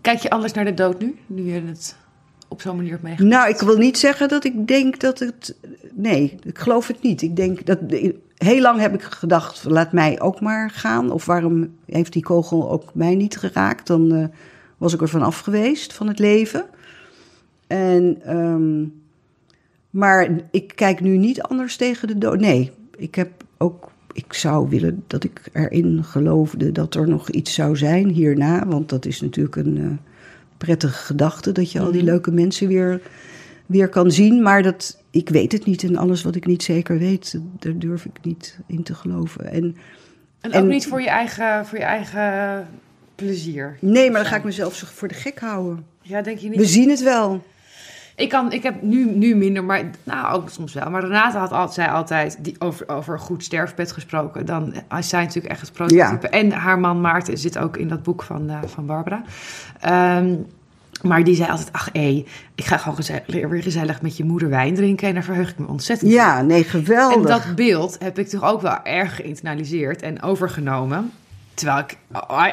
Kijk 0.00 0.18
je 0.18 0.30
anders 0.30 0.52
naar 0.52 0.64
de 0.64 0.74
dood 0.74 1.00
nu? 1.00 1.18
Nu 1.26 1.42
je 1.42 1.60
het 1.60 1.96
op 2.50 2.60
zo'n 2.60 2.76
manier 2.76 2.90
hebt 2.90 3.02
meegemaakt? 3.02 3.34
Nou, 3.34 3.50
ik 3.50 3.60
wil 3.60 3.76
niet 3.76 3.98
zeggen 3.98 4.28
dat 4.28 4.44
ik 4.44 4.66
denk 4.66 5.00
dat 5.00 5.18
het. 5.18 5.56
Nee, 5.94 6.38
ik 6.42 6.58
geloof 6.58 6.86
het 6.86 7.02
niet. 7.02 7.22
Ik 7.22 7.36
denk 7.36 7.66
dat. 7.66 7.78
Heel 8.36 8.60
lang 8.60 8.80
heb 8.80 8.94
ik 8.94 9.02
gedacht, 9.02 9.64
laat 9.64 9.92
mij 9.92 10.20
ook 10.20 10.40
maar 10.40 10.70
gaan. 10.70 11.10
Of 11.10 11.26
waarom 11.26 11.74
heeft 11.86 12.12
die 12.12 12.22
kogel 12.22 12.70
ook 12.70 12.94
mij 12.94 13.14
niet 13.14 13.36
geraakt? 13.36 13.86
Dan 13.86 14.14
uh, 14.14 14.24
was 14.78 14.94
ik 14.94 15.00
er 15.00 15.08
van 15.08 15.22
af 15.22 15.40
geweest, 15.40 15.92
van 15.92 16.08
het 16.08 16.18
leven. 16.18 16.64
En, 17.66 18.36
um, 18.36 19.02
maar 19.90 20.28
ik 20.50 20.72
kijk 20.74 21.00
nu 21.00 21.16
niet 21.16 21.42
anders 21.42 21.76
tegen 21.76 22.08
de 22.08 22.18
dood. 22.18 22.40
Nee, 22.40 22.70
ik 22.96 23.14
heb 23.14 23.30
ook. 23.58 23.90
Ik 24.12 24.32
zou 24.32 24.68
willen 24.68 25.04
dat 25.06 25.24
ik 25.24 25.42
erin 25.52 26.04
geloofde 26.04 26.72
dat 26.72 26.94
er 26.94 27.08
nog 27.08 27.30
iets 27.30 27.54
zou 27.54 27.76
zijn 27.76 28.08
hierna. 28.08 28.66
Want 28.66 28.88
dat 28.88 29.06
is 29.06 29.20
natuurlijk 29.20 29.56
een 29.56 29.76
uh, 29.76 29.90
prettige 30.64 31.04
gedachte. 31.04 31.52
Dat 31.52 31.72
je 31.72 31.80
al 31.80 31.92
die 31.92 32.02
leuke 32.02 32.30
mensen 32.30 32.68
weer, 32.68 33.00
weer 33.66 33.88
kan 33.88 34.10
zien. 34.10 34.42
Maar 34.42 34.62
dat, 34.62 35.02
ik 35.10 35.28
weet 35.28 35.52
het 35.52 35.66
niet. 35.66 35.82
En 35.82 35.96
alles 35.96 36.22
wat 36.22 36.34
ik 36.34 36.46
niet 36.46 36.62
zeker 36.62 36.98
weet, 36.98 37.38
daar 37.58 37.78
durf 37.78 38.04
ik 38.04 38.18
niet 38.22 38.58
in 38.66 38.82
te 38.82 38.94
geloven. 38.94 39.50
En, 39.50 39.76
en 40.40 40.50
ook 40.50 40.62
en, 40.62 40.66
niet 40.66 40.86
voor 40.86 41.00
je 41.00 41.08
eigen, 41.08 41.66
voor 41.66 41.78
je 41.78 41.84
eigen 41.84 42.66
plezier. 43.14 43.76
Nee, 43.80 44.10
maar 44.10 44.20
dan 44.20 44.30
ga 44.30 44.36
ik 44.36 44.44
mezelf 44.44 44.74
voor 44.74 45.08
de 45.08 45.14
gek 45.14 45.38
houden. 45.38 45.84
Ja, 46.02 46.22
denk 46.22 46.38
je 46.38 46.48
niet? 46.48 46.58
We 46.58 46.66
zien 46.66 46.90
het 46.90 47.02
wel. 47.02 47.44
Ik, 48.20 48.28
kan, 48.28 48.52
ik 48.52 48.62
heb 48.62 48.82
nu, 48.82 49.10
nu 49.10 49.36
minder, 49.36 49.64
maar 49.64 49.90
nou 50.04 50.34
ook 50.34 50.50
soms 50.50 50.72
wel. 50.72 50.90
Maar 50.90 51.02
Renate 51.02 51.38
had 51.38 51.52
altijd, 51.52 51.74
zei 51.74 51.88
altijd 51.88 52.44
die, 52.44 52.56
over, 52.58 52.88
over 52.88 53.14
een 53.14 53.20
goed 53.20 53.44
sterfbed 53.44 53.92
gesproken. 53.92 54.46
Dan 54.46 54.74
is 54.98 55.08
zij 55.08 55.20
natuurlijk 55.20 55.52
echt 55.52 55.60
het 55.60 55.72
prototype. 55.72 56.26
Ja. 56.30 56.30
En 56.30 56.52
haar 56.52 56.78
man 56.78 57.00
Maarten 57.00 57.38
zit 57.38 57.58
ook 57.58 57.76
in 57.76 57.88
dat 57.88 58.02
boek 58.02 58.22
van, 58.22 58.50
uh, 58.50 58.58
van 58.66 58.86
Barbara. 58.86 59.22
Um, 60.18 60.46
maar 61.02 61.24
die 61.24 61.34
zei 61.34 61.50
altijd, 61.50 61.72
ach 61.72 61.88
hé, 61.92 62.24
ik 62.54 62.64
ga 62.64 62.76
gewoon 62.76 62.96
gezellig, 62.96 63.26
weer 63.26 63.62
gezellig 63.62 64.02
met 64.02 64.16
je 64.16 64.24
moeder 64.24 64.48
wijn 64.48 64.74
drinken. 64.74 65.08
En 65.08 65.14
daar 65.14 65.22
verheug 65.22 65.50
ik 65.50 65.58
me 65.58 65.66
ontzettend 65.66 66.10
Ja, 66.10 66.42
nee, 66.42 66.64
geweldig. 66.64 67.16
En 67.16 67.22
dat 67.22 67.54
beeld 67.54 67.96
heb 67.98 68.18
ik 68.18 68.28
toch 68.28 68.44
ook 68.44 68.60
wel 68.60 68.82
erg 68.82 69.16
geïnternaliseerd 69.16 70.02
en 70.02 70.22
overgenomen. 70.22 71.12
Terwijl 71.60 71.78
ik 71.78 71.96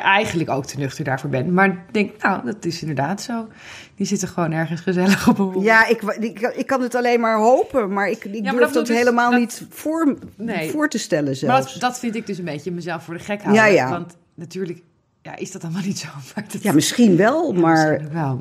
eigenlijk 0.01 0.49
ook 0.49 0.65
te 0.65 0.77
nuchter 0.77 1.03
daarvoor 1.03 1.29
ben. 1.29 1.53
Maar 1.53 1.67
ik 1.67 1.77
denk, 1.91 2.21
nou, 2.21 2.45
dat 2.45 2.65
is 2.65 2.81
inderdaad 2.81 3.21
zo. 3.21 3.47
Die 3.95 4.05
zitten 4.05 4.27
gewoon 4.27 4.51
ergens 4.51 4.81
gezellig 4.81 5.27
op 5.27 5.39
een 5.39 5.61
Ja, 5.61 5.87
ik, 5.87 6.01
ik, 6.01 6.39
ik 6.39 6.67
kan 6.67 6.81
het 6.81 6.95
alleen 6.95 7.19
maar 7.19 7.37
hopen. 7.37 7.93
Maar 7.93 8.09
ik, 8.09 8.25
ik 8.25 8.33
ja, 8.33 8.41
maar 8.41 8.51
durf 8.51 8.65
dat, 8.65 8.73
dat 8.73 8.85
dus, 8.85 8.97
helemaal 8.97 9.31
dat, 9.31 9.39
niet 9.39 9.65
voor, 9.69 10.17
nee. 10.35 10.69
voor 10.69 10.89
te 10.89 10.97
stellen 10.97 11.35
zelfs. 11.35 11.63
Maar 11.63 11.71
dat, 11.71 11.81
dat, 11.81 11.99
vind 11.99 12.15
ik 12.15 12.27
dus 12.27 12.37
een 12.37 12.45
beetje 12.45 12.71
mezelf 12.71 13.03
voor 13.03 13.13
de 13.13 13.19
gek 13.19 13.41
houden. 13.41 13.63
Ja, 13.63 13.69
ja. 13.69 13.89
Want 13.89 14.17
natuurlijk 14.33 14.81
ja, 15.21 15.35
is 15.35 15.51
dat 15.51 15.63
allemaal 15.63 15.83
niet 15.91 15.99
zo. 15.99 16.07
Maar 16.35 16.45
dat, 16.51 16.63
ja, 16.63 16.71
misschien 16.71 17.15
wel, 17.15 17.53
ja, 17.53 17.59
maar... 17.59 17.91
Misschien 17.91 18.13
wel. 18.13 18.39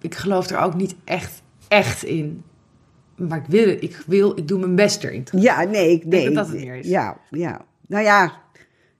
Ik 0.00 0.14
geloof 0.14 0.50
er 0.50 0.58
ook 0.58 0.74
niet 0.74 0.94
echt, 1.04 1.42
echt 1.68 2.02
in. 2.02 2.44
Maar 3.16 3.38
ik 3.38 3.46
wil, 3.48 3.68
ik 3.68 4.02
wil, 4.06 4.38
ik 4.38 4.48
doe 4.48 4.58
mijn 4.58 4.74
best 4.74 5.04
erin. 5.04 5.26
Ja, 5.32 5.62
nee, 5.62 5.90
ik 5.90 6.10
denk 6.10 6.24
dat 6.24 6.34
dat 6.34 6.46
het 6.46 6.64
meer 6.64 6.76
is. 6.76 6.86
Ja, 6.86 7.16
ja. 7.30 7.60
Nou 7.86 8.04
ja, 8.04 8.43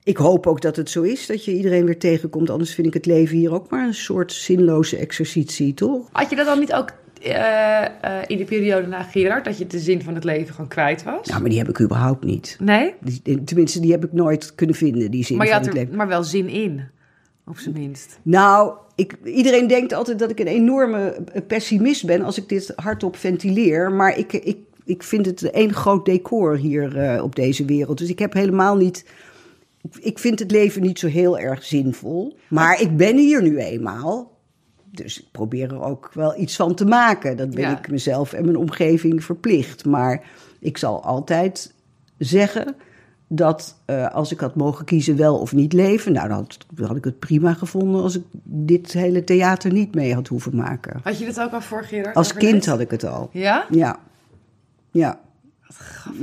ik 0.04 0.16
hoop 0.16 0.46
ook 0.46 0.60
dat 0.60 0.76
het 0.76 0.90
zo 0.90 1.02
is, 1.02 1.26
dat 1.26 1.44
je 1.44 1.52
iedereen 1.56 1.84
weer 1.84 1.98
tegenkomt. 1.98 2.50
Anders 2.50 2.74
vind 2.74 2.86
ik 2.86 2.94
het 2.94 3.06
leven 3.06 3.36
hier 3.36 3.52
ook 3.52 3.70
maar 3.70 3.86
een 3.86 3.94
soort 3.94 4.32
zinloze 4.32 4.96
exercitie, 4.96 5.74
toch? 5.74 6.08
Had 6.12 6.30
je 6.30 6.36
dat 6.36 6.46
dan 6.46 6.58
niet 6.58 6.72
ook 6.72 6.90
eh, 7.22 7.84
eh, 7.84 7.88
in 8.26 8.38
de 8.38 8.44
periode 8.44 8.86
na 8.86 9.02
Gerard, 9.02 9.44
dat 9.44 9.58
je 9.58 9.66
de 9.66 9.78
zin 9.78 10.02
van 10.02 10.14
het 10.14 10.24
leven 10.24 10.54
gewoon 10.54 10.68
kwijt 10.68 11.02
was? 11.02 11.26
Nou, 11.28 11.40
maar 11.40 11.50
die 11.50 11.58
heb 11.58 11.68
ik 11.68 11.80
überhaupt 11.80 12.24
niet. 12.24 12.56
Nee? 12.60 12.94
Die- 13.22 13.44
tenminste, 13.44 13.80
die 13.80 13.90
heb 13.92 14.04
ik 14.04 14.12
nooit 14.12 14.54
kunnen 14.54 14.76
vinden, 14.76 15.10
die 15.10 15.24
zin 15.24 15.36
Maar 15.36 15.46
je 15.46 15.52
van 15.52 15.60
had 15.60 15.68
het 15.70 15.76
er 15.78 15.82
leven. 15.84 15.96
maar 15.98 16.08
wel 16.08 16.24
zin 16.24 16.48
in, 16.48 16.82
op 17.46 17.58
zijn 17.58 17.74
minst. 17.78 18.18
Nou, 18.22 18.72
ik, 18.94 19.16
iedereen 19.24 19.66
denkt 19.66 19.92
altijd 19.92 20.18
dat 20.18 20.30
ik 20.30 20.40
een 20.40 20.46
enorme 20.46 21.16
pessimist 21.46 22.06
ben 22.06 22.22
als 22.22 22.38
ik 22.38 22.48
dit 22.48 22.72
hardop 22.76 23.16
ventileer. 23.16 23.92
Maar 23.92 24.18
ik, 24.18 24.32
ik, 24.32 24.56
ik 24.84 25.02
vind 25.02 25.26
het 25.26 25.50
één 25.50 25.72
groot 25.72 26.04
decor 26.04 26.56
hier 26.56 26.98
eh, 26.98 27.22
op 27.22 27.34
deze 27.36 27.64
wereld. 27.64 27.98
Dus 27.98 28.08
ik 28.08 28.18
heb 28.18 28.32
helemaal 28.32 28.76
niet. 28.76 29.04
Ik 29.98 30.18
vind 30.18 30.38
het 30.38 30.50
leven 30.50 30.82
niet 30.82 30.98
zo 30.98 31.06
heel 31.06 31.38
erg 31.38 31.64
zinvol. 31.64 32.36
Maar 32.48 32.80
ik 32.80 32.96
ben 32.96 33.16
hier 33.16 33.42
nu 33.42 33.58
eenmaal. 33.58 34.32
Dus 34.90 35.20
ik 35.20 35.26
probeer 35.32 35.72
er 35.72 35.82
ook 35.82 36.10
wel 36.14 36.40
iets 36.40 36.56
van 36.56 36.74
te 36.74 36.84
maken. 36.84 37.36
Dat 37.36 37.50
ben 37.50 37.60
Ja. 37.60 37.78
ik 37.78 37.90
mezelf 37.90 38.32
en 38.32 38.44
mijn 38.44 38.56
omgeving 38.56 39.24
verplicht. 39.24 39.84
Maar 39.84 40.22
ik 40.58 40.78
zal 40.78 41.02
altijd 41.04 41.74
zeggen 42.18 42.74
dat 43.28 43.76
eh, 43.84 44.10
als 44.14 44.32
ik 44.32 44.40
had 44.40 44.54
mogen 44.56 44.84
kiezen 44.84 45.16
wel 45.16 45.38
of 45.38 45.52
niet 45.52 45.72
leven, 45.72 46.12
nou 46.12 46.28
dan 46.28 46.36
had, 46.36 46.58
dan 46.74 46.86
had 46.86 46.96
ik 46.96 47.04
het 47.04 47.18
prima 47.18 47.54
gevonden 47.54 48.02
als 48.02 48.16
ik 48.16 48.22
dit 48.42 48.92
hele 48.92 49.24
theater 49.24 49.72
niet 49.72 49.94
mee 49.94 50.14
had 50.14 50.28
hoeven 50.28 50.56
maken. 50.56 51.00
Had 51.02 51.18
je 51.18 51.24
dat 51.26 51.40
ook 51.40 51.52
al 51.52 51.60
voor 51.60 51.84
Gerard? 51.84 52.16
Als 52.16 52.32
kind 52.34 52.66
had 52.66 52.80
ik 52.80 52.90
het 52.90 53.04
al. 53.04 53.28
Ja? 53.32 53.66
Ja. 53.70 53.98
Ja. 54.90 55.20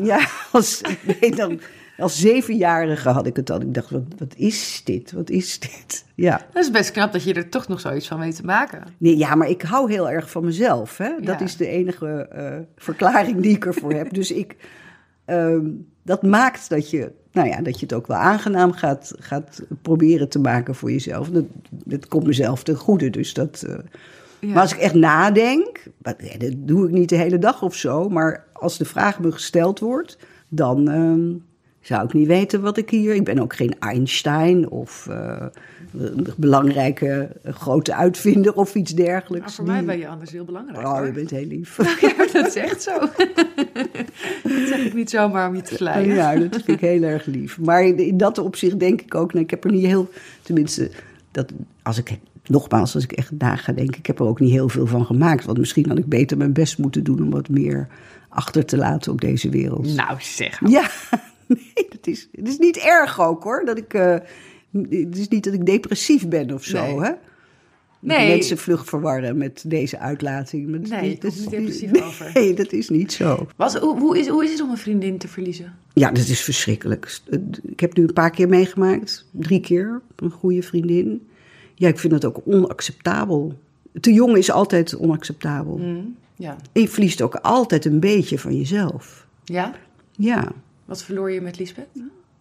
Ja, 0.01 0.27
als, 0.51 0.81
ik 0.81 1.17
weet 1.19 1.35
nog, 1.35 1.53
als 2.01 2.19
zevenjarige 2.19 3.09
had 3.09 3.25
ik 3.25 3.35
het 3.35 3.49
al. 3.49 3.61
Ik 3.61 3.73
dacht, 3.73 3.89
wat, 3.89 4.03
wat 4.17 4.35
is 4.35 4.81
dit? 4.83 5.11
Wat 5.11 5.29
is 5.29 5.59
dit? 5.59 6.05
Ja. 6.15 6.41
Dat 6.53 6.63
is 6.63 6.71
best 6.71 6.91
knap 6.91 7.11
dat 7.11 7.23
je 7.23 7.33
er 7.33 7.49
toch 7.49 7.67
nog 7.67 7.79
zoiets 7.79 8.07
van 8.07 8.19
weet 8.19 8.35
te 8.35 8.43
maken. 8.45 8.83
Nee, 8.97 9.17
ja, 9.17 9.35
maar 9.35 9.49
ik 9.49 9.61
hou 9.61 9.91
heel 9.91 10.09
erg 10.09 10.29
van 10.31 10.45
mezelf. 10.45 10.97
Hè? 10.97 11.09
Dat 11.21 11.39
Ja. 11.39 11.45
is 11.45 11.57
de 11.57 11.67
enige 11.67 12.07
eh, 12.31 12.57
verklaring 12.75 13.41
die 13.41 13.55
ik 13.55 13.65
ervoor 13.65 13.93
heb. 13.93 14.13
Dus 14.13 14.31
ik, 14.31 14.55
ehm, 15.25 15.65
dat 16.03 16.23
maakt 16.23 16.69
dat 16.69 16.89
je, 16.89 17.11
nou 17.31 17.47
ja, 17.47 17.61
dat 17.61 17.75
je 17.79 17.85
het 17.85 17.93
ook 17.93 18.07
wel 18.07 18.17
aangenaam 18.17 18.71
gaat, 18.71 19.13
gaat 19.19 19.61
proberen 19.81 20.29
te 20.29 20.39
maken 20.39 20.75
voor 20.75 20.91
jezelf. 20.91 21.29
Dat, 21.29 21.45
dat 21.85 22.07
komt 22.07 22.25
mezelf 22.25 22.63
ten 22.63 22.75
goede. 22.75 23.09
Dus 23.09 23.33
dat, 23.33 23.63
eh, 23.67 23.75
Ja. 24.39 24.47
Maar 24.53 24.61
als 24.61 24.73
ik 24.73 24.79
echt 24.79 24.93
nadenk, 24.93 25.83
dat 25.97 26.15
doe 26.57 26.85
ik 26.87 26.91
niet 26.93 27.09
de 27.09 27.15
hele 27.15 27.39
dag 27.39 27.61
of 27.61 27.75
zo. 27.75 28.09
Maar 28.09 28.45
als 28.53 28.77
de 28.77 28.85
vraag 28.85 29.19
me 29.19 29.31
gesteld 29.31 29.79
wordt, 29.79 30.17
dan 30.49 30.89
ehm, 30.89 31.29
zou 31.81 32.05
ik 32.05 32.13
niet 32.13 32.27
weten 32.27 32.61
wat 32.61 32.77
ik 32.77 32.89
hier. 32.89 33.15
Ik 33.15 33.23
ben 33.23 33.39
ook 33.39 33.55
geen 33.55 33.75
Einstein 33.79 34.69
of 34.69 35.07
eh, 35.09 35.45
een 35.97 36.27
belangrijke 36.37 37.29
grote 37.43 37.95
uitvinder 37.95 38.53
of 38.53 38.75
iets 38.75 38.93
dergelijks. 38.93 39.45
Maar 39.45 39.55
voor 39.55 39.65
mij 39.65 39.85
ben 39.85 39.97
je 39.97 40.07
anders 40.07 40.31
heel 40.31 40.45
belangrijk. 40.45 40.87
Oh, 40.87 40.93
hoor. 40.93 41.05
je 41.05 41.11
bent 41.11 41.29
heel 41.29 41.45
lief. 41.45 41.77
Ja, 42.01 42.13
maar 42.17 42.29
dat 42.33 42.47
is 42.47 42.55
echt 42.55 42.81
zo. 42.81 42.99
dat 44.43 44.67
zeg 44.67 44.85
ik 44.85 44.93
niet 44.93 45.09
zomaar 45.09 45.49
om 45.49 45.55
je 45.55 45.61
te 45.61 45.75
vleien. 45.75 46.15
Ja, 46.15 46.35
dat 46.35 46.51
vind 46.51 46.67
ik 46.67 46.79
heel 46.79 47.03
erg 47.03 47.25
lief. 47.25 47.59
Maar 47.59 47.83
in, 47.83 48.17
dat 48.17 48.37
opzicht 48.37 48.79
denk 48.79 49.01
ik 49.01 49.15
ook, 49.15 49.33
nou, 49.33 49.43
ik 49.43 49.49
heb 49.49 49.63
er 49.63 49.71
niet 49.71 49.85
heel, 49.85 50.09
tenminste, 50.41 50.91
dat, 51.31 51.51
als 51.83 51.97
ik, 51.97 52.17
nogmaals, 52.45 52.95
als 52.95 53.03
ik 53.03 53.11
echt 53.11 53.31
na 53.31 53.55
ga 53.55 53.73
denken, 53.73 53.97
ik 53.97 54.05
heb 54.05 54.19
er 54.19 54.25
ook 54.25 54.39
niet 54.39 54.51
heel 54.51 54.69
veel 54.69 54.87
van 54.87 55.05
gemaakt. 55.05 55.45
Want 55.45 55.57
misschien 55.57 55.87
had 55.87 55.97
ik 55.97 56.05
beter 56.05 56.37
mijn 56.37 56.53
best 56.53 56.77
moeten 56.77 57.03
doen 57.03 57.21
om 57.21 57.29
wat 57.29 57.49
meer 57.49 57.87
achter 58.29 58.65
te 58.65 58.77
laten 58.77 59.11
op 59.11 59.21
deze 59.21 59.49
wereld. 59.49 59.95
Nou 59.95 60.17
zeg. 60.19 60.59
Ja, 60.65 60.89
nee, 61.75 61.85
dat 61.89 62.07
is, 62.07 62.29
het 62.31 62.47
is 62.47 62.57
niet 62.57 62.77
erg 62.77 63.21
ook 63.21 63.43
hoor. 63.43 63.65
Dat 63.65 63.77
ik, 63.77 63.93
eh, 63.93 64.17
het 64.71 65.17
is 65.17 65.27
niet 65.27 65.43
dat 65.43 65.53
ik 65.53 65.65
depressief 65.65 66.27
ben 66.27 66.51
of 66.53 66.63
zo, 66.63 66.85
Nee. 66.85 66.99
hè? 66.99 67.11
Nee. 67.99 68.27
Mensen 68.27 68.57
vlug 68.57 68.85
verwarren 68.85 69.37
met 69.37 69.63
deze 69.67 69.99
uitlating. 69.99 70.87
Nee, 70.89 71.17
dat 71.19 71.33
is 71.33 71.45
depressief 71.45 72.01
over. 72.03 72.31
Nee, 72.33 72.53
dat 72.53 72.71
is 72.71 72.89
niet 72.89 73.13
zo. 73.13 73.47
Was, 73.55 73.75
hoe, 73.75 73.99
hoe, 73.99 74.19
is, 74.19 74.27
hoe 74.27 74.43
is 74.43 74.51
het 74.51 74.61
om 74.61 74.69
een 74.69 74.77
vriendin 74.77 75.17
te 75.17 75.27
verliezen? 75.27 75.75
Ja, 75.93 76.11
dat 76.11 76.27
is 76.27 76.41
verschrikkelijk. 76.41 77.19
Ik 77.63 77.79
heb 77.79 77.95
nu 77.97 78.03
een 78.03 78.13
paar 78.13 78.29
keer 78.31 78.47
meegemaakt. 78.47 79.25
Drie 79.31 79.59
keer. 79.59 80.01
Een 80.15 80.31
goede 80.31 80.61
vriendin. 80.61 81.27
Ja, 81.75 81.87
ik 81.87 81.99
vind 81.99 82.13
dat 82.13 82.25
ook 82.25 82.41
onacceptabel. 82.45 83.59
Te 83.99 84.13
jong 84.13 84.37
is 84.37 84.51
altijd 84.51 84.97
onacceptabel. 84.97 85.79
Ja. 86.35 86.55
En 86.71 86.81
je 86.81 86.87
verliest 86.87 87.21
ook 87.21 87.35
altijd 87.35 87.85
een 87.85 87.99
beetje 87.99 88.39
van 88.39 88.57
jezelf. 88.57 89.27
Ja? 89.43 89.73
Ja. 90.11 90.51
Wat 90.91 91.03
verloor 91.03 91.31
je 91.31 91.41
met 91.41 91.59
Lisbeth? 91.59 91.87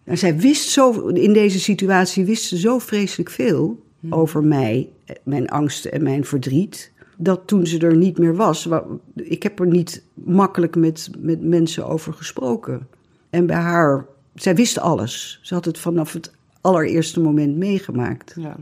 Nou, 0.03 0.17
zij 0.17 0.37
wist 0.37 0.69
zo, 0.69 1.07
in 1.07 1.33
deze 1.33 1.59
situatie 1.59 2.25
wist 2.25 2.43
ze 2.43 2.57
zo 2.57 2.79
vreselijk 2.79 3.29
veel 3.29 3.83
over 4.09 4.43
mij, 4.43 4.89
eh, 5.05 5.15
mijn 5.23 5.49
angst 5.49 5.85
en 5.85 6.03
mijn 6.03 6.25
verdriet. 6.25 6.91
Dat 7.17 7.41
toen 7.45 7.65
ze 7.67 7.77
er 7.79 7.95
niet 7.95 8.17
meer 8.17 8.35
was, 8.35 8.65
wa- 8.65 8.85
ik 9.15 9.43
heb 9.43 9.59
er 9.59 9.67
niet 9.67 10.03
makkelijk 10.13 10.75
met, 10.75 11.09
met 11.19 11.41
mensen 11.41 11.87
over 11.87 12.13
gesproken. 12.13 12.87
En 13.29 13.45
bij 13.45 13.55
haar, 13.55 14.05
zij 14.35 14.55
wist 14.55 14.79
alles. 14.79 15.39
Ze 15.41 15.53
had 15.53 15.65
het 15.65 15.77
vanaf 15.77 16.13
het 16.13 16.31
allereerste 16.61 17.19
moment 17.19 17.57
meegemaakt. 17.57 18.35
Ja. 18.39 18.55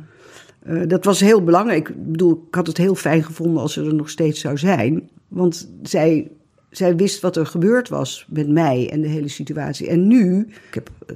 Eh, 0.59 0.81
dat 0.87 1.05
was 1.05 1.19
heel 1.19 1.43
belangrijk. 1.43 1.89
Ik 1.89 2.11
bedoel, 2.11 2.43
ik 2.47 2.55
had 2.55 2.67
het 2.67 2.77
heel 2.77 2.95
fijn 2.95 3.23
gevonden 3.23 3.61
als 3.61 3.73
ze 3.73 3.83
er 3.85 3.93
nog 3.93 4.09
steeds 4.09 4.39
zou 4.39 4.57
zijn. 4.57 5.09
Want 5.27 5.69
zij, 5.83 6.31
zij 6.69 6.95
wist 6.95 7.21
wat 7.21 7.35
er 7.35 7.45
gebeurd 7.45 7.89
was 7.89 8.25
met 8.29 8.49
mij 8.49 8.89
en 8.91 9.01
de 9.01 9.07
hele 9.07 9.27
situatie. 9.27 9.87
En 9.87 10.07
nu, 10.07 10.47
ik 10.67 10.73
heb, 10.73 10.89
eh, 11.07 11.15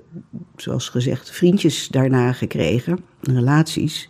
zoals 0.55 0.89
gezegd, 0.89 1.31
vriendjes 1.31 1.87
daarna 1.87 2.31
gekregen, 2.33 2.99
relaties. 3.21 4.09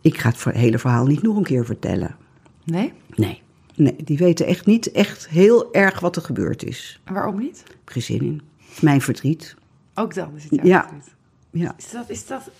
Ik 0.00 0.18
ga 0.18 0.28
het 0.28 0.44
hele 0.44 0.78
verhaal 0.78 1.06
niet 1.06 1.22
nog 1.22 1.36
een 1.36 1.42
keer 1.42 1.64
vertellen. 1.64 2.16
Nee? 2.64 2.92
Nee, 3.14 3.42
nee, 3.74 3.96
die 4.04 4.18
weten 4.18 4.46
echt 4.46 4.66
niet 4.66 4.90
echt 4.90 5.28
heel 5.28 5.72
erg 5.74 6.00
wat 6.00 6.16
er 6.16 6.22
gebeurd 6.22 6.64
is. 6.64 7.00
En 7.04 7.14
waarom 7.14 7.38
niet? 7.38 7.62
Ik 7.66 7.70
heb 7.74 7.88
geen 7.88 8.02
zin 8.02 8.20
in. 8.22 8.40
Mijn 8.80 9.00
verdriet. 9.00 9.54
Ook 9.94 10.14
dan 10.14 10.36
is 10.36 10.42
het 10.42 10.52
jouw 10.54 10.64
Ja. 10.64 10.80
verdriet. 10.82 11.14
Ja. 11.50 11.74
Is 11.78 11.90
dat, 11.90 12.10
is 12.10 12.26
dat... 12.26 12.50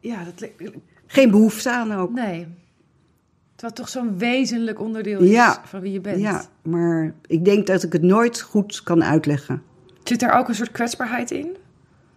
Ja, 0.00 0.24
dat... 0.24 0.50
Geen 1.06 1.30
behoefte 1.30 1.70
aan 1.72 1.92
ook. 1.94 2.12
Nee. 2.12 2.46
Terwijl 3.58 3.72
toch 3.78 3.88
zo'n 3.88 4.18
wezenlijk 4.18 4.80
onderdeel 4.80 5.20
is 5.20 5.30
Ja. 5.30 5.62
van 5.64 5.80
wie 5.80 5.92
je 5.92 6.00
bent. 6.00 6.20
Ja, 6.20 6.44
maar 6.62 7.14
ik 7.26 7.44
denk 7.44 7.66
dat 7.66 7.82
ik 7.82 7.92
het 7.92 8.02
nooit 8.02 8.40
goed 8.40 8.82
kan 8.82 9.04
uitleggen. 9.04 9.62
Zit 10.04 10.22
er 10.22 10.32
ook 10.32 10.48
een 10.48 10.54
soort 10.54 10.70
kwetsbaarheid 10.72 11.30
in? 11.30 11.56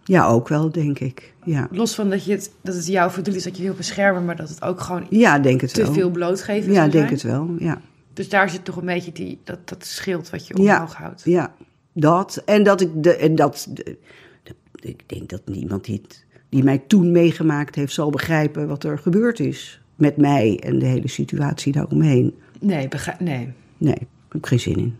Ja, 0.04 0.26
ook 0.26 0.48
wel, 0.48 0.70
denk 0.72 0.98
ik. 0.98 1.34
Ja, 1.44 1.68
Los 1.70 1.94
van 1.94 2.10
dat, 2.10 2.24
je 2.24 2.32
het, 2.32 2.50
dat 2.62 2.74
het 2.74 2.86
jouw 2.86 3.10
verdriet 3.10 3.36
is, 3.36 3.44
dat 3.44 3.56
je 3.56 3.62
wil 3.62 3.74
beschermen, 3.74 4.24
maar 4.24 4.36
dat 4.36 4.48
het 4.48 4.62
ook 4.62 4.80
gewoon 4.80 5.06
ja 5.10 5.38
denk 5.38 5.60
het 5.60 5.74
te 5.74 5.82
wel. 5.82 5.92
veel 5.92 6.10
blootgeven 6.10 6.72
ja, 6.72 6.78
zou 6.78 6.90
denk 6.90 7.18
zijn. 7.18 7.18
het 7.20 7.22
wel. 7.22 7.54
Ja. 7.68 7.80
Dus 8.12 8.28
daar 8.28 8.50
zit 8.50 8.64
toch 8.64 8.76
een 8.76 8.84
beetje 8.86 9.12
die, 9.12 9.40
dat, 9.44 9.68
dat 9.68 9.84
schild 9.84 10.30
wat 10.30 10.46
je 10.46 10.62
Ja. 10.62 10.74
omhoog 10.74 10.94
houdt. 10.94 11.22
ja, 11.24 11.54
dat. 11.92 12.42
En 12.46 12.62
dat 12.62 12.80
ik 12.80 13.02
de, 13.02 13.16
en 13.16 13.34
dat, 13.34 13.66
de- 13.70 13.96
de- 14.42 14.56
ik 14.88 15.08
denk 15.08 15.28
dat 15.30 15.42
niemand 15.44 15.84
die, 15.84 16.00
het- 16.02 16.24
die 16.48 16.64
mij 16.64 16.78
toen 16.86 17.12
meegemaakt 17.12 17.74
heeft, 17.74 17.92
zal 17.92 18.10
begrijpen 18.10 18.68
wat 18.68 18.84
er 18.84 18.98
gebeurd 18.98 19.40
is. 19.40 19.81
Met 20.02 20.16
mij 20.16 20.60
en 20.62 20.78
de 20.78 20.86
hele 20.86 21.08
situatie 21.08 21.72
daaromheen. 21.72 22.34
Nee, 22.60 22.88
begrijp, 22.88 23.20
nee. 23.20 23.52
Nee, 23.78 23.94
ik 23.94 24.32
heb 24.32 24.44
geen 24.44 24.60
zin 24.60 24.76
in. 24.76 24.98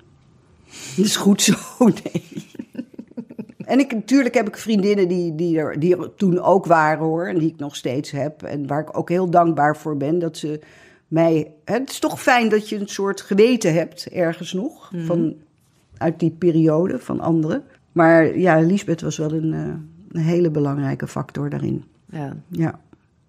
Dat 0.96 1.04
is 1.04 1.16
goed 1.16 1.42
zo, 1.42 1.54
nee. 2.04 2.24
En 3.64 3.78
ik, 3.78 3.92
natuurlijk 3.92 4.34
heb 4.34 4.48
ik 4.48 4.56
vriendinnen 4.56 5.08
die, 5.08 5.34
die, 5.34 5.58
er, 5.58 5.80
die 5.80 5.96
er 5.96 6.14
toen 6.14 6.38
ook 6.40 6.66
waren 6.66 7.04
hoor. 7.04 7.26
En 7.26 7.38
die 7.38 7.48
ik 7.48 7.58
nog 7.58 7.76
steeds 7.76 8.10
heb. 8.10 8.42
En 8.42 8.66
waar 8.66 8.80
ik 8.80 8.98
ook 8.98 9.08
heel 9.08 9.30
dankbaar 9.30 9.76
voor 9.76 9.96
ben. 9.96 10.18
Dat 10.18 10.36
ze 10.36 10.60
mij. 11.08 11.52
hè, 11.64 11.74
Het 11.74 11.90
is 11.90 11.98
toch 11.98 12.22
fijn 12.22 12.48
dat 12.48 12.68
je 12.68 12.78
een 12.80 12.88
soort 12.88 13.20
geweten 13.20 13.74
hebt 13.74 14.08
ergens 14.08 14.52
nog. 14.52 14.92
Van, 14.96 15.34
uit 15.96 16.20
die 16.20 16.30
periode 16.30 16.98
van 16.98 17.20
anderen. 17.20 17.62
Maar 17.92 18.38
ja, 18.38 18.60
Lisbeth 18.60 19.00
was 19.00 19.16
wel 19.16 19.32
een, 19.32 19.52
eh, 19.52 19.74
een 20.12 20.24
hele 20.24 20.50
belangrijke 20.50 21.06
factor 21.06 21.50
daarin. 21.50 21.84
Ja. 22.10 22.36
Ja. 22.48 22.80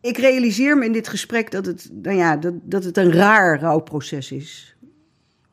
Ik 0.04 0.18
realiseer 0.18 0.78
me 0.78 0.86
in 0.86 0.92
dit 0.92 1.08
gesprek 1.08 1.52
dat 1.52 1.66
het, 1.66 1.90
nou 2.02 2.18
ja, 2.18 2.38
dat, 2.38 2.54
dat 2.64 2.84
het 2.84 2.98
een 2.98 3.12
raar 3.12 3.60
rouwproces 3.60 4.32
is. 4.32 4.76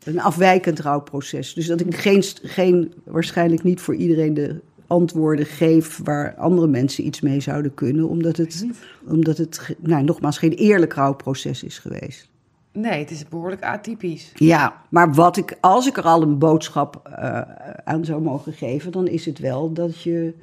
Een 0.04 0.20
afwijkend 0.20 0.78
rouwproces. 0.78 1.54
Dus 1.54 1.66
dat 1.66 1.80
ik 1.80 1.96
geen, 1.96 2.22
geen, 2.42 2.92
waarschijnlijk 3.04 3.62
niet 3.62 3.80
voor 3.80 3.94
iedereen 3.94 4.34
de 4.34 4.60
antwoorden 4.86 5.46
geef 5.46 6.00
waar 6.04 6.34
andere 6.34 6.66
mensen 6.66 7.06
iets 7.06 7.20
mee 7.20 7.40
zouden 7.40 7.74
kunnen. 7.74 8.08
Omdat 8.08 8.36
het, 8.36 8.66
omdat 9.06 9.36
het 9.36 9.76
nou, 9.78 10.04
nogmaals, 10.04 10.38
geen 10.38 10.52
eerlijk 10.52 10.92
rouwproces 10.92 11.62
is 11.62 11.78
geweest. 11.78 12.28
Nee, 12.72 13.00
het 13.00 13.10
is 13.10 13.28
behoorlijk 13.28 13.62
atypisch. 13.62 14.32
Ja, 14.34 14.82
maar 14.88 15.14
wat 15.14 15.36
ik, 15.36 15.56
als 15.60 15.86
ik 15.86 15.96
er 15.96 16.04
al 16.04 16.22
een 16.22 16.38
boodschap 16.38 17.00
eh, 17.04 17.40
aan 17.84 18.04
zou 18.04 18.22
mogen 18.22 18.52
geven, 18.52 18.92
dan 18.92 19.08
is 19.08 19.26
het 19.26 19.38
wel 19.38 19.72
dat, 19.72 20.02
je, 20.02 20.34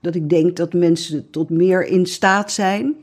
dat 0.00 0.14
ik 0.14 0.28
denk 0.28 0.56
dat 0.56 0.72
mensen 0.72 1.30
tot 1.30 1.50
meer 1.50 1.86
in 1.86 2.06
staat 2.06 2.52
zijn. 2.52 2.94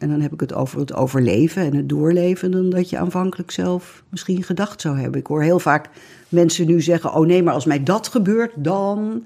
En 0.00 0.08
dan 0.08 0.20
heb 0.20 0.32
ik 0.32 0.40
het 0.40 0.54
over 0.54 0.78
het 0.80 0.92
overleven 0.94 1.62
en 1.62 1.74
het 1.74 1.88
doorleven, 1.88 2.50
dan 2.50 2.70
dat 2.70 2.90
je 2.90 2.98
aanvankelijk 2.98 3.50
zelf 3.50 4.02
misschien 4.08 4.42
gedacht 4.42 4.80
zou 4.80 4.98
hebben. 4.98 5.20
Ik 5.20 5.26
hoor 5.26 5.42
heel 5.42 5.58
vaak 5.58 5.88
mensen 6.28 6.66
nu 6.66 6.80
zeggen: 6.80 7.12
Oh 7.14 7.26
nee, 7.26 7.42
maar 7.42 7.54
als 7.54 7.64
mij 7.64 7.82
dat 7.82 8.08
gebeurt, 8.08 8.52
dan. 8.56 9.24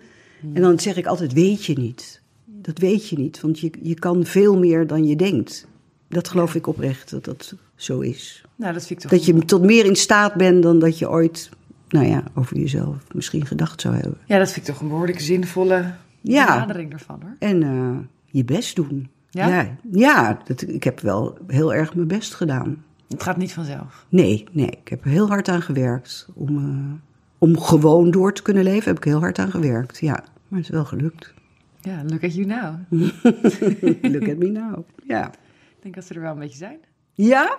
En 0.55 0.63
dan 0.63 0.79
zeg 0.81 0.97
ik 0.97 1.07
altijd: 1.07 1.33
Weet 1.33 1.65
je 1.65 1.75
niet. 1.79 2.21
dat 2.45 2.79
weet 2.79 3.09
je 3.09 3.19
niet. 3.19 3.41
Want 3.41 3.59
je, 3.61 3.71
je 3.83 3.95
kan 3.95 4.25
veel 4.25 4.59
meer 4.59 4.87
dan 4.87 5.05
je 5.07 5.17
denkt. 5.17 5.67
Dat 6.09 6.29
geloof 6.29 6.55
ik 6.55 6.67
oprecht, 6.67 7.11
dat 7.11 7.25
dat 7.25 7.55
zo 7.77 8.01
is. 8.01 8.45
Nou, 8.57 8.73
dat 8.73 8.87
vind 8.87 9.03
ik 9.05 9.09
toch 9.09 9.19
Dat 9.19 9.27
je 9.27 9.45
tot 9.45 9.63
meer 9.63 9.85
in 9.85 9.97
staat 9.97 10.35
bent 10.35 10.63
dan 10.63 10.79
dat 10.79 10.99
je 10.99 11.11
ooit, 11.11 11.51
nou 11.89 12.07
ja, 12.07 12.23
over 12.35 12.59
jezelf 12.59 12.97
misschien 13.13 13.47
gedacht 13.47 13.81
zou 13.81 13.95
hebben. 13.95 14.19
Ja, 14.27 14.39
dat 14.39 14.51
vind 14.53 14.69
ik 14.69 14.73
toch 14.73 14.83
een 14.83 14.89
behoorlijk 14.89 15.21
zinvolle 15.21 15.93
Ja. 16.21 16.47
benadering 16.47 16.93
ervan 16.93 17.21
hoor. 17.23 17.37
En 17.39 17.63
eh, 17.63 17.97
je 18.31 18.45
best 18.45 18.77
doen. 18.77 19.09
Ja? 19.35 19.49
ja, 19.49 19.77
ja, 19.91 20.39
dat, 20.45 20.63
ik 20.63 20.85
heb 20.85 21.01
wel 21.01 21.39
heel 21.47 21.75
erg 21.75 21.95
mijn 21.95 22.09
best 22.09 22.35
gedaan. 22.35 22.85
Het 23.09 23.23
gaat 23.23 23.37
niet 23.37 23.53
vanzelf. 23.53 24.07
Nee, 24.09 24.45
nee, 24.53 24.71
ik 24.71 24.89
heb 24.89 25.05
er 25.05 25.11
heel 25.11 25.29
hard 25.29 25.49
aan 25.49 25.63
gewerkt. 25.63 26.29
Om, 26.35 26.59
eh, 26.59 26.93
om 27.39 27.59
gewoon 27.59 28.11
door 28.11 28.33
te 28.33 28.43
kunnen 28.43 28.63
leven 28.63 28.89
heb 28.89 28.97
ik 28.97 29.05
heel 29.05 29.21
hard 29.21 29.39
aan 29.39 29.51
gewerkt. 29.51 29.99
Ja, 29.99 30.25
maar 30.49 30.59
het 30.59 30.69
is 30.69 30.75
wel 30.75 30.85
gelukt. 30.85 31.35
Ja, 31.81 32.03
look 32.07 32.25
at 32.25 32.35
you 32.35 32.47
now. 32.47 32.75
Look 34.13 34.29
at 34.29 34.37
me 34.37 34.51
now. 34.51 34.85
Ja. 35.07 35.29
Ik 35.77 35.83
denk 35.83 35.95
dat 35.95 36.05
ze 36.05 36.15
er 36.15 36.21
wel 36.21 36.33
een 36.33 36.39
beetje 36.39 36.59
zijn. 36.59 36.79
Ja? 37.13 37.59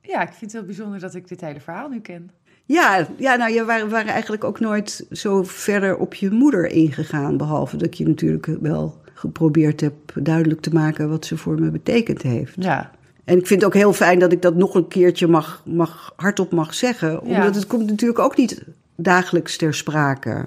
Ja, 0.00 0.22
ik 0.22 0.28
vind 0.28 0.40
het 0.40 0.52
heel 0.52 0.64
bijzonder 0.64 1.00
dat 1.00 1.14
ik 1.14 1.28
dit 1.28 1.40
hele 1.40 1.60
verhaal 1.60 1.88
nu 1.88 2.00
ken. 2.00 2.30
Ja, 2.64 3.08
ja 3.16 3.36
nou, 3.36 3.52
je 3.52 3.64
waren, 3.64 3.90
waren 3.90 4.12
eigenlijk 4.12 4.44
ook 4.44 4.60
nooit 4.60 5.06
zo 5.10 5.42
verder 5.42 5.96
op 5.96 6.14
je 6.14 6.30
moeder 6.30 6.66
ingegaan. 6.70 7.36
Behalve 7.36 7.76
dat 7.76 7.98
je 7.98 8.06
natuurlijk 8.06 8.46
wel 8.60 9.00
geprobeerd 9.18 9.80
hebt 9.80 10.24
duidelijk 10.24 10.60
te 10.60 10.70
maken 10.70 11.08
wat 11.08 11.26
ze 11.26 11.36
voor 11.36 11.60
me 11.60 11.70
betekend 11.70 12.22
heeft. 12.22 12.54
Ja, 12.58 12.90
En 13.24 13.38
ik 13.38 13.46
vind 13.46 13.60
het 13.60 13.70
ook 13.70 13.76
heel 13.76 13.92
fijn 13.92 14.18
dat 14.18 14.32
ik 14.32 14.42
dat 14.42 14.54
nog 14.54 14.74
een 14.74 14.88
keertje 14.88 15.26
mag, 15.26 15.62
mag, 15.64 16.12
hardop 16.16 16.52
mag 16.52 16.74
zeggen. 16.74 17.20
Omdat 17.20 17.36
Ja. 17.36 17.52
het 17.52 17.66
komt 17.66 17.86
natuurlijk 17.90 18.18
ook 18.20 18.36
niet 18.36 18.64
dagelijks 18.96 19.56
ter 19.56 19.74
sprake. 19.74 20.44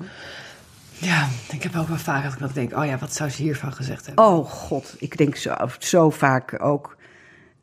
ja 0.98 1.28
ik 1.52 1.64
heb 1.64 1.76
ook 1.76 1.88
wel 1.88 1.98
vaak 1.98 2.24
dat 2.24 2.34
ik 2.34 2.40
dat 2.40 2.54
denk, 2.54 2.78
oh 2.78 2.86
ja, 2.86 2.98
wat 2.98 3.14
zou 3.14 3.30
ze 3.30 3.42
hiervan 3.42 3.74
gezegd 3.74 4.06
hebben? 4.06 4.26
Oh 4.26 4.46
god, 4.50 4.96
ik 5.00 5.18
denk 5.18 5.36
zo, 5.36 5.54
zo 5.80 6.10
vaak 6.10 6.64
ook. 6.64 6.98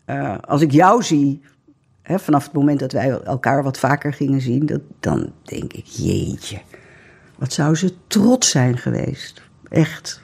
eh, 0.05 0.35
als 0.41 0.61
ik 0.61 0.71
jou 0.73 1.03
zie, 1.03 1.43
hè, 2.03 2.19
vanaf 2.19 2.45
het 2.45 2.53
moment 2.53 2.81
dat 2.81 2.93
wij 2.93 3.11
elkaar 3.11 3.63
wat 3.63 3.79
vaker 3.79 4.13
gingen 4.13 4.41
zien, 4.41 4.67
dat, 4.67 4.81
dan 5.01 5.33
denk 5.43 5.73
ik, 5.73 5.85
jeetje, 5.87 6.59
wat 7.39 7.53
zou 7.53 7.75
ze 7.77 7.95
trots 8.07 8.51
zijn 8.51 8.79
geweest. 8.79 9.43
Echt. 9.69 10.21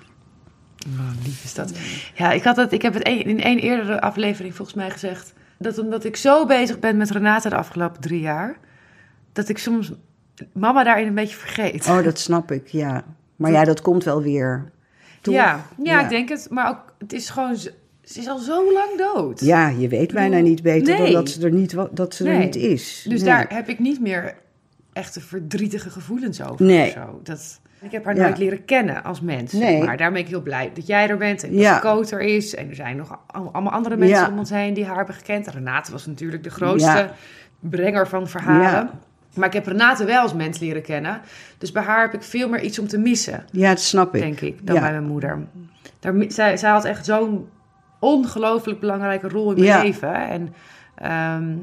Oh, 0.86 1.24
lief 1.24 1.44
is 1.44 1.54
dat. 1.54 1.72
Ja, 2.14 2.32
ik, 2.32 2.42
had 2.44 2.56
het, 2.56 2.72
ik 2.72 2.82
heb 2.82 2.94
het 2.94 3.06
een- 3.06 3.24
in 3.24 3.40
één 3.42 3.58
eerdere 3.58 4.00
aflevering 4.00 4.54
volgens 4.54 4.76
mij 4.76 4.90
gezegd. 4.90 5.32
Dat 5.58 5.78
omdat 5.78 6.04
ik 6.04 6.16
zo 6.16 6.46
bezig 6.46 6.78
ben 6.78 6.96
met 6.96 7.10
Renate 7.10 7.48
de 7.48 7.56
afgelopen 7.56 8.00
drie 8.00 8.20
jaar. 8.20 8.56
Dat 9.32 9.48
ik 9.48 9.58
soms 9.58 9.92
mama 10.52 10.84
daarin 10.84 11.06
een 11.06 11.14
beetje 11.14 11.36
vergeet. 11.36 11.86
Oh, 11.88 12.02
dat 12.04 12.18
snap 12.18 12.50
ik, 12.50 12.66
ja. 12.68 13.04
Maar 13.36 13.50
ja, 13.52 13.64
dat 13.64 13.80
komt 13.80 14.04
wel 14.04 14.22
weer. 14.22 14.70
Toch? 15.20 15.34
ja, 15.34 15.66
ja, 15.82 15.92
Ja. 15.92 16.02
ik 16.02 16.08
denk 16.08 16.28
het. 16.28 16.46
Maar 16.50 16.68
ook, 16.70 16.94
het 16.98 17.12
is 17.12 17.30
gewoon... 17.30 17.56
Ze 17.56 18.18
is 18.20 18.28
al 18.28 18.38
zo 18.38 18.72
lang 18.72 18.98
dood. 18.98 19.40
Ja, 19.40 19.68
je 19.68 19.88
weet 19.88 20.12
bijna 20.12 20.38
niet 20.38 20.62
beter 20.62 20.94
dan 20.96 21.02
Nee. 21.02 21.12
dat 21.12 21.30
ze 21.30 21.44
er 21.44 21.52
niet, 21.52 21.74
dat 21.92 22.14
ze 22.14 22.28
er 22.28 22.38
niet 22.38 22.56
is. 22.56 23.04
Dus 23.08 23.20
Nee. 23.20 23.28
daar 23.30 23.46
heb 23.48 23.68
ik 23.68 23.78
niet 23.78 24.00
meer 24.00 24.34
echte 24.92 25.20
verdrietige 25.20 25.90
gevoelens 25.90 26.42
over. 26.42 26.64
Nee. 26.66 26.86
Of 26.86 26.92
zo. 26.92 27.20
Dat, 27.22 27.60
ik 27.82 27.92
heb 27.92 28.04
haar 28.04 28.14
nooit 28.14 28.38
leren 28.38 28.64
kennen 28.64 29.04
als 29.04 29.20
mens. 29.20 29.52
Nee. 29.52 29.84
Maar 29.84 29.96
daar 29.96 30.12
ben 30.12 30.20
ik 30.20 30.28
heel 30.28 30.42
blij 30.42 30.70
dat 30.74 30.86
jij 30.86 31.08
er 31.08 31.16
bent. 31.16 31.42
En 31.44 31.50
dat 31.52 31.60
Ja. 31.60 31.78
Coot 31.78 32.10
er 32.10 32.20
is. 32.20 32.54
En 32.54 32.68
er 32.68 32.74
zijn 32.74 32.96
nog 32.96 33.18
al- 33.26 33.48
allemaal 33.52 33.72
andere 33.72 33.96
mensen 33.96 34.28
om 34.28 34.38
ons 34.38 34.50
heen 34.50 34.74
die 34.74 34.84
haar 34.86 34.96
hebben 34.96 35.14
gekend. 35.14 35.46
Renate 35.46 35.92
was 35.92 36.06
natuurlijk 36.06 36.42
de 36.42 36.50
grootste 36.50 37.10
brenger 37.60 38.08
van 38.08 38.28
verhalen. 38.28 38.90
Maar 39.34 39.46
ik 39.46 39.52
heb 39.52 39.66
Renate 39.66 40.04
wel 40.04 40.20
als 40.22 40.34
mens 40.34 40.58
leren 40.58 40.82
kennen. 40.82 41.20
Dus 41.58 41.72
bij 41.72 41.82
haar 41.82 42.00
heb 42.00 42.14
ik 42.14 42.22
veel 42.22 42.48
meer 42.48 42.60
iets 42.60 42.78
om 42.78 42.86
te 42.88 42.98
missen, 42.98 43.44
Ja, 43.50 43.68
dat 43.68 43.80
snap 43.80 44.14
ik. 44.14 44.20
denk 44.22 44.40
ik, 44.40 44.66
dan 44.66 44.74
Ja. 44.74 44.80
bij 44.80 44.90
mijn 44.90 45.04
moeder. 45.06 45.38
Daar, 46.00 46.14
zij, 46.28 46.56
zij 46.56 46.70
had 46.70 46.84
echt 46.84 47.04
zo'n 47.04 47.48
ongelooflijk 47.98 48.80
belangrijke 48.80 49.28
rol 49.28 49.48
in 49.52 49.54
mijn 49.54 49.66
Ja. 49.66 49.82
leven. 49.82 50.14
En 50.28 50.54
ehm, 50.94 51.56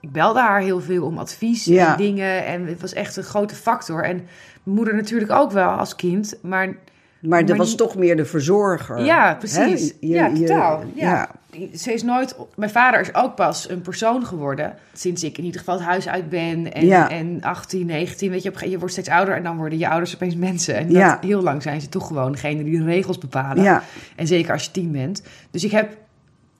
ik 0.00 0.12
belde 0.12 0.40
haar 0.40 0.60
heel 0.60 0.80
veel 0.80 1.04
om 1.04 1.18
advies 1.18 1.64
Ja. 1.64 1.90
en 1.90 1.96
dingen. 1.96 2.44
En 2.46 2.66
het 2.66 2.80
was 2.80 2.92
echt 2.92 3.16
een 3.16 3.22
grote 3.22 3.54
factor. 3.54 4.04
En 4.04 4.26
moeder 4.68 4.94
natuurlijk 4.94 5.30
ook 5.32 5.50
wel 5.52 5.68
als 5.70 5.96
kind. 5.96 6.34
Maar 6.42 6.76
Maar 7.20 7.46
dat 7.46 7.56
was 7.56 7.74
toch 7.74 7.96
meer 7.96 8.16
de 8.16 8.24
verzorger. 8.24 9.04
ja, 9.04 9.34
precies. 9.34 9.94
Je- 10.00 10.08
ja, 10.08 10.26
je- 10.26 10.44
totaal. 10.46 10.82
Ja. 10.94 11.02
ja. 11.04 11.28
Ze 11.76 11.92
is 11.92 12.02
nooit... 12.02 12.36
Mijn 12.56 12.70
vader 12.70 13.00
is 13.00 13.14
ook 13.14 13.34
pas 13.34 13.68
een 13.68 13.80
persoon 13.80 14.26
geworden. 14.26 14.74
Sinds 14.92 15.24
ik 15.24 15.38
in 15.38 15.44
ieder 15.44 15.58
geval 15.60 15.74
het 15.74 15.84
huis 15.84 16.08
uit 16.08 16.28
ben. 16.28 16.72
En, 16.72 16.86
Ja. 16.86 17.10
en 17.10 17.42
18, 17.42 17.86
19. 17.86 18.30
Weet 18.30 18.42
je, 18.42 18.48
op 18.48 18.54
een 18.54 18.60
gegeven- 18.60 18.70
je 18.70 18.78
wordt 18.78 18.92
steeds 18.92 19.08
ouder. 19.08 19.34
En 19.36 19.42
dan 19.42 19.56
worden 19.56 19.78
je 19.78 19.88
ouders 19.88 20.14
opeens 20.14 20.34
mensen. 20.36 20.74
En 20.76 20.86
dat, 20.86 20.96
Ja. 20.96 21.18
heel 21.20 21.42
lang 21.42 21.62
zijn 21.62 21.80
ze 21.80 21.88
toch 21.88 22.06
gewoon 22.06 22.32
degene 22.32 22.64
die 22.64 22.78
de 22.78 22.84
regels 22.84 23.18
bepalen. 23.18 23.62
Ja. 23.62 23.82
En 24.16 24.26
zeker 24.26 24.52
als 24.52 24.64
je 24.64 24.70
tien 24.70 24.92
bent. 24.92 25.22
Dus 25.50 25.64
ik 25.64 25.70
heb... 25.70 25.96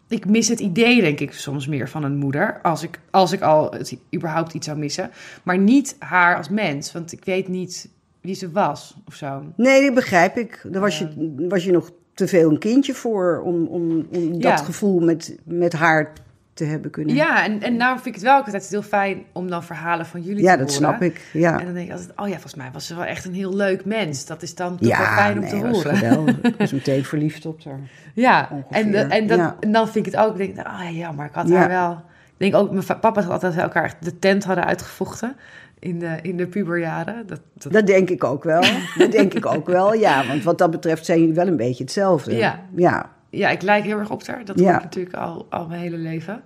Ik 0.09 0.26
mis 0.26 0.48
het 0.48 0.61
idee, 0.61 1.00
denk 1.00 1.20
ik, 1.20 1.32
soms 1.32 1.66
meer 1.66 1.88
van 1.88 2.02
een 2.04 2.16
moeder. 2.16 2.59
Als 2.62 2.82
ik, 2.82 3.00
als 3.11 3.32
ik 3.32 3.40
al 3.40 3.70
het, 3.70 3.96
überhaupt 4.14 4.54
iets 4.54 4.66
zou 4.66 4.78
missen. 4.78 5.11
Maar 5.42 5.59
niet 5.59 5.96
haar 5.98 6.36
als 6.36 6.48
mens. 6.48 6.92
Want 6.92 7.12
ik 7.12 7.24
weet 7.24 7.48
niet 7.48 7.88
wie 8.21 8.35
ze 8.35 8.51
was 8.51 8.97
of 9.07 9.14
zo. 9.14 9.43
Nee, 9.57 9.85
dat 9.85 9.95
begrijp 9.95 10.37
ik. 10.37 10.61
Daar 10.66 10.81
was, 10.81 10.99
je, 10.99 11.35
was 11.49 11.64
je 11.64 11.73
nog 11.73 11.91
te 12.14 12.29
veel 12.29 12.51
een 12.51 12.59
kindje 12.59 12.95
voor 12.95 13.41
om, 13.45 13.66
om, 13.66 14.07
om 14.14 14.35
Ja. 14.35 14.51
dat 14.51 14.61
gevoel 14.61 15.01
met, 15.01 15.37
met 15.45 15.73
haar 15.73 16.12
te 16.55 16.64
hebben 16.64 16.91
kunnen. 16.91 17.14
Ja, 17.14 17.45
en, 17.45 17.62
en 17.62 17.77
nou 17.77 17.95
vind 17.95 18.07
ik 18.07 18.14
het 18.14 18.23
wel 18.23 18.35
altijd 18.37 18.69
heel 18.69 18.83
fijn 18.83 19.23
om 19.33 19.49
dan 19.51 19.62
verhalen 19.64 20.07
van 20.07 20.23
jullie 20.23 20.43
Ja, 20.43 20.53
te 20.53 20.59
dat 20.59 20.75
horen. 20.75 20.89
snap 20.89 21.03
ik. 21.03 21.29
Ja, 21.33 21.59
En 21.59 21.64
dan 21.64 21.75
denk 21.75 21.87
ik 21.87 21.93
altijd, 21.93 22.11
oh 22.16 22.27
ja, 22.27 22.33
volgens 22.33 22.55
mij 22.55 22.71
was 22.73 22.87
ze 22.87 22.95
wel 22.95 23.05
echt 23.05 23.25
een 23.25 23.35
heel 23.35 23.55
leuk 23.57 23.85
mens. 23.85 24.27
Dat 24.27 24.43
is 24.43 24.55
dan 24.55 24.69
toch 24.71 24.81
wel 24.81 24.89
ja 24.89 25.14
fijn 25.16 25.35
om 25.35 25.41
nee, 25.41 25.51
te 25.51 25.61
dat 25.61 25.83
horen. 25.83 26.39
Ik 26.43 26.55
was 26.59 26.73
meteen 26.73 27.05
verliefd 27.05 27.47
op 27.47 27.64
haar. 27.64 27.81
Ja, 28.14 28.49
Ongeveer, 28.53 28.77
en, 28.77 28.91
de- 28.91 28.99
en, 29.14 29.27
dat, 29.27 29.39
ja. 29.39 29.57
en 29.61 29.73
dan 29.73 29.89
vind 29.89 30.07
ik 30.07 30.12
het 30.12 30.21
ook, 30.21 30.39
ik 30.39 30.55
denk, 30.55 30.66
oh 30.69 30.97
ja, 30.97 31.12
maar 31.12 31.27
ik 31.27 31.35
had 31.35 31.49
Ja. 31.49 31.57
haar 31.57 31.69
wel... 31.69 31.93
Ik 32.39 32.51
denk 32.53 32.55
ook, 32.62 32.71
mijn 32.71 32.85
papa 32.87 33.23
had 33.23 33.31
altijd 33.31 33.57
elkaar 33.57 33.85
echt 33.85 34.05
de 34.05 34.19
tent 34.19 34.45
hadden 34.45 34.64
uitgevochten 34.64 35.37
in 35.79 35.99
de, 35.99 36.18
in 36.22 36.37
de 36.37 36.47
puberjaren. 36.47 37.26
Dat, 37.26 37.41
dat, 37.55 37.72
Dat 37.72 37.87
denk 37.87 38.11
ik 38.11 38.24
ook 38.24 38.45
wel. 38.45 38.62
Dat 38.99 39.12
denk 39.12 39.35
ik 39.35 39.47
ook 39.47 39.66
wel, 39.66 39.95
ja. 39.95 40.26
Want 40.26 40.45
wat 40.45 40.59
dat 40.59 40.70
betreft 40.70 41.05
zijn 41.05 41.18
jullie 41.20 41.35
wel 41.35 41.47
een 41.47 41.57
beetje 41.57 41.83
hetzelfde. 41.85 42.35
Ja. 42.35 42.61
Ja, 42.74 43.11
ja, 43.31 43.49
ik 43.51 43.62
lijk 43.62 43.85
heel 43.85 43.99
erg 43.99 44.11
op 44.11 44.26
haar. 44.26 44.45
Dat 44.45 44.59
Ja. 44.59 44.76
ik 44.76 44.83
natuurlijk 44.83 45.16
al, 45.16 45.47
al 45.51 45.66
mijn 45.66 45.81
hele 45.81 45.97
leven. 45.97 46.41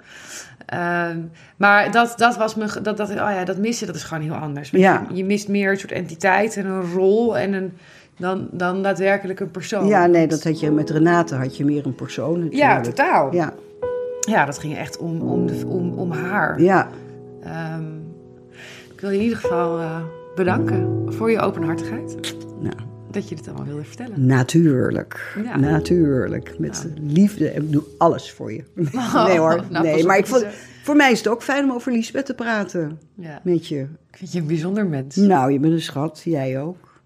Ehm, 0.67 1.19
maar 1.57 1.91
dat, 1.91 2.15
dat 2.17 2.37
was 2.37 2.55
me, 2.55 2.67
dat, 2.83 2.97
dat, 2.97 3.11
oh 3.11 3.17
ja, 3.17 3.45
dat 3.45 3.57
missen, 3.59 3.87
dat 3.87 3.97
is 3.97 4.03
gewoon 4.03 4.23
heel 4.23 4.35
anders. 4.35 4.71
Ja. 4.71 5.07
Je, 5.09 5.17
je 5.17 5.25
mist 5.25 5.49
meer 5.49 5.71
een 5.71 5.79
soort 5.79 5.93
entiteit 5.93 6.57
en 6.57 6.67
een 6.67 6.93
rol 6.93 7.39
en 7.39 7.53
een, 7.53 7.73
dan, 8.19 8.49
dan 8.51 8.83
daadwerkelijk 8.83 9.41
een 9.41 9.51
persoon. 9.51 9.87
ja, 9.87 10.07
nee, 10.07 10.27
dat 10.27 10.43
had 10.45 10.61
je 10.61 10.71
met 10.71 10.91
Renate 10.91 11.35
had 11.35 11.57
je 11.57 11.65
meer 11.65 11.87
een 11.87 11.95
persoon 11.95 12.33
natuurlijk. 12.33 12.55
Ja, 12.63 12.81
totaal. 12.81 13.35
Ja, 13.35 13.53
Ja, 14.21 14.45
dat 14.45 14.59
ging 14.59 14.77
echt 14.77 14.99
om, 14.99 15.21
om, 15.21 15.47
de, 15.47 15.67
om, 15.67 15.93
om 15.93 16.11
haar. 16.11 16.61
ja. 16.63 16.89
Ehm, 17.43 17.83
wil 19.03 19.11
je 19.11 19.17
in 19.17 19.23
ieder 19.23 19.39
geval 19.39 19.79
eh, 19.79 20.01
bedanken 20.35 21.05
voor 21.13 21.31
je 21.31 21.41
openhartigheid. 21.41 22.35
Nou, 22.61 22.75
Dat 23.11 23.29
je 23.29 23.35
dit 23.35 23.47
allemaal 23.49 23.67
wilde 23.67 23.85
vertellen. 23.85 24.27
natuurlijk. 24.27 25.37
Ja. 25.45 25.57
Natuurlijk. 25.59 26.59
Met 26.59 26.87
liefde 27.01 27.49
en 27.51 27.63
ik 27.63 27.73
doe 27.73 27.83
alles 27.99 28.33
voor 28.33 28.53
je. 28.53 28.65
nee 29.27 29.39
hoor, 29.39 29.65
nou, 29.71 29.85
nee. 29.85 30.05
Maar 30.05 30.19
ik 30.19 30.27
vond, 30.27 30.41
je 30.43 30.49
voor 30.83 30.97
mij 30.97 31.13
is 31.13 31.19
het 31.19 31.29
ook 31.29 31.43
fijn 31.43 31.65
om 31.65 31.73
over 31.73 31.93
Lisbeth 31.93 32.27
te 32.27 32.35
praten 32.35 32.99
Ja. 33.15 33.41
met 33.45 33.67
je. 33.67 33.79
Ik 34.11 34.17
vind 34.19 34.33
je 34.33 34.41
een 34.41 34.47
bijzonder 34.47 34.87
mens. 34.87 35.17
Nou, 35.17 35.53
je 35.53 35.59
bent 35.59 35.73
een 35.73 35.81
schat. 35.81 36.21
Jij 36.25 36.61
ook. 36.61 37.01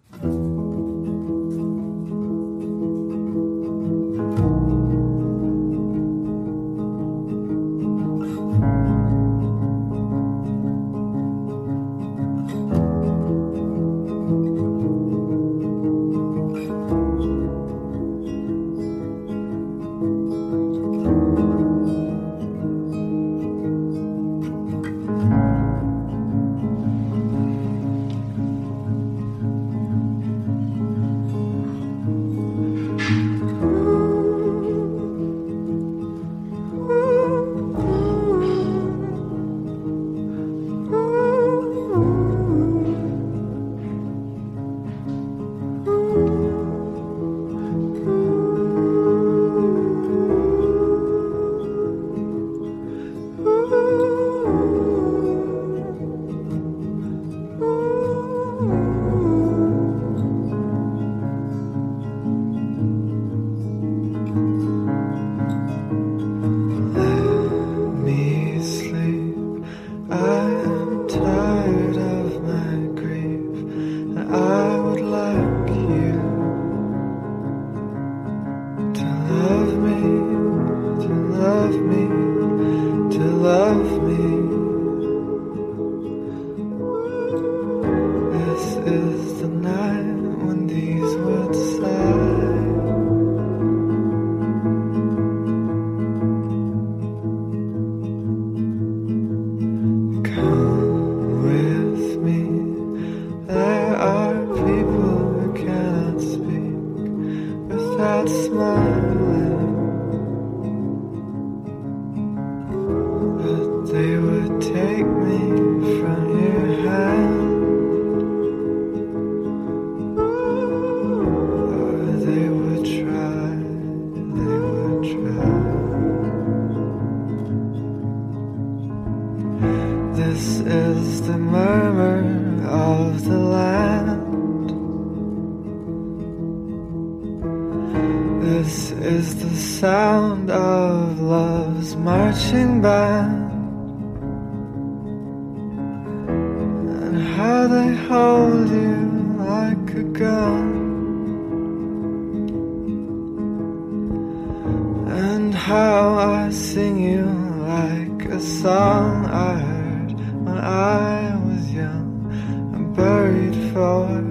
thought 163.77 164.26